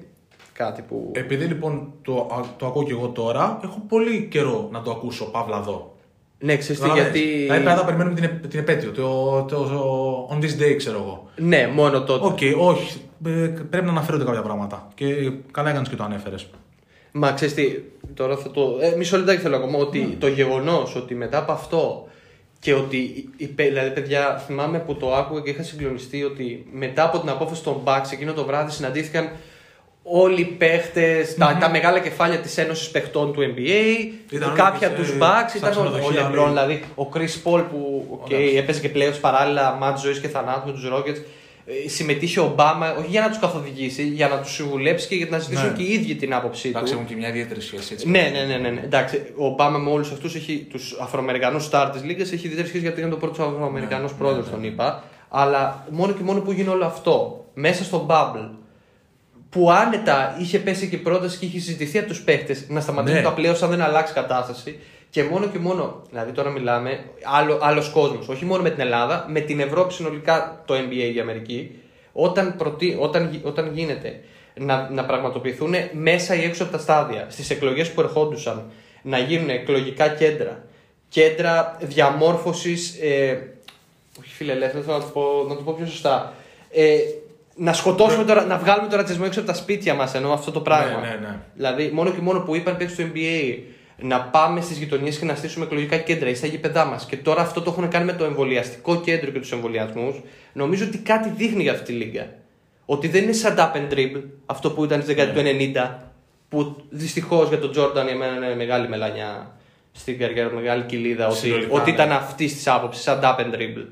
κάτι 0.54 0.82
που. 0.88 1.12
Επειδή 1.16 1.46
λοιπόν 1.46 1.92
το, 2.02 2.30
α- 2.32 2.56
το 2.58 2.66
ακούω 2.66 2.84
και 2.84 2.92
εγώ 2.92 3.08
τώρα, 3.08 3.60
έχω 3.64 3.82
πολύ 3.88 4.28
καιρό 4.32 4.70
να 4.72 4.82
το 4.82 4.92
ακούσω 4.92 5.26
παύλα 5.26 5.58
εδώ. 5.58 5.96
ναι, 6.40 6.58
ξέρεις 6.58 6.82
τι, 6.82 6.88
Καταλαβαίνεις. 6.88 7.20
γιατί. 7.22 7.38
Δηλαδή 7.42 7.64
πρέπει 7.64 7.78
να 7.80 7.86
περιμένουμε 7.86 8.16
την, 8.16 8.24
επ- 8.24 8.48
την 8.48 8.60
επέτειο, 8.60 8.92
το, 8.92 9.42
το, 9.50 9.64
το, 9.64 10.30
on 10.36 10.44
this 10.44 10.62
day, 10.64 10.76
ξέρω 10.78 10.98
εγώ. 10.98 11.30
Ναι, 11.36 11.70
μόνο 11.74 12.04
τότε. 12.04 12.26
Οκ, 12.26 12.40
όχι. 12.70 12.98
Ε, 13.26 13.30
πρέπει 13.70 13.86
να 13.86 13.92
αναφέρονται 13.92 14.24
κάποια 14.24 14.42
πράγματα. 14.42 14.88
Και 14.96 15.32
καλά 15.52 15.70
έκανες 15.70 15.90
και 15.90 15.96
το 15.96 16.04
ανέφερες. 16.04 16.48
Μα 17.12 17.32
ξέρεις 17.32 17.54
τι, 17.54 17.80
τώρα 18.14 18.38
θα 18.38 18.52
το. 18.52 18.78
Ε, 18.82 18.96
μισό 18.98 19.18
λεπτάκι 19.18 19.42
θέλω 19.42 19.56
ακόμα. 19.56 19.78
Ότι 19.78 20.00
Ναι. 20.00 20.16
το 20.20 20.28
γεγονός 20.28 20.96
ότι 20.96 21.16
μετά 21.16 21.38
από 21.38 21.52
αυτό 21.52 22.08
και 22.60 22.74
ότι. 22.74 22.98
οι- 22.98 23.30
οι 23.38 23.46
παι- 23.48 23.68
Δηλαδή, 23.68 23.90
παιδιά, 23.90 24.38
θυμάμαι 24.46 24.80
που 24.80 24.96
το 24.96 25.14
άκουγα 25.16 25.42
και 25.42 25.50
είχα 25.50 25.64
συγκλονιστεί 25.64 26.24
ότι 26.24 26.68
μετά 26.72 27.04
από 27.04 27.20
την 27.20 27.30
απόφαση 27.30 27.64
των 27.64 27.82
Bucks 27.84 28.12
εκείνο 28.12 28.34
το 28.34 28.46
βράδυ 28.46 28.72
συναντήθηκαν 28.72 29.30
όλοι 30.04 30.42
οι 30.42 30.46
παίχτες 30.46 31.36
τα, 31.36 31.58
τα 31.60 31.70
μεγάλα 31.70 32.00
κεφάλια 32.00 32.38
της 32.40 32.58
Ένωσης 32.58 32.90
Παιχτών 32.90 33.34
του 33.34 33.42
NBA, 33.42 34.14
Ήταν 34.30 34.50
όλοι 34.50 34.58
κάποια 34.60 34.88
σε- 34.88 34.96
τους 34.96 35.10
Bucks, 35.20 35.50
στα 35.58 35.58
ήταν 35.58 35.70
ο, 35.70 35.70
ο 35.70 35.84
ξενοδοχεία 35.84 36.30
LeBron, 36.32 36.38
όλοι. 36.38 36.48
δηλαδή 36.48 36.84
ο 36.96 37.04
Chris 37.14 37.20
Paul 37.52 37.64
που 37.72 38.08
okay, 38.24 38.34
Ωραία. 38.34 38.58
έπαιζε 38.58 38.80
και 38.88 38.92
playoffs 38.96 39.18
παράλληλα, 39.22 39.72
μάτς 39.80 40.02
ζωής 40.02 40.20
και 40.20 40.28
θανάτου 40.28 40.68
με 40.68 40.72
τους 40.74 40.90
Rockets. 40.94 41.22
Ε, 41.70 41.90
Συμμετείχε 41.90 42.40
ο 42.40 42.44
Ομπάμα, 42.44 42.96
όχι 42.96 43.08
για 43.10 43.22
να 43.22 43.30
τους 43.30 43.40
καθοδηγήσει, 43.40 44.04
για 44.04 44.28
να 44.28 44.38
τους 44.40 44.54
συμβουλέψει 44.54 45.08
και 45.08 45.16
για 45.16 45.28
να 45.30 45.38
ζητήσουν 45.40 45.68
Ναι. 45.68 45.74
και 45.74 45.84
οι 45.84 45.94
ίδιοι 45.94 46.16
την 46.16 46.34
άποψή 46.34 46.62
του. 46.72 46.78
Εντάξει, 46.78 46.94
έχουν 46.94 47.06
και 47.06 47.16
μια 47.16 47.28
ιδιαίτερη 47.28 47.62
σχέση 47.62 47.94
έτσι. 47.94 48.10
Ναι, 48.10 48.30
ναι, 48.34 48.44
ναι, 48.44 48.58
ναι, 48.58 48.70
ναι. 48.70 48.82
Εντάξει, 48.84 49.34
ο 49.38 49.46
Ομπάμα 49.46 49.78
με 49.78 49.90
όλους 49.90 50.12
αυτούς 50.12 50.36
έχει 50.36 50.68
τους 50.70 50.98
Αφροαμερικανούς 51.02 51.64
στάρ 51.66 51.90
της 51.90 52.04
Λίγκας, 52.04 52.32
έχει 52.32 52.46
ιδιαίτερη 52.46 52.68
σχέση 52.68 52.84
γιατί 52.84 53.02
είναι 53.02 53.10
το 53.10 53.16
πρώτο 53.18 53.44
Αφροαμερικανός 53.44 54.12
Ναι, 54.12 54.18
πρόεδρος, 54.18 54.46
ναι, 54.46 54.52
τον 54.52 54.60
ναι. 54.62 54.68
είπα. 54.68 55.04
Αλλά 55.30 55.86
μόνο 55.92 56.14
και 56.14 56.24
μόνο 56.24 56.40
που 56.42 56.52
γίνει 56.52 56.68
όλο 56.68 56.86
αυτό 56.86 57.46
μέσα 57.54 57.84
στο 57.84 58.06
bubble, 58.10 58.50
που 59.50 59.72
άνετα 59.72 60.36
είχε 60.40 60.60
πέσει 60.60 60.88
και 60.90 60.98
πρόταση 60.98 61.38
και 61.38 61.46
είχε 61.46 61.60
συζητηθεί 61.60 61.98
από 61.98 62.08
τους 62.08 62.22
παίχτε 62.22 62.58
να 62.68 62.80
σταματήσουν 62.82 63.18
Ναι. 63.18 63.24
τα 63.24 63.34
πλέον 63.34 63.56
αν 63.64 63.70
δεν 63.70 63.82
αλλάξει 63.82 64.14
κατάσταση. 64.14 64.80
Και 65.10 65.24
μόνο 65.24 65.48
και 65.48 65.58
μόνο, 65.60 66.02
δηλαδή 66.10 66.32
τώρα 66.32 66.50
μιλάμε, 66.50 67.00
άλλο 67.24 67.60
άλλος 67.62 67.90
κόσμος, 67.90 68.28
όχι 68.28 68.46
μόνο 68.46 68.64
με 68.64 68.70
την 68.70 68.80
Ελλάδα, 68.80 69.26
με 69.30 69.40
την 69.40 69.60
Ευρώπη 69.60 69.94
συνολικά 69.94 70.62
το 70.66 70.74
NBA 70.74 71.12
η 71.16 71.20
Αμερική, 71.20 71.72
όταν, 72.12 72.56
προτι... 72.58 72.98
όταν, 73.00 73.30
γι- 73.32 73.42
όταν 73.44 73.72
γίνεται 73.74 74.20
να, 74.54 74.90
να 74.90 75.06
πραγματοποιηθούν 75.06 75.74
μέσα 75.92 76.36
ή 76.36 76.44
έξω 76.44 76.64
από 76.64 76.72
τα 76.72 76.78
στάδια, 76.78 77.26
στις 77.30 77.50
εκλογές 77.50 77.92
που 77.92 78.02
ερχόντουσαν, 78.02 78.72
να 79.02 79.18
γίνουν 79.18 79.50
εκλογικά 79.50 80.08
κέντρα, 80.08 80.64
κέντρα 81.10 81.78
διαμόρφωσης, 81.82 82.98
ε, 83.02 83.40
όχι 84.20 84.34
φιλελεύθερο, 84.36 84.84
θέλω 84.84 84.98
να 84.98 85.04
το 85.04 85.10
πω, 85.14 85.46
να 85.48 85.56
το 85.56 85.62
πω 85.62 85.74
πιο 85.78 85.86
σωστά, 85.86 86.34
ε, 86.72 86.98
να 87.56 87.74
σκοτώσουμε 87.74 88.24
τώρα, 88.24 88.46
να 88.46 88.58
βγάλουμε 88.58 88.88
τον 88.88 88.98
ρατσισμό 88.98 89.24
έξω 89.28 89.40
από 89.40 89.48
τα 89.50 89.56
σπίτια 89.56 89.94
μας, 89.94 90.14
ενώ 90.16 90.32
αυτό 90.32 90.52
το 90.52 90.60
πράγμα. 90.62 91.00
Ναι, 91.00 91.08
ναι, 91.08 91.28
ναι. 91.28 91.40
Δηλαδή, 91.56 91.90
μόνο 91.94 92.12
και 92.12 92.22
μόνο 92.22 92.40
που 92.40 92.56
είπαν 92.56 92.78
παίξει 92.78 92.94
στο 92.94 93.04
NBA 93.14 93.58
να 94.02 94.22
πάμε 94.22 94.62
στις 94.62 94.78
γειτονιές 94.78 95.18
και 95.18 95.26
να 95.26 95.36
στήσουμε 95.36 95.66
εκλογικά 95.66 95.98
κέντρα 95.98 96.30
ή 96.30 96.36
στα 96.36 96.48
γήπεδά 96.48 96.86
μας. 96.86 97.06
Και 97.06 97.18
τώρα 97.18 97.42
αυτό 97.42 97.62
το 97.62 97.72
έχουν 97.72 97.90
κάνει 97.90 98.06
με 98.06 98.14
το 98.14 98.24
εμβολιαστικό 98.24 99.02
κέντρο 99.02 99.32
και 99.32 99.40
τους 99.40 99.52
εμβολιασμούς. 99.52 100.22
Νομίζω 100.54 100.86
ότι 100.86 100.98
κάτι 100.98 101.30
δείχνει 101.30 101.62
για 101.62 101.72
αυτή 101.72 101.86
τη 101.86 101.92
λίγα. 101.92 102.30
Ότι 102.86 103.08
δεν 103.08 103.24
είναι 103.24 103.32
σαν 103.32 103.56
tap 103.58 103.76
and 103.76 103.94
dribble, 103.94 104.24
αυτό 104.46 104.72
που 104.72 104.84
ήταν 104.84 105.02
στη 105.02 105.14
δεκαετία 105.14 105.44
του 105.44 105.50
90, 105.50 106.08
που 106.50 106.76
δυστυχώς 106.90 107.50
για 107.50 107.60
τον 107.60 107.72
Τζόρνταν 107.72 108.08
εμένα 108.08 108.36
είναι 108.36 108.56
μεγάλη 108.56 108.88
μελανιά 108.88 109.56
στην 109.92 110.18
καριέρα, 110.18 110.50
μεγάλη 110.50 110.84
κοιλίδα, 110.84 111.28
ότι, 111.28 111.38
Συνολικά, 111.38 111.74
ότι 111.74 111.90
ναι. 111.90 111.96
ήταν 111.96 112.12
αυτή 112.12 112.46
της 112.46 112.68
άποψης, 112.68 113.04
σαν 113.04 113.20
tap 113.24 113.40
and 113.40 113.56
dribble. 113.56 113.88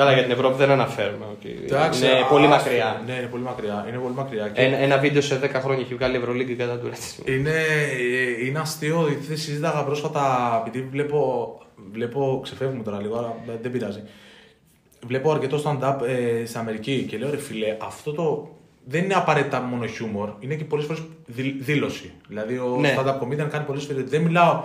Καλά, 0.00 0.12
για 0.12 0.22
την 0.22 0.32
Ευρώπη 0.32 0.56
δεν 0.56 0.70
αναφέρουμε. 0.70 1.24
ότι 1.30 1.58
Εντάξει, 1.64 2.04
είναι 2.04 2.20
α, 2.20 2.24
πολύ 2.26 2.44
α, 2.46 2.48
μακριά. 2.48 3.02
Ναι, 3.06 3.12
είναι 3.12 3.26
πολύ 3.26 3.42
μακριά. 3.42 3.84
Είναι 3.88 3.96
πολύ 3.98 4.14
μακριά. 4.14 4.48
Και 4.48 4.60
Ένα, 4.62 4.76
ένα 4.76 4.98
βίντεο 4.98 5.22
σε 5.22 5.40
10 5.42 5.48
χρόνια 5.62 5.84
έχει 5.84 5.94
βγάλει 5.94 6.14
η 6.14 6.18
Ευρωλίγκα 6.18 6.64
κατά 6.64 6.78
του 6.78 6.86
ρατσισμού. 6.86 7.24
είναι, 7.34 7.50
ε, 8.40 8.46
είναι 8.46 8.58
αστείο, 8.58 9.06
γιατί 9.08 9.40
συζήταγα 9.40 9.84
πρόσφατα, 9.84 10.24
επειδή 10.66 10.88
βλέπω, 10.90 11.58
βλέπω 11.92 12.40
ξεφεύγουμε 12.42 12.82
τώρα 12.82 13.00
λίγο, 13.00 13.16
αλλά 13.16 13.58
δεν 13.62 13.70
πειράζει. 13.70 14.02
Βλέπω 15.06 15.30
αρκετό 15.32 15.62
stand-up 15.64 15.96
ε, 16.06 16.46
στην 16.46 16.60
Αμερική 16.60 17.04
και 17.08 17.18
λέω 17.18 17.30
ρε 17.30 17.36
φίλε, 17.36 17.76
αυτό 17.80 18.12
το 18.12 18.48
δεν 18.84 19.04
είναι 19.04 19.14
απαραίτητα 19.14 19.60
μόνο 19.60 19.86
χιούμορ, 19.86 20.28
είναι 20.40 20.54
και 20.54 20.64
πολλές 20.64 20.86
φορές 20.86 21.02
δήλωση. 21.60 22.12
Δηλαδή 22.28 22.58
ο 22.58 22.76
Ναι. 22.80 22.94
stand-up 22.98 23.18
comedian 23.18 23.48
κάνει 23.50 23.64
πολλές 23.66 23.84
φορές. 23.84 24.04
Δεν 24.04 24.20
μιλάω, 24.22 24.62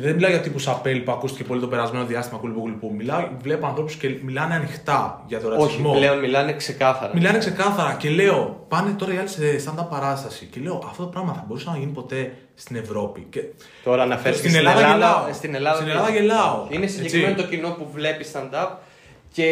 δεν 0.00 0.14
μιλάω 0.14 0.30
για 0.30 0.40
τύπους 0.40 0.62
Σαπέλ 0.62 1.00
που 1.00 1.12
ακούστηκε 1.12 1.44
πολύ 1.44 1.60
το 1.60 1.66
περασμένο 1.68 2.04
διάστημα 2.04 2.38
κουλπού 2.40 2.60
κουλπού. 2.60 2.94
Μιλάω, 2.96 3.28
βλέπω 3.42 3.66
ανθρώπους 3.66 3.94
και 3.94 4.08
μιλάνε 4.22 4.54
ανοιχτά 4.54 5.24
για 5.26 5.40
τον 5.40 5.52
Όχι, 5.52 5.60
ρατσισμό. 5.60 5.92
πλέον 5.92 6.18
μιλάνε 6.18 6.52
ξεκάθαρα. 6.52 7.12
Μιλάνε 7.14 7.38
ξεκάθαρα 7.38 7.94
και 7.98 8.10
λέω, 8.10 8.64
πάνε 8.68 8.90
τώρα 8.92 9.14
οι 9.14 9.16
άλλοι 9.16 9.28
σε 9.28 9.40
stand-up 9.64 9.86
παράσταση. 9.90 10.44
Και 10.50 10.60
λέω, 10.60 10.82
αυτό 10.86 11.02
το 11.02 11.08
πράγμα 11.08 11.32
θα 11.32 11.44
μπορούσε 11.46 11.70
να 11.70 11.76
γίνει 11.78 11.92
ποτέ 11.92 12.32
στην 12.54 12.76
Ευρώπη. 12.76 13.26
Και 13.30 13.40
Τώρα 13.84 14.02
αναφέρει 14.02 14.36
Στην 14.36 14.54
Ελλάδα 14.54 14.80
γελάω. 14.92 15.32
Στην 15.32 15.54
Ελλάδα, 15.54 15.76
Στην 15.76 15.88
Ελλάδα 15.88 16.10
γελάω. 16.10 16.66
Είναι 16.70 16.84
Έτσι. 16.84 16.96
συγκεκριμένο 16.96 17.36
το 17.36 17.42
κοινό 17.46 17.68
που 17.70 17.86
βλέπει 17.94 18.24
stand-up 18.32 18.68
και 19.32 19.44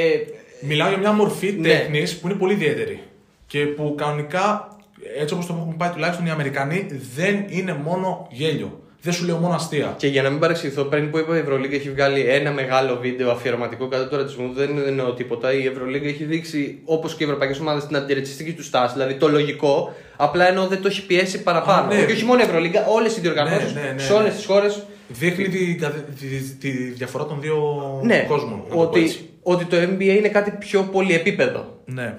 μιλάω 0.60 0.88
για 0.88 0.98
μια 0.98 1.12
μορφή 1.12 1.52
Ναι. 1.52 1.68
τέχνης 1.68 2.18
που 2.18 2.28
είναι 2.28 2.36
πολύ 2.36 2.52
ιδιαίτερη. 2.52 3.02
Και 3.46 3.60
που 3.66 3.94
κανονικά, 3.96 4.76
έτσι 5.18 5.34
όπως 5.34 5.46
το 5.46 5.54
έχουν 5.60 5.76
πάει 5.76 5.90
τουλάχιστον 5.90 6.26
οι 6.26 6.30
Αμερικανοί, 6.30 6.86
δεν 7.14 7.44
είναι 7.48 7.74
μόνο 7.84 8.26
γέλιο. 8.30 8.80
Δεν 9.06 9.14
σου 9.14 9.24
λέω 9.24 9.36
μόνο 9.36 9.54
αστεία. 9.54 9.94
Και 9.98 10.06
για 10.06 10.22
να 10.22 10.30
μην 10.30 10.38
παρεξηγηθώ, 10.38 10.82
πριν 10.82 11.10
που 11.10 11.18
είπα 11.18 11.36
η 11.36 11.38
Ευρωλίγκα 11.38 11.76
έχει 11.76 11.90
βγάλει 11.90 12.20
ένα 12.20 12.50
μεγάλο 12.52 12.98
βίντεο 13.00 13.30
αφιερωματικό 13.30 13.88
κατά 13.88 14.08
του 14.08 14.16
ρατσισμού, 14.16 14.52
δεν 14.54 14.70
εννοώ 14.86 15.12
τίποτα. 15.12 15.52
Η 15.52 15.66
Ευρωλίγκα 15.66 16.08
έχει 16.08 16.24
δείξει, 16.24 16.78
όπως 16.84 17.14
και 17.14 17.22
οι 17.24 17.26
ευρωπαϊκές 17.26 17.58
ομάδες, 17.58 17.86
την 17.86 17.96
αντιρατσιστική 17.96 18.52
του 18.52 18.62
στάση, 18.62 18.92
δηλαδή 18.92 19.14
το 19.14 19.28
λογικό. 19.28 19.94
Απλά 20.16 20.48
ενώ 20.48 20.66
δεν 20.66 20.82
το 20.82 20.88
έχει 20.88 21.06
πιέσει 21.06 21.42
παραπάνω. 21.42 21.92
Α, 21.92 21.94
ναι. 21.96 22.04
Και 22.04 22.12
όχι 22.12 22.24
μόνο 22.24 22.40
η 22.40 22.42
Ευρωλίγκα, 22.44 22.86
όλες 22.86 23.16
οι 23.16 23.20
διοργανώσεις 23.20 23.74
Ναι, 23.74 23.80
ναι, 23.80 23.90
ναι, 23.92 23.98
σε 23.98 24.12
όλες 24.12 24.28
ναι. 24.30 24.36
τις 24.36 24.44
χώρες. 24.46 24.82
Δείχνει 25.08 25.48
τη, 25.48 25.74
τη, 25.74 26.26
τη- 26.28 26.54
τη 26.60 26.70
διαφορά 26.70 27.24
των 27.26 27.40
δύο 27.40 27.56
Ναι, 28.04 28.24
κόσμων. 28.28 28.62
να 28.68 28.76
το 28.76 28.86
πω 28.90 28.98
έτσι. 28.98 29.28
ότι, 29.42 29.62
ότι 29.62 29.64
το 29.64 29.76
NBA 29.76 30.16
είναι 30.18 30.28
κάτι 30.28 30.50
πιο 30.58 30.82
πολυεπίπεδο. 30.92 31.80
Ναι. 31.84 32.18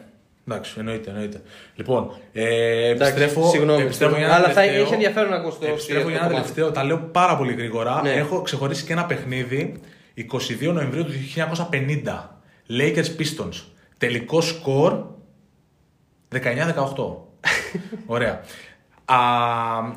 Εντάξει, 0.49 0.75
εννοείται, 0.77 1.09
εννοείται. 1.09 1.41
Λοιπόν, 1.75 2.11
ε, 2.33 2.89
Εντάξει, 2.89 3.13
επιστρέφω, 3.13 3.49
συγγνώμη, 3.49 3.81
επιστρέφω 3.81 4.15
για 4.17 4.25
ένα 4.25 4.35
αλλά 4.35 4.47
θα 4.47 4.53
τελευταίο. 4.53 4.81
έχει 4.83 4.93
ενδιαφέρον 4.93 5.29
να 5.29 5.35
ακούσω 5.35 5.57
το 5.59 5.65
Επιστρέφω 5.65 6.09
για 6.09 6.17
ένα 6.17 6.27
κομμάτι. 6.27 6.35
τελευταίο, 6.41 6.71
τα 6.71 6.83
λέω 6.83 6.97
πάρα 6.99 7.37
πολύ 7.37 7.53
γρήγορα. 7.53 8.01
Ναι. 8.01 8.11
Έχω 8.11 8.41
ξεχωρίσει 8.41 8.85
και 8.85 8.93
ένα 8.93 9.05
παιχνίδι 9.05 9.81
22 10.15 10.73
Νοεμβρίου 10.73 11.05
του 11.05 11.11
1950. 11.35 12.29
Lakers 12.79 13.09
Pistons. 13.19 13.63
Τελικό 13.97 14.41
σκορ 14.41 15.03
19-18. 16.33 16.39
Ωραία. 18.05 18.41
Α, 19.05 19.17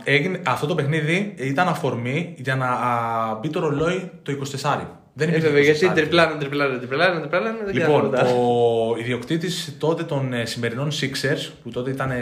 έγινε, 0.04 0.40
αυτό 0.46 0.66
το 0.66 0.74
παιχνίδι 0.74 1.34
ήταν 1.38 1.68
αφορμή 1.68 2.34
για 2.38 2.56
να 2.56 2.66
α, 2.66 3.34
μπει 3.34 3.48
το 3.48 3.60
ρολόι 3.60 4.10
το 4.22 4.32
24. 4.62 4.80
Δεν 5.20 5.28
Ε, 5.28 5.30
υπήρχε 5.30 5.48
βέβαια, 5.48 5.62
γιατί 5.62 5.86
24. 5.90 5.94
τριπλάνο, 5.94 6.36
τριπλάνο, 6.38 6.78
τριπλάνο, 6.78 7.20
τριπλάνο. 7.20 7.56
δεν 7.64 7.74
Λοιπόν, 7.74 8.12
ξέρω. 8.12 8.28
ο 8.30 8.96
ιδιοκτήτης 8.98 9.76
τότε 9.78 10.02
των 10.02 10.32
ε, 10.32 10.44
σημερινών 10.44 10.90
Sixers, 11.00 11.50
που 11.62 11.70
τότε 11.70 11.90
ήταν 11.90 12.10
ε, 12.10 12.16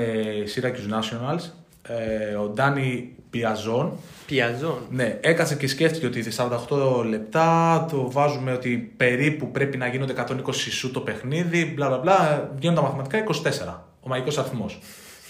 Syracuse 0.55 0.92
Nationals, 0.94 1.42
ε, 1.82 2.34
ο 2.34 2.46
Ντάνι 2.49 3.12
Πιαζόν, 3.30 3.92
Πιαζόν. 4.26 4.78
ναι, 4.90 5.18
έκατσε 5.20 5.55
και 5.55 5.66
σκέφτηκε 5.68 6.07
ότι 6.07 6.24
48 6.36 7.05
λεπτά 7.09 7.86
το 7.90 8.11
βάζουμε 8.11 8.53
ότι 8.53 8.92
περίπου 8.96 9.51
πρέπει 9.51 9.76
να 9.76 9.86
γίνονται 9.86 10.14
120 10.28 10.55
σου 10.70 10.90
το 10.90 11.01
παιχνίδι, 11.01 11.72
μπλα 11.74 11.86
μπλα 11.88 11.99
μπλα, 11.99 12.51
βγαίνουν 12.57 12.76
τα 12.76 12.82
μαθηματικά 12.82 13.24
24, 13.24 13.74
ο 14.01 14.09
μαγικός 14.09 14.38
αριθμός. 14.38 14.78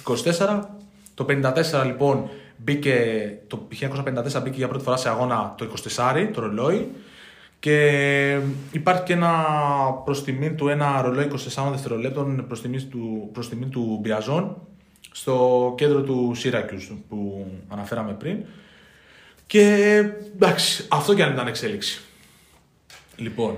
24, 0.04 0.60
το 1.14 1.26
54 1.28 1.86
λοιπόν 1.86 2.30
μπήκε, 2.56 2.96
το 3.46 3.68
1954 3.80 4.42
μπήκε 4.42 4.56
για 4.56 4.68
πρώτη 4.68 4.84
φορά 4.84 4.96
σε 4.96 5.08
αγώνα 5.08 5.54
το 5.56 5.66
24, 5.96 6.28
το 6.32 6.40
ρολόι, 6.40 6.88
και 7.60 8.40
υπάρχει 8.72 9.02
και 9.02 9.12
ένα 9.12 9.32
προς 10.04 10.24
τιμή 10.24 10.54
του 10.54 10.68
ένα 10.68 11.02
ρολόι 11.02 11.30
24 11.56 11.68
δευτερολέπτων 11.70 12.44
προς 12.46 12.60
τιμή 12.60 12.82
του, 12.82 13.30
προς 13.32 13.48
τιμή 13.48 13.66
του 13.66 13.98
Μπιαζόν 14.02 14.56
στο 15.12 15.74
κέντρο 15.76 16.02
του 16.02 16.32
Syracuse 16.44 16.96
που 17.08 17.46
αναφέραμε 17.68 18.12
πριν. 18.12 18.44
Και 19.46 19.94
εντάξει, 20.34 20.84
αυτό 20.88 21.14
κι 21.14 21.22
αν 21.22 21.32
ήταν 21.32 21.46
εξέλιξη. 21.46 22.00
Λοιπόν. 23.16 23.56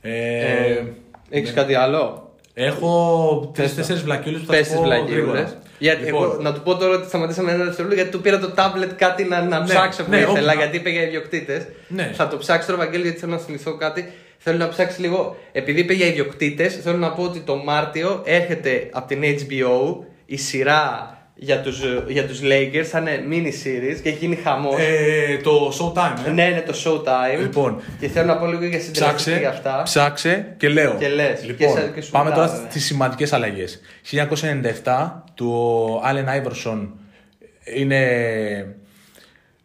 Ε, 0.00 0.72
Ε, 0.72 0.84
Έχεις 1.30 1.52
κάτι 1.52 1.74
άλλο; 1.74 2.34
έχω 2.54 3.50
Πες 3.56 3.66
τρει-τέσσερι 3.66 4.00
βλακιούλες 4.00 4.40
που 4.40 4.46
θα 4.46 4.52
Πες 4.52 4.66
σου 4.66 4.82
τι 5.78 5.86
πω 5.86 5.88
βλακίε. 5.88 6.00
γρήγορα. 6.00 6.00
Γιατί 6.00 6.04
Λοιπόν, 6.04 6.22
εγώ, 6.30 6.42
να 6.42 6.52
του 6.52 6.60
πω 6.60 6.76
τώρα 6.76 6.94
ότι 6.96 7.06
σταματήσαμε 7.08 7.52
ένα 7.52 7.64
δευτερόλεπτο 7.64 8.02
γιατί 8.02 8.16
του 8.16 8.20
πήρα 8.22 8.38
το 8.38 8.52
tablet 8.56 8.90
κάτι 8.96 9.24
να, 9.24 9.42
να 9.42 9.58
Ναι, 9.58 9.64
ψάξω 9.64 10.04
που 10.04 10.10
ναι, 10.10 10.16
ήθελα. 10.16 10.30
όπου- 10.52 10.58
Γιατί 10.60 10.76
είπε 10.76 10.90
για 10.90 11.02
ιδιοκτήτες. 11.02 11.66
Ναι. 11.88 12.10
Θα 12.14 12.28
το 12.28 12.36
ψάξω 12.36 12.66
τώρα, 12.72 12.78
Βαγγέλη, 12.84 13.02
γιατί 13.02 13.18
θέλω 13.18 13.32
να 13.32 13.38
θυμηθώ 13.38 13.76
κάτι. 13.76 14.12
Θέλω 14.38 14.58
να 14.58 14.68
ψάξει 14.68 15.00
λίγο. 15.00 15.36
Επειδή 15.52 15.80
είπε 15.80 15.92
για 15.92 16.06
ιδιοκτήτες, 16.06 16.76
θέλω 16.82 16.96
να 16.96 17.10
πω 17.12 17.22
ότι 17.22 17.38
το 17.40 17.56
Μάρτιο 17.56 18.22
έρχεται 18.24 18.88
από 18.92 19.08
την 19.08 19.22
HBO 19.22 20.04
η 20.26 20.36
σειρά 20.36 21.10
για 21.38 21.60
τους, 21.60 21.80
για 22.08 22.26
τους 22.26 22.40
Lakers. 22.42 22.84
Θα 22.84 22.98
είναι 22.98 23.24
mini 23.30 23.46
series 23.66 24.00
και 24.02 24.08
έχει 24.08 24.18
γίνει 24.18 24.36
χαμός. 24.36 24.74
ε, 24.78 25.36
το 25.42 25.72
Showtime, 25.80 26.26
ε. 26.26 26.30
Ναι, 26.30 26.42
είναι 26.44 26.64
το 26.66 26.74
Showtime. 26.84 27.40
Λοιπόν, 27.40 27.80
Και 28.00 28.08
θέλω 28.08 28.26
να 28.26 28.36
πω 28.38 28.46
λίγο 28.46 28.64
για 28.64 28.80
συντηρητική 28.80 29.00
Ψάξε, 29.14 29.38
για 29.38 29.48
αυτά. 29.48 29.80
ψάξε 29.84 30.54
και 30.56 30.68
λέω. 30.68 30.94
Και 30.98 31.08
λες. 31.08 31.44
Λοιπόν, 31.44 31.56
Και 31.74 31.80
σε- 31.80 31.90
και 31.94 32.00
σου 32.00 32.10
πάμε 32.10 32.30
μιλάω, 32.30 32.46
τώρα 32.46 32.60
ναι. 32.62 32.70
στις 32.70 32.84
σημαντικές 32.84 33.32
αλλαγές. 33.32 33.80
1997, 34.02 35.22
του 35.34 36.00
Allen 36.04 36.42
Iverson 36.42 36.88
είναι, 37.74 38.00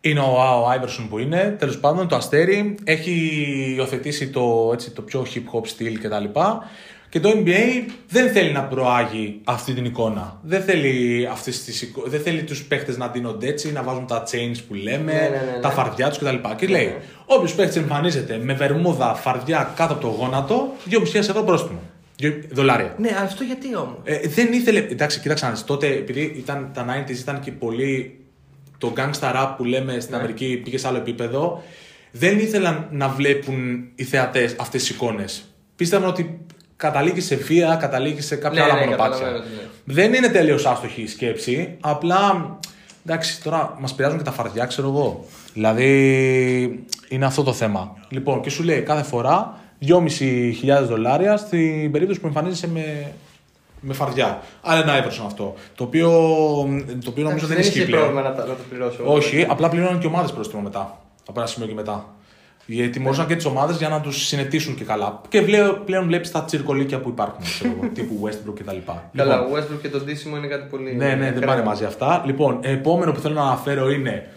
είναι 0.01 0.19
ο, 0.19 0.23
ο 0.63 0.71
Iverson 0.71 1.05
που 1.09 1.17
είναι. 1.19 1.55
Τέλος 1.59 1.79
πάντων, 1.79 2.07
το 2.07 2.15
αστέρι 2.15 2.75
έχει 2.83 3.11
υιοθετήσει 3.77 4.29
το, 4.29 4.69
έτσι, 4.73 4.91
το 4.91 5.01
πιο 5.01 5.25
hip 5.33 5.57
hop 5.57 5.67
στυλ 5.67 5.99
κτλ. 5.99 6.39
Και 7.11 7.19
το 7.19 7.29
NBA 7.29 7.89
δεν 8.09 8.31
θέλει 8.31 8.51
να 8.51 8.63
προάγει 8.63 9.41
αυτή 9.43 9.73
την 9.73 9.85
εικόνα. 9.85 10.39
Δεν 10.43 10.61
θέλει, 10.63 11.27
αυτές 11.31 11.63
τις, 11.63 11.81
εικο- 11.81 12.03
δεν 12.07 12.21
θέλει 12.21 12.43
τους 12.43 12.63
παίχτες 12.63 12.97
να 12.97 13.09
ντύνονται 13.09 13.47
έτσι, 13.47 13.71
να 13.71 13.83
βάζουν 13.83 14.07
τα 14.07 14.23
chains 14.31 14.55
που 14.67 14.73
λέμε, 14.73 15.11
Ναι, 15.13 15.19
ναι, 15.19 15.27
ναι, 15.27 15.59
τα 15.61 15.67
ναι. 15.67 15.73
φαρδιά 15.73 16.09
τους 16.09 16.17
κτλ. 16.17 16.35
Και 16.57 16.67
λέει, 16.67 16.95
όποιος 17.25 17.53
παίχτη 17.55 17.79
εμφανίζεται 17.79 18.37
με 18.43 18.53
βερμούδα, 18.53 19.13
φαρδιά 19.15 19.73
κάτω 19.75 19.93
από 19.93 20.01
το 20.01 20.07
γόνατο, 20.07 20.73
2.500 20.89 21.15
ευρώ 21.15 21.43
πρόστιμο. 21.43 21.79
Δύο- 22.17 22.41
Δολάρια. 22.51 22.95
Ναι, 22.97 23.09
αυτό 23.23 23.43
γιατί 23.43 23.75
όμως; 23.75 23.97
Ε, 24.03 24.19
δεν 24.27 24.53
ήθελε. 24.53 24.79
Εντάξει, 24.79 25.19
κοίταξε 25.19 25.45
να 25.45 25.51
δεις, 25.51 25.63
Τότε, 25.63 25.87
επειδή 25.87 26.21
ήταν, 26.37 26.69
τα 26.73 26.85
90s 26.85 27.19
ήταν 27.19 27.39
και 27.39 27.51
πολύ. 27.51 28.19
Το 28.77 28.93
gangsta 28.97 29.33
rap 29.35 29.53
που 29.57 29.63
λέμε 29.63 29.99
στην 29.99 30.11
Ναι. 30.15 30.17
Αμερική 30.17 30.61
πήγε 30.63 30.77
σε 30.77 30.87
άλλο 30.87 30.97
επίπεδο. 30.97 31.63
Δεν 32.11 32.39
ήθελαν 32.39 32.87
να 32.91 33.07
βλέπουν 33.07 33.83
οι 33.95 34.03
θεατές 34.03 34.55
αυτές 34.59 34.81
τις 34.81 34.89
εικόνες. 34.89 35.43
Πίστευαν 35.75 36.09
ότι 36.09 36.39
καταλήγει 36.81 37.21
σε 37.21 37.35
βία, 37.35 37.75
καταλήγει 37.75 38.21
σε 38.21 38.35
κάποια 38.35 38.59
Ναι, 38.65 38.71
άλλα 38.71 38.79
ναι, 38.79 38.85
μονοπάτια. 38.85 39.11
καταλαβαίνω 39.13 39.43
τι 39.43 39.55
λέει. 39.55 39.69
Δεν 39.83 40.13
είναι 40.13 40.27
τελείω 40.27 40.55
άστοχη 40.55 41.01
η 41.01 41.07
σκέψη. 41.07 41.77
Απλά. 41.81 42.57
Εντάξει, 43.05 43.43
τώρα 43.43 43.77
μας 43.79 43.93
πειράζουν 43.93 44.17
και 44.17 44.23
τα 44.23 44.31
φαρδιά, 44.31 44.65
ξέρω 44.65 44.87
εγώ. 44.87 45.25
Δηλαδή 45.53 46.85
είναι 47.09 47.25
αυτό 47.25 47.43
το 47.43 47.53
θέμα. 47.53 47.95
Λοιπόν, 48.09 48.41
και 48.41 48.49
σου 48.49 48.63
λέει 48.63 48.81
κάθε 48.81 49.03
φορά 49.03 49.59
2.500 49.87 50.83
δολάρια 50.87 51.37
στην 51.37 51.91
περίπτωση 51.91 52.19
που 52.19 52.27
εμφανίζεσαι 52.27 52.67
με, 52.67 53.13
με 53.79 53.93
φαρδιά. 53.93 54.41
Άρα 54.61 54.79
ένα 54.81 55.05
Iverson 55.05 55.23
αυτό. 55.25 55.53
Το 55.75 55.83
οποίο, 55.83 56.09
το 57.03 57.09
οποίο 57.09 57.23
νομίζω 57.23 57.47
δεν 57.47 57.55
δεν 57.55 57.65
ισχύει 57.65 57.77
είχε 57.77 57.87
πλέον. 57.87 58.01
πρόβλημα 58.03 58.29
να, 58.29 58.35
τα- 58.35 58.45
να 58.45 58.53
το 58.53 58.61
πληρώσω. 58.69 59.03
Όχι, 59.05 59.45
απλά 59.49 59.69
πληρώνουν 59.69 59.99
και 59.99 60.07
ομάδες 60.07 60.31
πρόστιμο 60.31 60.61
μετά. 60.61 60.99
Από 61.27 61.39
ένα 61.39 61.49
σημείο 61.49 61.67
και 61.67 61.73
μετά. 61.73 62.05
Γιατί 62.65 62.89
τιμωρούσαν 62.89 63.27
και 63.27 63.35
τις 63.35 63.45
ομάδες 63.45 63.77
για 63.77 63.89
να 63.89 64.01
τους 64.01 64.25
συνετίσουν 64.27 64.75
και 64.75 64.83
καλά. 64.83 65.21
Και 65.29 65.41
πλέον, 65.41 65.81
πλέον 65.85 66.05
βλέπεις 66.05 66.31
τα 66.31 66.43
τσιρκολίκια 66.43 66.99
που 66.99 67.09
υπάρχουν, 67.09 67.43
ξέρω 67.43 67.73
εγώ, 67.77 67.91
τύπου 67.93 68.27
Westbrook 68.27 68.53
κτλ. 68.59 68.75
Καλά, 69.15 69.35
Λοιπόν, 69.35 69.51
ο 69.51 69.57
Westbrook 69.57 69.81
και 69.81 69.89
το 69.89 69.99
ντύσιμο 69.99 70.37
είναι 70.37 70.47
κάτι 70.47 70.69
πολύ. 70.69 70.95
ναι, 70.95 71.07
ναι, 71.15 71.23
δεν 71.25 71.33
κρέμα. 71.35 71.51
πάνε 71.53 71.63
μαζί 71.65 71.83
αυτά. 71.85 72.23
Λοιπόν, 72.25 72.59
επόμενο 72.61 73.11
που 73.11 73.19
θέλω 73.19 73.33
να 73.33 73.41
αναφέρω 73.41 73.89
είναι. 73.89 74.27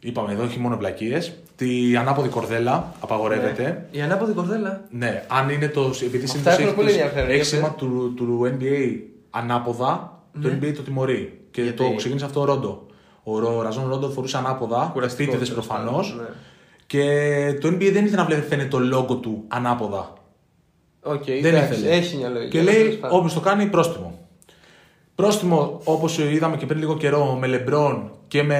Είπαμε 0.00 0.32
εδώ, 0.32 0.42
έχει 0.44 0.58
μόνο 0.58 0.76
πλακίε. 0.76 1.18
Τη 1.56 1.96
ανάποδη 1.96 2.28
κορδέλα 2.28 2.92
απαγορεύεται. 3.00 3.86
Η 3.90 4.00
ανάποδη 4.00 4.32
κορδέλα. 4.32 4.80
Ναι, 4.90 5.22
αν 5.28 5.48
είναι 5.48 5.68
το. 5.68 5.80
Επειδή 6.02 6.24
Αυτά 6.24 6.26
συνήθως 6.26 6.52
έχουν 6.52 6.62
έχεις, 6.64 6.74
πολύ 6.74 6.86
το- 6.88 6.92
ενδιαφέρον, 6.94 7.26
έχει 7.28 7.36
για 7.36 7.44
σήμα 7.44 7.68
πες. 7.68 7.76
του, 7.76 8.12
του 8.16 8.56
NBA 8.58 8.98
ανάποδα, 9.30 10.22
το 10.42 10.48
NBA 10.60 10.72
το 10.76 10.82
τιμωρεί. 10.82 11.40
Και 11.50 11.62
Γιατί; 11.62 11.76
το 11.76 11.94
ξεκίνησε 11.96 12.24
αυτό 12.24 12.40
ο 12.40 12.44
Ρόντο. 12.44 12.86
Ο 13.22 13.38
Ρο- 13.38 13.62
Ραζόν 13.62 13.88
Ρόντο 13.88 14.08
φορούσε 14.08 14.36
ανάποδα, 14.36 14.90
Κουραστικός, 14.92 15.34
επίτηδες 15.34 15.48
τέλος 15.48 15.66
προφανώς. 15.66 16.10
πάντων, 16.10 16.24
ναι. 16.24 16.30
Και 16.92 17.58
το 17.60 17.68
NBA 17.68 17.90
δεν 17.92 18.04
ήθελε 18.04 18.16
να 18.16 18.24
βλέπει 18.24 18.46
φαίνεται 18.46 18.68
το 18.68 18.78
λόγο 18.78 19.16
του 19.16 19.44
ανάποδα. 19.48 20.12
Οκ, 21.02 21.24
Δεν 21.24 21.44
εντάξει, 21.44 21.72
ήθελε. 21.72 21.94
Έχει 21.94 22.16
μια 22.16 22.28
λογική. 22.28 22.50
Και 22.50 22.64
τέλος 22.64 22.74
λέει, 22.74 22.92
πάντων. 22.92 23.18
όποιο 23.18 23.34
το 23.34 23.40
κάνει, 23.40 23.66
πρόστιμο. 23.66 24.18
Πρόστιμο, 25.14 25.80
όπως 25.84 26.18
είδαμε 26.18 26.56
και 26.56 26.66
πριν 26.66 26.78
λίγο 26.78 26.96
καιρό, 26.96 27.36
με 27.40 27.46
Λεμπρόν 27.46 28.10
και 28.28 28.42
με 28.42 28.58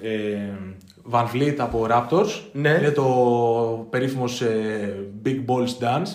ε, 0.00 0.38
Van 1.10 1.24
Vliet 1.34 1.56
από 1.58 1.86
Raptors. 1.90 2.40
Ναι. 2.52 2.70
Είναι 2.70 2.90
το 2.90 3.06
περίφημος 3.90 4.40
ε, 4.40 4.94
Big 5.24 5.44
Balls 5.46 5.84
Dance. 5.84 6.10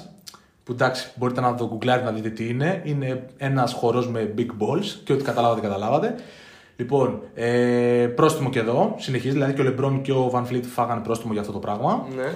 Που 0.64 0.72
εντάξει, 0.72 1.12
μπορείτε 1.16 1.42
να 1.42 1.56
το 1.56 1.68
γκουγκλάρετε 1.68 2.06
να 2.06 2.12
δείτε 2.12 2.30
τι 2.30 2.48
είναι. 2.48 2.82
Είναι 2.86 3.26
ένας 3.38 3.74
χορός 3.74 4.08
με 4.08 4.34
big 4.38 4.42
balls 4.42 4.86
και 5.04 5.14
ό,τι 5.14 5.24
καταλάβατε, 5.24 5.62
καταλάβατε. 5.62 6.16
Λοιπόν, 6.76 7.22
ε, 7.36 8.08
πρόστιμο 8.16 8.50
και 8.50 8.60
εδώ. 8.60 8.96
Συνεχίζει, 8.98 9.34
δηλαδή 9.34 9.54
και 9.54 9.62
ο 9.62 9.64
Λεμπρόν 9.64 10.02
και 10.02 10.12
ο 10.12 10.32
Van 10.34 10.52
Vliet 10.54 10.64
φάγανε 10.74 11.02
πρόστιμο 11.02 11.32
για 11.32 11.42
αυτό 11.42 11.54
το 11.54 11.60
πράγμα. 11.60 12.08
Ναι. 12.16 12.32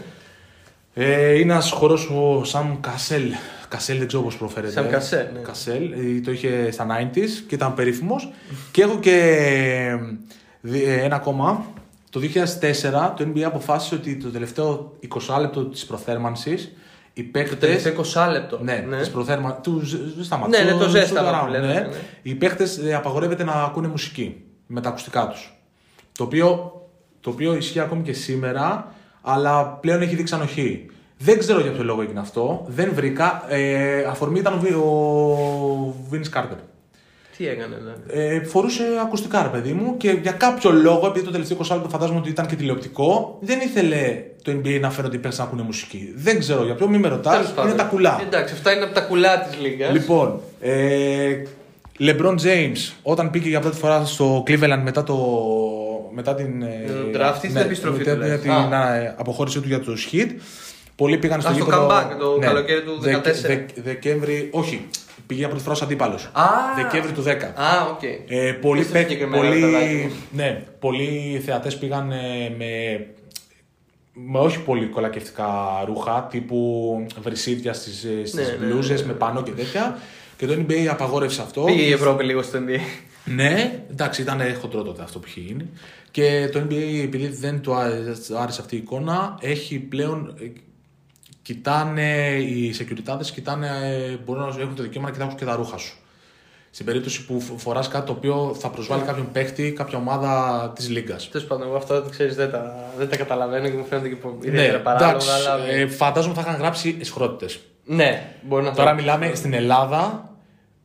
Ε, 0.93 1.33
είναι 1.33 1.51
ένας 1.53 1.71
χορός 1.71 2.09
ο 2.09 2.43
Σαμ 2.43 2.79
Κασέλ. 2.79 3.31
Κασέλ 3.69 3.97
δεν 3.97 4.07
ξέρω 4.07 4.23
πώς 4.23 4.37
προφέρεται. 4.37 4.81
Sam 4.81 4.95
Cassell, 4.95 5.33
ναι. 5.33 5.39
Κασέλ. 5.39 5.91
Ε, 5.91 6.19
Το 6.23 6.31
είχε 6.31 6.71
στα 6.71 6.85
90s 6.85 7.29
και 7.47 7.55
ήταν 7.55 7.73
περίφημος. 7.73 8.31
και 8.71 8.81
έχω 8.81 8.99
και 8.99 9.97
δι- 10.61 10.87
ε, 10.87 11.03
ένα 11.03 11.15
ακόμα. 11.15 11.65
Το 12.09 12.19
2004 12.19 13.13
το 13.17 13.27
NBA 13.33 13.41
αποφάσισε 13.41 13.95
ότι 13.95 14.15
το 14.17 14.29
τελευταίο 14.29 14.93
20 15.01 15.39
λεπτό 15.39 15.65
της 15.65 15.85
προθέρμανσης 15.85 16.73
οι 17.17 17.23
Το 17.23 17.29
παίχτε. 17.31 17.55
τελευταίο 17.55 17.93
20 18.15 18.27
λεπτό. 18.31 18.59
Ναι, 18.63 18.85
ναι. 18.89 18.97
Της 18.97 19.09
προθέρμα... 19.09 19.53
του 19.53 19.79
ζ- 19.83 20.23
σταματού, 20.23 20.49
Ναι, 20.49 20.57
ναι, 20.59 20.71
το 20.71 20.77
του 20.85 20.89
ζέσταμα 20.89 21.29
shoot 21.29 21.33
που 21.41 21.47
around, 21.47 21.51
λέμε, 21.51 21.67
ναι. 21.67 21.73
ναι, 21.73 21.79
ναι. 21.79 21.95
Οι 22.21 22.33
παίχτε 22.35 22.65
απαγορεύεται 22.95 23.43
να 23.43 23.51
ακούνε 23.51 23.87
μουσική 23.87 24.43
με 24.67 24.81
τα 24.81 24.89
ακουστικά 24.89 25.27
τους. 25.27 25.57
Το 26.17 26.23
οποίο, 26.23 26.71
το 27.19 27.29
οποίο 27.29 27.55
ισχύει 27.55 27.79
ακόμη 27.79 28.01
και 28.03 28.13
σήμερα, 28.13 28.91
αλλά 29.21 29.65
πλέον 29.67 30.01
έχει 30.01 30.15
δείξει 30.15 30.33
ανοχή. 30.33 30.85
Δεν 31.17 31.39
ξέρω 31.39 31.59
για 31.59 31.71
ποιο 31.71 31.83
λόγο 31.83 32.01
έγινε 32.01 32.19
αυτό. 32.19 32.65
Δεν 32.67 32.91
βρήκα. 32.93 33.43
Ε, 33.47 34.03
αφορμή 34.03 34.39
ήταν 34.39 34.53
ο, 34.53 34.57
Βι- 34.57 34.75
ο 34.75 35.95
Vince 36.11 36.37
Carter. 36.39 36.57
Τι 37.37 37.47
έκανε, 37.47 37.75
δηλαδή; 37.75 38.01
Ε, 38.07 38.43
φορούσε 38.43 38.83
ακουστικά, 39.01 39.41
ρε 39.41 39.47
παιδί 39.47 39.71
μου, 39.73 39.97
και 39.97 40.09
για 40.21 40.31
κάποιο 40.31 40.71
λόγο, 40.71 41.07
επειδή 41.07 41.25
το 41.25 41.31
τελευταίο 41.31 41.57
20 41.57 41.69
λεπτό 41.75 41.89
φαντάζομαι 41.89 42.19
ότι 42.19 42.29
ήταν 42.29 42.45
και 42.45 42.55
τηλεοπτικό, 42.55 43.37
δεν 43.41 43.59
ήθελε 43.59 44.23
το 44.43 44.51
NBA 44.51 44.77
να 44.81 44.89
φέρει 44.91 45.07
ότι 45.07 45.15
οι 45.15 45.19
παίκτες 45.19 45.39
να 45.39 45.45
ακούνε 45.45 45.61
μουσική. 45.61 46.13
Δεν 46.15 46.39
ξέρω 46.39 46.63
για 46.65 46.75
ποιο, 46.75 46.87
μη 46.87 46.97
με 46.97 47.07
ρωτάς. 47.07 47.33
Τέλος 47.33 47.47
Είναι 47.49 47.55
πάντων. 47.61 47.77
τα 47.77 47.83
κουλά. 47.83 48.19
Εντάξει, 48.25 48.53
αυτά 48.53 48.71
είναι 48.73 48.83
από 48.83 48.93
τα 48.93 49.01
κουλά 49.01 49.39
της 49.39 49.59
Λίγκα. 49.59 49.89
Λοιπόν, 49.91 50.39
ε, 50.61 51.43
LeBron 51.99 52.35
James 52.35 52.93
όταν 53.03 53.29
πήγε 53.29 53.49
για 53.49 53.59
πρώτη 53.59 53.77
φορά 53.77 54.05
στο 54.05 54.43
Cleveland 54.47 54.81
μετά, 54.83 55.03
το, 55.03 55.17
μετά 56.13 56.35
την, 56.35 56.61
ε, 56.61 56.83
τον 56.87 57.21
draft 57.21 57.43
ή 57.43 57.47
στην 57.47 57.57
επιστροφή 57.57 57.97
μετά 57.97 58.13
του, 58.13 58.19
λες; 58.19 58.41
την 58.41 58.51
Α. 58.51 58.67
να, 58.67 58.95
ε, 58.95 59.15
αποχώρησή 59.17 59.59
του 59.59 59.67
για 59.67 59.79
του 59.79 59.93
Heat. 60.11 60.29
Πολλοί 60.97 61.17
πήγαν 61.17 61.41
στο 61.41 61.49
Α, 61.49 61.53
στο 61.53 61.63
γήπεδο- 61.63 61.87
comeback, 61.89 62.05
το 62.19 62.37
καλοκαίρι 62.39 62.81
του 62.83 62.99
Δεκ- 62.99 63.15
14. 63.25 63.47
Δεκ- 63.47 63.69
Δεκέμβρη, 63.83 64.49
όχι, 64.51 64.87
πήγε 65.27 65.39
για 65.39 65.47
πρώτη 65.49 65.63
φορά 65.63 65.75
ως 65.75 65.81
αντίπαλος. 65.81 66.29
Α. 66.33 66.43
Δεκέμβρη 66.75 67.11
του 67.11 67.21
10. 67.21 67.53
Α, 67.55 67.87
οκ. 67.91 68.03
Ε, 68.27 68.51
πολλοί, 68.61 68.79
Πες 68.79 68.87
το 68.87 68.93
παίκ- 68.93 69.09
συγκεκριμένα, 69.09 69.43
πολλοί, 69.47 69.61
παιδάκι. 69.61 70.11
ναι, 70.31 70.63
πολλοί 70.79 71.41
θεατές 71.45 71.77
πήγαν 71.77 72.11
ε, 72.11 72.15
με, 72.57 73.05
με 74.13 74.39
όχι 74.39 74.59
πολύ 74.59 74.85
κολακευτικά 74.85 75.47
ρούχα, 75.85 76.27
τύπου 76.31 77.05
βρισίδια 77.21 77.73
στις, 77.73 78.03
ε, 78.03 78.25
στις 78.25 78.33
Ναι, 78.33 78.41
ναι, 78.41 78.65
ναι, 78.65 78.65
μπλούζες, 78.65 79.01
ναι. 79.01 79.07
με 79.07 79.13
πανό 79.13 79.43
και 79.43 79.51
τέτοια. 79.51 79.97
Και 80.37 80.45
το 80.45 80.53
NBA 80.53 80.85
απαγόρευσε 80.89 81.41
αυτό. 81.41 81.61
Πήγε 81.61 81.81
η 81.81 81.91
Ευρώπη 81.91 82.23
λίγο 82.23 82.41
στο 82.41 82.59
NBA. 82.59 82.79
Ναι, 83.25 83.81
εντάξει, 83.91 84.21
ήταν 84.21 84.41
χοντρό 84.61 84.81
τότε 84.83 85.01
αυτό 85.03 85.19
που 85.19 85.25
είχε 85.27 85.39
γίνει. 85.39 85.69
Και 86.11 86.49
το 86.51 86.59
NBA, 86.59 87.01
επειδή 87.03 87.27
δεν 87.27 87.61
του 87.61 87.73
άρεσε, 87.75 88.33
άρεσε 88.37 88.61
αυτή 88.61 88.75
η 88.75 88.77
εικόνα, 88.77 89.37
έχει 89.41 89.79
πλέον. 89.79 90.33
Ε, 91.49 91.53
Κοιτάνε 91.53 92.35
οι 92.35 92.75
security, 92.79 93.21
κοιτάνε, 93.33 93.67
ε, 93.67 94.17
μπορούν 94.25 94.41
να 94.43 94.61
έχουν 94.61 94.75
το 94.75 94.83
δικαίωμα 94.83 95.07
να 95.07 95.13
κοιτάξουν 95.13 95.37
και 95.37 95.45
τα 95.45 95.55
ρούχα 95.55 95.77
σου. 95.77 95.97
Στην 96.71 96.85
περίπτωση 96.85 97.25
που 97.25 97.41
φοράς 97.57 97.87
κάτι 97.87 98.05
το 98.05 98.11
οποίο 98.11 98.55
θα 98.59 98.69
προσβάλλει 98.69 99.01
κάποιον 99.01 99.31
παίχτη, 99.31 99.71
κάποια 99.71 99.97
ομάδα 99.97 100.71
της 100.75 100.89
Λίγκας. 100.89 101.29
Τέλος 101.29 101.47
πάντων, 101.47 101.67
εγώ 101.67 101.75
αυτό 101.75 102.01
το 102.01 102.09
ξέρεις 102.09 102.35
δεν 102.35 102.51
τα, 102.51 102.75
δεν 102.97 103.09
τα 103.09 103.17
καταλαβαίνω 103.17 103.69
και 103.69 103.77
μου 103.77 103.85
φαίνονται 103.85 104.09
και 104.09 104.15
πο- 104.15 104.37
Ναι, 104.41 104.47
ιδιαίτερα 104.47 104.79
παράλογα. 104.79 105.09
εντάξει, 105.09 105.29
Αλλά... 105.49 105.67
ε, 105.67 105.87
φαντάζομαι 105.87 106.33
θα 106.33 106.41
είχαν 106.41 106.55
γράψει 106.55 106.97
εσχρότητες. 106.99 107.59
Ναι, 107.85 108.33
μπορεί 108.41 108.63
να 108.63 108.71
Τώρα 108.73 108.89
θα- 108.89 108.95
μιλάμε 108.95 109.31
στην 109.35 109.53
Ελλάδα 109.53 110.29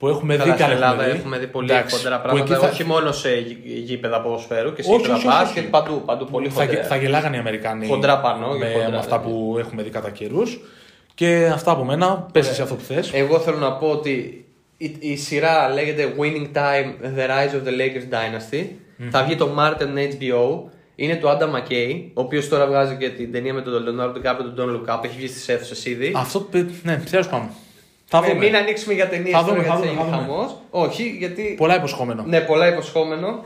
που 0.03 0.09
έχουμε 0.09 0.37
Καλά, 0.37 0.45
δει 0.45 0.57
και 0.59 0.63
στην 0.63 0.75
άλλα 0.77 0.93
Ελλάδα 0.93 1.05
έχουμε 1.15 1.39
δει 1.39 1.47
πολύ 1.47 1.73
Εντάξει, 1.73 1.97
χοντρά 1.97 2.17
που 2.17 2.23
πράγματα. 2.23 2.55
εκεί 2.55 2.63
θα- 2.65 2.69
Όχι 2.71 2.85
μόνο 2.85 3.13
σε 3.13 3.29
γη- 3.35 3.59
γήπεδα 3.65 4.21
ποδοσφαίρου 4.21 4.73
και 4.73 4.83
σε 4.83 4.89
Όχι, 4.91 4.97
γήπεδα 5.01 5.17
όχι, 5.17 5.27
όχι, 5.29 5.37
μπάσκετ. 5.37 5.59
όχι. 5.63 5.71
Παντού, 5.71 6.03
παντού 6.07 6.25
πολύ 6.25 6.49
θα, 6.49 6.65
χοντρά. 6.65 6.83
θα 6.85 6.97
γελάγανε 6.97 7.37
οι 7.37 7.39
Αμερικάνοι 7.39 7.87
Χοντρά 7.87 8.21
πανό 8.21 8.53
και 8.53 8.59
με, 8.59 8.71
χοντρά, 8.73 8.91
με 8.91 8.97
αυτά 8.97 9.17
ναι. 9.19 9.23
που 9.25 9.57
έχουμε 9.59 9.83
δει 9.83 9.91
κατά 9.91 10.11
καιρούς. 10.11 10.61
Και 11.15 11.51
αυτά 11.53 11.71
από 11.71 11.85
μένα. 11.85 12.27
Πες 12.33 12.49
εσύ 12.49 12.63
αυτό 12.63 12.75
που 12.75 12.83
θες. 12.83 13.11
Εγώ 13.13 13.39
θέλω 13.39 13.57
να 13.57 13.73
πω 13.73 13.87
ότι 13.91 14.45
η, 14.77 14.97
η 15.01 15.17
σειρά 15.17 15.69
λέγεται 15.69 16.15
Winning 16.19 16.57
Time 16.57 17.17
The 17.17 17.25
Rise 17.31 17.55
of 17.55 17.69
the 17.69 17.73
Lakers 17.81 18.09
Dynasty. 18.15 18.65
Θα 19.11 19.23
βγει 19.25 19.37
το 19.37 19.47
Μάρτιο 19.47 19.89
HBO. 19.95 20.71
Είναι 20.95 21.15
του 21.17 21.29
Άντα 21.29 21.47
Μακέι, 21.47 22.11
ο 22.15 22.21
οποίος 22.21 22.49
τώρα 22.49 22.67
βγάζει 22.67 22.97
και 22.97 23.09
την 23.11 23.33
ταινία 23.33 23.55
με 23.55 23.61
τον 23.63 23.85
Leonardo 23.87 24.17
DiCaprio 24.17 24.45
τον 24.55 24.57
Don 24.59 24.91
Look 24.91 24.95
Up. 24.95 25.05
Έχει 25.05 25.17
βγει 25.17 25.27
στις 25.27 25.49
αίθουσες 25.49 25.85
ήδη. 25.87 26.13
Αυτό 26.17 26.41
που. 26.41 26.67
Ναι, 26.83 27.03
τέλο 27.11 27.25
πάντων. 27.31 27.49
Θα 28.15 28.19
Ε, 28.19 28.29
δούμε. 28.33 28.45
μην 28.45 28.57
ανοίξουμε 28.57 28.95
για 28.95 29.09
ταινίες 29.09 29.35
Θα 29.37 29.43
δούμε, 29.45 29.63
τώρα 29.63 29.69
θα 29.69 29.85
γιατί 29.85 29.97
θα 29.99 30.05
δούμε, 30.05 30.11
γίνει 30.11 30.27
θα 30.27 30.33
δούμε. 30.33 30.39
χαμός. 30.43 30.57
Όχι, 30.71 31.17
γιατί. 31.19 31.55
Πολλά 31.57 31.77
υποσχόμενο. 31.77 32.25
Ναι, 32.27 32.41
πολλά 32.41 32.67
υποσχόμενο. 32.69 33.45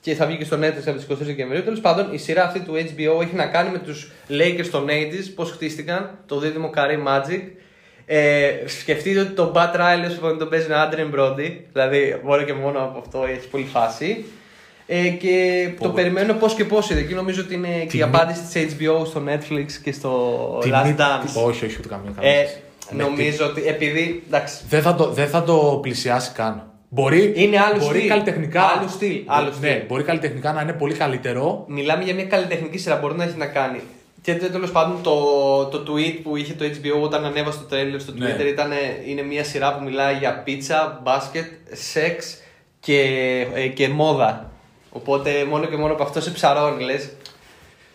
Και 0.00 0.14
θα 0.14 0.26
βγει 0.26 0.36
και 0.36 0.44
στο 0.44 0.56
Netflix 0.56 0.82
από 0.86 0.96
τις 0.96 1.04
23 1.04 1.16
Δεκεμβρίου. 1.26 1.62
Τέλος 1.64 1.80
πάντων, 1.80 2.08
η 2.12 2.18
σειρά 2.18 2.44
αυτή 2.44 2.60
του 2.60 2.72
HBO 2.74 3.22
έχει 3.22 3.34
να 3.34 3.46
κάνει 3.46 3.70
με 3.70 3.78
τους 3.78 4.10
Lakers 4.30 4.66
των 4.70 4.86
80s, 4.88 5.32
πώς 5.34 5.50
χτίστηκαν, 5.50 6.18
το 6.26 6.38
δίδυμο 6.38 6.70
Curry 6.76 7.08
Magic. 7.08 7.40
Ε, 8.06 8.50
σκεφτείτε 8.66 9.20
ότι 9.20 9.30
το 9.30 9.52
Bat 9.56 9.74
Riley 9.76 10.10
που 10.20 10.36
τον 10.38 10.48
παίζει 10.48 10.66
είναι 10.66 10.74
ο 10.74 10.78
Adrian 10.90 11.18
Brody. 11.20 11.52
Δηλαδή, 11.72 12.20
μόνο 12.24 12.42
και 12.42 12.52
μόνο 12.52 12.78
από 12.78 12.98
αυτό 12.98 13.24
έχει 13.30 13.48
πολύ 13.48 13.64
φάση. 13.64 14.24
Ε, 14.86 15.08
και 15.08 15.68
το 15.80 15.88
περιμένω 15.88 16.32
πώς 16.34 16.54
και 16.54 16.64
πώς 16.64 16.90
είναι. 16.90 17.00
Εκεί 17.00 17.14
νομίζω 17.14 17.40
ότι 17.42 17.54
είναι 17.54 17.68
και 17.68 17.82
η 17.82 17.86
Τιμή- 17.86 18.02
απάντηση 18.14 18.40
της 18.40 18.76
HBO 18.78 19.06
στο 19.06 19.22
Netflix 19.28 19.66
και 19.84 19.92
στο 19.92 20.58
Τιμή- 20.62 20.76
Last 20.76 21.00
Dance. 21.00 21.44
Όχι, 21.46 21.64
όχι, 21.64 21.76
ούτε 21.78 21.88
καμία 21.88 22.12
καμία. 22.16 22.30
Ε, 22.30 22.34
σχέση. 22.34 22.54
Με 22.54 22.60
νομίζω 22.90 23.46
ότι 23.46 23.66
επειδή. 23.66 24.22
Εντάξει, 24.26 24.56
Δεν 24.68 24.82
θα, 24.82 24.94
το, 24.94 25.10
δεν 25.10 25.28
θα 25.28 25.42
το 25.42 25.78
πλησιάσει 25.82 26.32
καν. 26.32 26.62
Μπορεί, 26.88 27.32
Είναι 27.36 27.58
άλλου 27.60 27.78
μπορεί 27.80 27.98
στυλ. 27.98 28.08
καλλιτεχνικά. 28.08 28.62
Άλλου 28.62 28.88
στυλ, 28.88 29.22
άλλου 29.26 29.48
Ναι, 29.60 29.68
στυλ. 29.70 29.86
μπορεί 29.86 30.02
καλλιτεχνικά 30.02 30.52
να 30.52 30.60
είναι 30.60 30.72
πολύ 30.72 30.94
καλύτερο. 30.94 31.64
Μιλάμε 31.68 32.04
για 32.04 32.14
μια 32.14 32.24
καλλιτεχνική 32.24 32.78
σειρά, 32.78 32.96
μπορεί 32.96 33.16
να 33.16 33.24
έχει 33.24 33.36
να 33.36 33.46
κάνει. 33.46 33.80
Και 34.22 34.34
τέλος 34.34 34.70
πάντων 34.72 35.02
το, 35.02 35.14
το 35.66 35.92
tweet 35.92 36.18
που 36.22 36.36
είχε 36.36 36.52
το 36.52 36.64
HBO 36.64 37.02
όταν 37.02 37.24
ανέβασε 37.24 37.58
το 37.58 37.64
τρέλερ 37.64 38.00
στο 38.00 38.12
Ναι. 38.16 38.26
Twitter 38.36 38.46
ήταν, 38.46 38.70
είναι 39.06 39.22
μια 39.22 39.44
σειρά 39.44 39.74
που 39.76 39.84
μιλάει 39.84 40.16
για 40.16 40.42
πίτσα, 40.42 41.00
μπάσκετ, 41.02 41.44
σεξ 41.72 42.36
και, 42.80 43.00
ε, 43.54 43.66
και 43.66 43.88
μόδα. 43.88 44.50
Οπότε 44.90 45.44
μόνο 45.44 45.66
και 45.66 45.76
μόνο 45.76 45.92
από 45.92 46.02
αυτό 46.02 46.20
σε 46.20 46.30
ψαρώνει, 46.30 46.84
λες. 46.84 47.08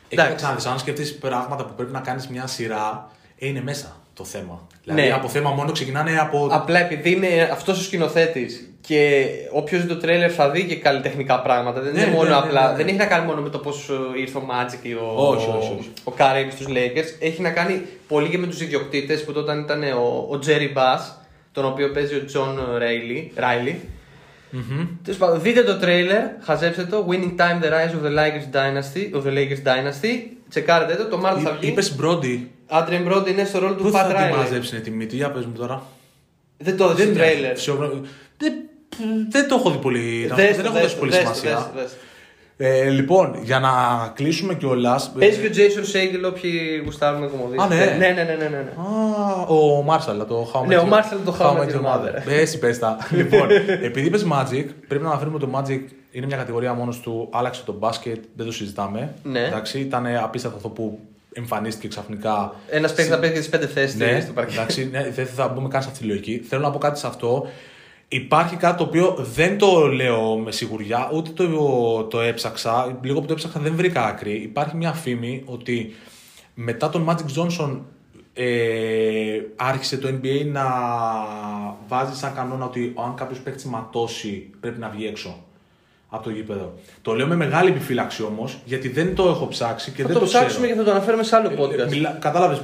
Εντάξει. 0.09 0.35
Ξαναδείς, 0.35 0.65
αν 0.65 0.79
σκεφτείς 0.79 1.17
πράγματα 1.17 1.65
που 1.65 1.73
πρέπει 1.75 1.91
να 1.91 1.99
κάνεις 1.99 2.27
μια 2.27 2.47
σειρά, 2.47 3.11
ε, 3.39 3.47
είναι 3.47 3.61
μέσα 3.61 3.95
το 4.13 4.23
θέμα. 4.23 4.67
Δηλαδή 4.83 5.01
Ναι. 5.01 5.13
από 5.13 5.27
θέμα 5.27 5.49
μόνο 5.49 5.71
ξεκινάνε 5.71 6.19
από. 6.19 6.47
Απλά 6.51 6.79
επειδή 6.79 7.11
είναι 7.11 7.49
αυτός 7.51 7.79
ο 7.79 7.83
σκηνοθέτης 7.83 8.67
και 8.81 9.25
όποιος 9.51 9.81
δει 9.81 9.87
το 9.87 9.97
τρέλερ 9.97 10.31
θα 10.35 10.49
δει 10.49 10.65
και 10.65 10.75
καλλιτεχνικά 10.75 11.41
πράγματα. 11.41 11.81
Δεν 11.81 11.93
Ναι, 11.93 11.99
είναι 12.01 12.09
ναι, 12.09 12.15
μόνο 12.15 12.29
ναι, 12.29 12.35
απλά. 12.35 12.61
ναι, 12.65 12.71
ναι. 12.71 12.77
Δεν 12.77 12.87
έχει 12.87 12.95
να 12.97 13.05
κάνει 13.05 13.25
μόνο 13.25 13.41
με 13.41 13.49
το 13.49 13.57
πώς 13.57 13.89
ήρθε 14.17 14.37
ο 14.37 14.43
Magic 14.49 14.79
ή 14.85 14.93
ο, 14.93 15.13
Όχι, 15.15 15.47
όχι, 15.57 15.75
όχι. 15.79 15.91
ο 16.03 16.13
Curry 16.17 16.47
στους 16.51 16.65
Lakers. 16.69 17.15
Έχει 17.19 17.41
να 17.41 17.49
κάνει 17.49 17.81
πολύ 18.07 18.29
και 18.29 18.37
με 18.37 18.47
τους 18.47 18.61
ιδιοκτήτες 18.61 19.23
που 19.23 19.31
τότε 19.31 19.53
ήταν 19.53 19.83
ο, 19.83 20.27
ο 20.35 20.39
Jerry 20.45 20.77
Bass, 20.77 20.99
τον 21.51 21.65
οποίο 21.65 21.89
παίζει 21.91 22.15
ο 22.15 22.21
John 22.33 22.57
Riley. 22.81 23.39
Riley. 23.43 23.75
Μμμ. 24.55 24.87
Τέλος 25.03 25.19
πάντων, 25.19 25.41
δείτε 25.41 25.63
το 25.63 25.77
τρέιλερ, 25.77 26.21
χαζέψτε 26.41 26.83
το. 26.83 27.07
Winning 27.09 27.35
Time, 27.41 27.63
The 27.63 27.69
Rise 27.69 27.93
of 27.97 28.05
the 28.07 28.13
Lakers 28.19 28.55
Dynasty. 28.55 29.17
Of 29.17 29.23
the 29.27 29.33
Lakers 29.37 29.63
Dynasty. 29.67 30.13
Τσεκάρετε 30.53 30.95
το, 30.95 31.05
το 31.07 31.17
Μάρτιο 31.17 31.41
θα 31.47 31.57
βγει. 31.59 31.69
Είπες 31.69 31.95
Μπρόντι. 31.95 32.51
Adrian 32.69 33.11
Brody 33.11 33.27
είναι 33.29 33.43
στο 33.45 33.59
ρόλο 33.59 33.73
του 33.73 33.83
Πού 33.83 33.89
Pat 33.89 33.91
θα 33.91 34.05
τη 34.07 34.13
Riley. 34.17 34.35
μαζέψουν 34.37 34.81
τη 34.81 34.91
μύτη, 34.91 35.15
για 35.15 35.31
πες 35.31 35.45
μου 35.45 35.53
τώρα. 35.57 35.83
Δεν 36.57 36.77
το 36.77 36.89
είδες 36.91 37.05
στο 37.05 37.13
τρέιλερ. 37.13 37.55
Φυσιογνω- 37.55 37.91
Δεν, 38.37 38.53
δεν 39.29 39.47
το 39.47 39.55
έχω 39.55 39.69
δει 39.71 39.77
πολύ. 39.77 40.25
να- 40.29 40.35
Δες 40.35 40.55
δεν 40.55 40.55
το, 40.55 40.61
έχω 40.65 40.73
δες 40.73 40.81
δώσει 40.81 40.93
το, 40.93 40.99
πολύ 40.99 41.11
δες 41.11 41.19
το, 41.23 41.33
σημασία. 41.33 41.55
δες 41.55 41.63
το, 41.73 41.79
δες 41.81 41.89
το. 41.91 41.97
Ε, 42.57 42.89
λοιπόν, 42.89 43.35
για 43.43 43.59
να 43.59 43.69
κλείσουμε 44.15 44.53
κιόλας. 44.55 45.11
Παίζει 45.19 45.39
και 45.39 45.47
ο 45.47 45.51
Jason 45.55 45.95
Segel 45.95 46.27
όποιοι 46.29 46.81
γουστάρουν 46.85 47.21
να 47.21 47.27
κομμωδίσει. 47.27 47.63
Α, 47.63 47.67
ναι. 47.67 47.75
ναι, 47.75 48.07
ναι, 48.07 48.07
ναι, 48.23 48.23
ναι, 48.23 48.33
ναι, 48.35 48.47
ναι. 48.49 48.71
Α, 48.77 49.41
ο 49.47 49.81
Μάρσαλ, 49.81 50.17
το 50.27 50.51
How 50.53 50.61
I 50.63 50.67
Ναι, 50.67 50.75
Met 50.77 50.79
ο 50.79 50.87
Your- 50.89 50.93
Marshall 50.93 51.17
το 51.25 51.35
How 51.39 51.45
I 51.45 51.59
Met 51.59 51.67
Your 51.67 51.85
Mother. 51.85 52.13
Ε, 52.27 52.39
Εσύ 52.41 52.59
πες 52.59 52.79
τα. 52.79 52.97
λοιπόν, 53.11 53.47
επειδή 53.87 54.07
είπες 54.07 54.25
Magic, 54.31 54.65
πρέπει 54.87 55.03
να 55.03 55.09
αναφέρουμε 55.09 55.35
ότι 55.35 55.45
το 55.45 55.51
Magic 55.59 55.79
είναι 56.13 56.25
μια 56.25 56.37
κατηγορία 56.37 56.73
μόνος 56.73 56.99
του. 56.99 57.29
Άλλαξε 57.31 57.63
το 57.63 57.73
μπάσκετ, 57.73 58.23
δεν 58.35 58.45
το 58.45 58.51
συζητάμε. 58.51 59.13
Ναι. 59.23 59.39
Εντάξει, 59.45 59.79
ήταν 59.79 60.05
απίστευτο 60.07 60.57
αυτό 60.57 60.69
που 60.69 60.99
εμφανίστηκε 61.33 61.87
ξαφνικά. 61.87 62.55
Ένας 62.69 62.93
παίκτης 62.93 63.13
θα 63.13 63.19
παίζει 63.19 63.41
τι 63.41 63.49
πέντε 63.49 63.67
θέσεις 63.67 63.95
Ναι, 63.99 64.19
στο 64.19 64.33
παρκέ. 64.33 64.53
εντάξει, 64.53 64.89
ναι, 64.91 65.09
δεν 65.09 65.25
θα 65.25 65.47
μπούμε 65.47 65.67
καν 65.67 65.81
σε 65.81 65.87
αυτή 65.89 66.01
τη 66.01 66.07
λογική. 66.07 66.37
Θέλω 66.37 66.61
να 66.61 66.71
πω 66.71 66.77
κάτι 66.77 66.99
σε 66.99 67.07
αυτό. 67.07 67.47
Υπάρχει 68.07 68.55
κάτι 68.55 68.77
το 68.77 68.83
οποίο 68.83 69.15
δεν 69.33 69.57
το 69.57 69.87
λέω 69.87 70.37
με 70.37 70.51
σιγουριά, 70.51 71.09
ούτε 71.13 71.29
το, 71.29 72.03
το 72.03 72.19
έψαξα. 72.21 72.97
Λίγο 73.03 73.19
που 73.19 73.25
το 73.25 73.33
έψαξα 73.33 73.59
δεν 73.59 73.75
βρήκα 73.75 74.05
άκρη. 74.05 74.33
Υπάρχει 74.33 74.75
μια 74.75 74.93
φήμη 74.93 75.43
ότι 75.45 75.95
μετά 76.53 76.89
τον 76.89 77.09
Magic 77.09 77.39
Johnson 77.41 77.79
ε, 78.33 79.39
άρχισε 79.55 79.97
το 79.97 80.07
NBA 80.07 80.45
να 80.45 80.63
βάζει 81.87 82.15
σαν 82.15 82.33
κανόνα 82.33 82.65
ότι 82.65 82.93
αν 83.05 83.15
κάποιος 83.15 83.39
παίκτης 83.39 83.65
ματώσει 83.65 84.49
πρέπει 84.59 84.79
να 84.79 84.89
βγει 84.89 85.05
έξω 85.05 85.43
από 86.15 86.23
το 86.23 86.29
γήπεδο. 86.29 86.73
Το 87.01 87.13
λέω 87.13 87.27
με 87.27 87.35
μεγάλη 87.35 87.69
επιφύλαξη 87.69 88.23
όμως, 88.23 88.57
γιατί 88.65 88.89
δεν 88.89 89.15
το 89.15 89.23
έχω 89.23 89.47
ψάξει 89.47 89.91
και 89.91 90.01
Θα 90.01 90.07
δεν 90.07 90.13
το 90.13 90.19
το, 90.19 90.25
ξέρω. 90.25 90.43
ψάξουμε 90.45 90.67
και 90.67 90.73
θα 90.73 90.83
το 90.83 90.91
αναφέρουμε 90.91 91.23
σε 91.23 91.35
άλλο 91.35 91.49
podcast. 91.59 91.89
Μιλά, 91.89 92.17
κατάλαβες, 92.21 92.57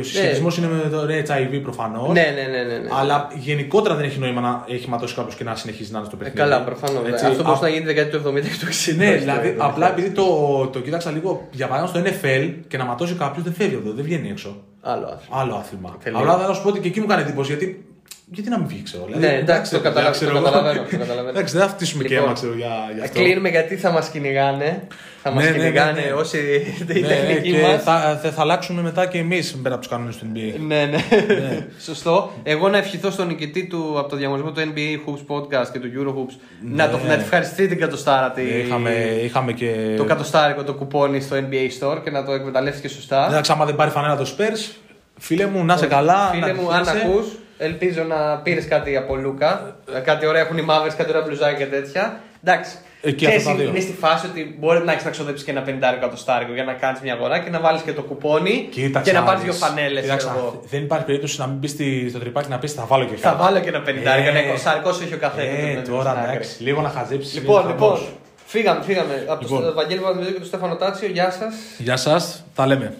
ο 0.00 0.02
συσχετισμός 0.02 0.56
είναι 0.56 0.66
με 0.66 0.88
το 0.90 1.06
HIV 1.26 1.60
προφανώς. 1.62 2.08
Ναι, 2.12 2.32
ναι, 2.34 2.56
ναι, 2.56 2.62
ναι. 2.62 2.78
ναι. 2.78 2.88
Αλλά 3.00 3.28
γενικότερα 3.38 3.94
δεν 3.94 4.04
έχει 4.04 4.18
νόημα 4.18 4.40
να 4.40 4.64
έχει 4.68 4.88
ματώσει 4.88 5.14
κάποιος 5.14 5.34
και 5.34 5.44
να 5.44 5.54
συνεχίζει 5.54 5.92
να 5.92 5.98
είναι 5.98 6.06
στο 6.06 6.16
Ε, 6.20 6.24
παιχνίδι. 6.24 6.48
καλά, 6.50 6.62
προφανώς. 6.64 7.08
Έτσι, 7.08 7.26
Αυτό 7.26 7.42
α- 7.42 7.44
μπορεί 7.44 7.58
να 7.60 7.68
γίνει 7.68 7.80
τη 7.80 7.86
δεκαετία 7.86 8.20
του 8.20 8.28
70 8.28 8.40
και 8.40 8.58
του 8.60 8.66
60. 8.66 8.96
Ναι, 8.96 9.14
δηλαδή 9.16 9.54
απλά 9.58 9.90
επειδή 9.90 10.10
το, 10.10 10.24
το 10.72 10.80
κοίταξα 10.80 11.10
λίγο 11.10 11.48
για 11.50 11.66
παράδειγμα 11.68 12.10
στο 12.10 12.16
NFL 12.28 12.52
και 12.68 12.76
να 12.76 12.84
ματώσει 12.84 13.14
κάποιος 13.14 13.44
δεν 13.44 13.52
φεύγει 13.52 13.74
από 13.74 13.86
εδώ, 13.86 13.94
δεν 13.96 14.04
βγαίνει 14.04 14.28
έξω. 14.28 14.56
Άλλο 14.82 15.06
άθλημα. 15.06 15.40
Άλλο 15.40 15.54
άθλημα. 15.54 15.96
Τελείως. 16.02 16.20
Απλά 16.22 16.38
θα 16.38 16.52
σου 16.54 16.62
πω 16.62 16.68
ότι 16.68 16.80
και 16.80 16.88
εκεί 16.88 17.00
μου 17.00 17.06
κάνει 17.06 17.22
εντύπωση 17.22 17.50
γιατί. 17.56 17.84
Γιατί 18.32 18.48
να 18.50 18.58
μην 18.58 18.68
βγει, 18.68 18.82
ξέρω. 18.82 19.04
Δηλαδή, 19.04 19.26
Ναι, 19.26 19.32
εντάξει, 19.34 19.70
το 19.70 19.76
δεν 19.76 19.86
καταλαβα- 19.86 20.12
ξέρω 20.12 20.30
το 20.30 20.36
εγώ. 20.36 20.46
καταλαβαίνω, 20.46 20.82
το 20.90 20.96
καταλαβαίνω. 21.04 21.28
Εντάξει, 21.28 21.56
δεν 21.56 21.66
θα 21.66 21.72
φτύσουμε 21.72 22.02
και 22.02 22.08
Λοιπόν, 22.08 22.24
αίμα, 22.24 22.32
ξέρω 22.34 22.54
για, 22.54 22.66
για 22.94 23.02
Ε, 23.02 23.04
αυτό. 23.06 23.20
Κλείνουμε 23.20 23.48
γιατί 23.48 23.76
θα 23.76 23.90
μας 23.90 24.08
κυνηγάνε. 24.08 24.82
Θα 25.22 25.30
μας 25.30 25.44
Ναι, 25.44 25.50
ναι, 25.50 25.56
ναι, 25.56 25.62
κυνηγάνε 25.62 26.00
ναι. 26.00 26.12
όσοι 26.12 26.38
οι 26.38 26.84
Ναι, 26.86 27.00
ναι, 27.00 27.06
τεχνικοί 27.08 27.50
και 27.52 27.60
μας. 27.62 27.82
θα, 27.82 28.18
θα, 28.22 28.30
θα 28.30 28.40
αλλάξουμε 28.42 28.82
μετά 28.82 29.06
και 29.06 29.18
εμείς 29.18 29.56
πέρα 29.62 29.74
από 29.74 29.82
τους 29.84 29.92
κανόνες 29.92 30.16
του 30.16 30.26
NBA. 30.34 30.54
Ναι, 30.66 30.84
ναι. 30.90 30.98
Σωστό. 31.88 32.32
Εγώ 32.42 32.68
να 32.68 32.78
ευχηθώ 32.78 33.10
στον 33.10 33.26
νικητή 33.26 33.66
του 33.66 33.94
από 33.98 34.08
το 34.08 34.16
διαγωνισμό 34.16 34.52
του 34.52 34.60
NBA 34.74 35.08
Hoops 35.08 35.34
Podcast 35.36 35.66
και 35.72 35.78
του 35.78 35.88
Euro 35.96 36.08
Hoops 36.18 36.34
να, 36.74 36.90
το, 36.90 36.96
Ναι. 36.98 37.08
να 37.08 37.14
τη 37.16 37.22
ευχαριστεί 37.22 37.66
την 37.68 37.78
κατοστάρα 37.78 38.30
τη. 38.30 38.42
Είχαμε, 38.42 38.90
είχαμε 39.24 39.52
και. 39.52 39.94
Το 39.96 40.04
κατοστάρικο 40.04 40.62
το 40.64 40.74
κουπόνι 40.74 41.20
στο 41.20 41.36
NBA 41.36 41.84
Store 41.88 41.98
και 42.04 42.10
να 42.10 42.24
το 42.24 42.32
εκμεταλλεύτηκε 42.32 42.88
σωστά. 42.88 43.26
Εντάξει, 43.28 43.52
άμα 43.52 43.64
δεν 43.64 43.76
πάρει 43.76 43.90
φανέλα 43.90 44.16
το 44.16 44.34
Spurs, 44.38 44.72
Φίλε 45.18 45.46
μου, 45.46 45.64
να 45.64 45.76
σε 45.76 45.86
καλά. 45.86 46.28
Φίλε 46.32 46.46
να 46.46 46.54
μου, 46.54 46.72
αν 46.72 46.82
τυχαίσαι. 46.82 47.06
ακούς, 47.06 47.26
ελπίζω 47.64 48.02
να 48.02 48.36
πήρες 48.36 48.66
κάτι 48.68 48.96
από 48.96 49.16
Λούκα. 49.16 49.76
Κάτι 50.04 50.26
ωραία 50.26 50.40
έχουν 50.42 50.58
οι 50.58 50.62
μαύρες, 50.62 50.94
κάτι 50.94 51.10
ωραία 51.10 51.22
μπλουζάκια 51.22 51.56
και 51.66 51.70
τέτοια. 51.70 52.20
Εντάξει. 52.44 52.76
Εκεί 53.02 53.14
Ξέρεις, 53.26 53.36
αυτά 53.36 53.50
τα 53.50 53.56
δύο. 53.56 53.68
είναι 53.68 53.80
στη 53.80 53.92
φάση 53.92 54.26
ότι 54.26 54.56
μπορεί 54.58 54.84
να 54.84 54.92
έχεις 54.92 55.04
να 55.04 55.10
ξοδέψεις 55.10 55.44
και 55.44 55.50
ένα 55.50 55.62
50 55.66 55.70
εκατοστάρικο 55.96 56.52
για 56.52 56.64
να 56.64 56.72
κάνεις 56.72 57.00
μια 57.00 57.12
αγορά 57.12 57.38
και 57.38 57.50
να 57.50 57.60
βάλεις 57.60 57.82
και 57.82 57.92
το 57.92 58.02
κουπόνι 58.02 58.68
Κοίταξε 58.70 59.10
και 59.10 59.16
να 59.16 59.22
να 59.22 59.26
πάρεις 59.28 59.42
δεις. 59.42 59.58
δύο 59.58 59.66
φανέλες. 59.66 60.02
Κοίταξε, 60.02 60.28
δεν 60.70 60.82
υπάρχει 60.82 61.04
περίπτωση 61.04 61.40
να 61.40 61.46
μην 61.46 61.56
μπεις 61.56 61.70
στη- 61.70 62.06
στο 62.08 62.18
τρυπάκι 62.18 62.48
να 62.48 62.58
πεις 62.58 62.72
θα 62.72 62.84
βάλω 62.86 63.04
και 63.04 63.16
Θα 63.16 63.30
κάτι. 63.30 63.42
βάλω 63.42 63.58
και 63.60 63.68
ένα 63.68 63.82
50, 63.82 64.16
Ε, 64.16 64.28
ένα 64.28 64.44
εικοσάρικο 64.44 64.88
όσο 64.88 65.02
έχει 65.02 65.14
ο 65.14 65.18
καθένας. 65.18 65.76
Ε, 65.76 65.90
τώρα 65.90 66.28
εντάξει, 66.28 66.62
λίγο 66.62 66.80
να 66.80 66.88
χαζέψεις. 66.88 67.34
Λοιπόν, 67.34 67.66
λοιπόν, 67.66 67.98
φύγαμε, 68.46 68.82
φύγαμε. 68.82 69.24
Από 69.28 69.42
Λοιπόν. 69.42 69.62
τον 69.62 69.74
Βαγγέλη 69.74 70.00
Παπαδημητρίου 70.00 70.32
και 70.34 70.40
τον 70.40 70.48
Στέφανο 70.48 70.76
Τάτσιο, 70.76 71.08
γεια 71.08 71.30
σας. 71.30 71.54
Γεια 71.78 71.96
σας, 71.96 72.44
τα 72.54 72.66
λέμε. 72.66 72.94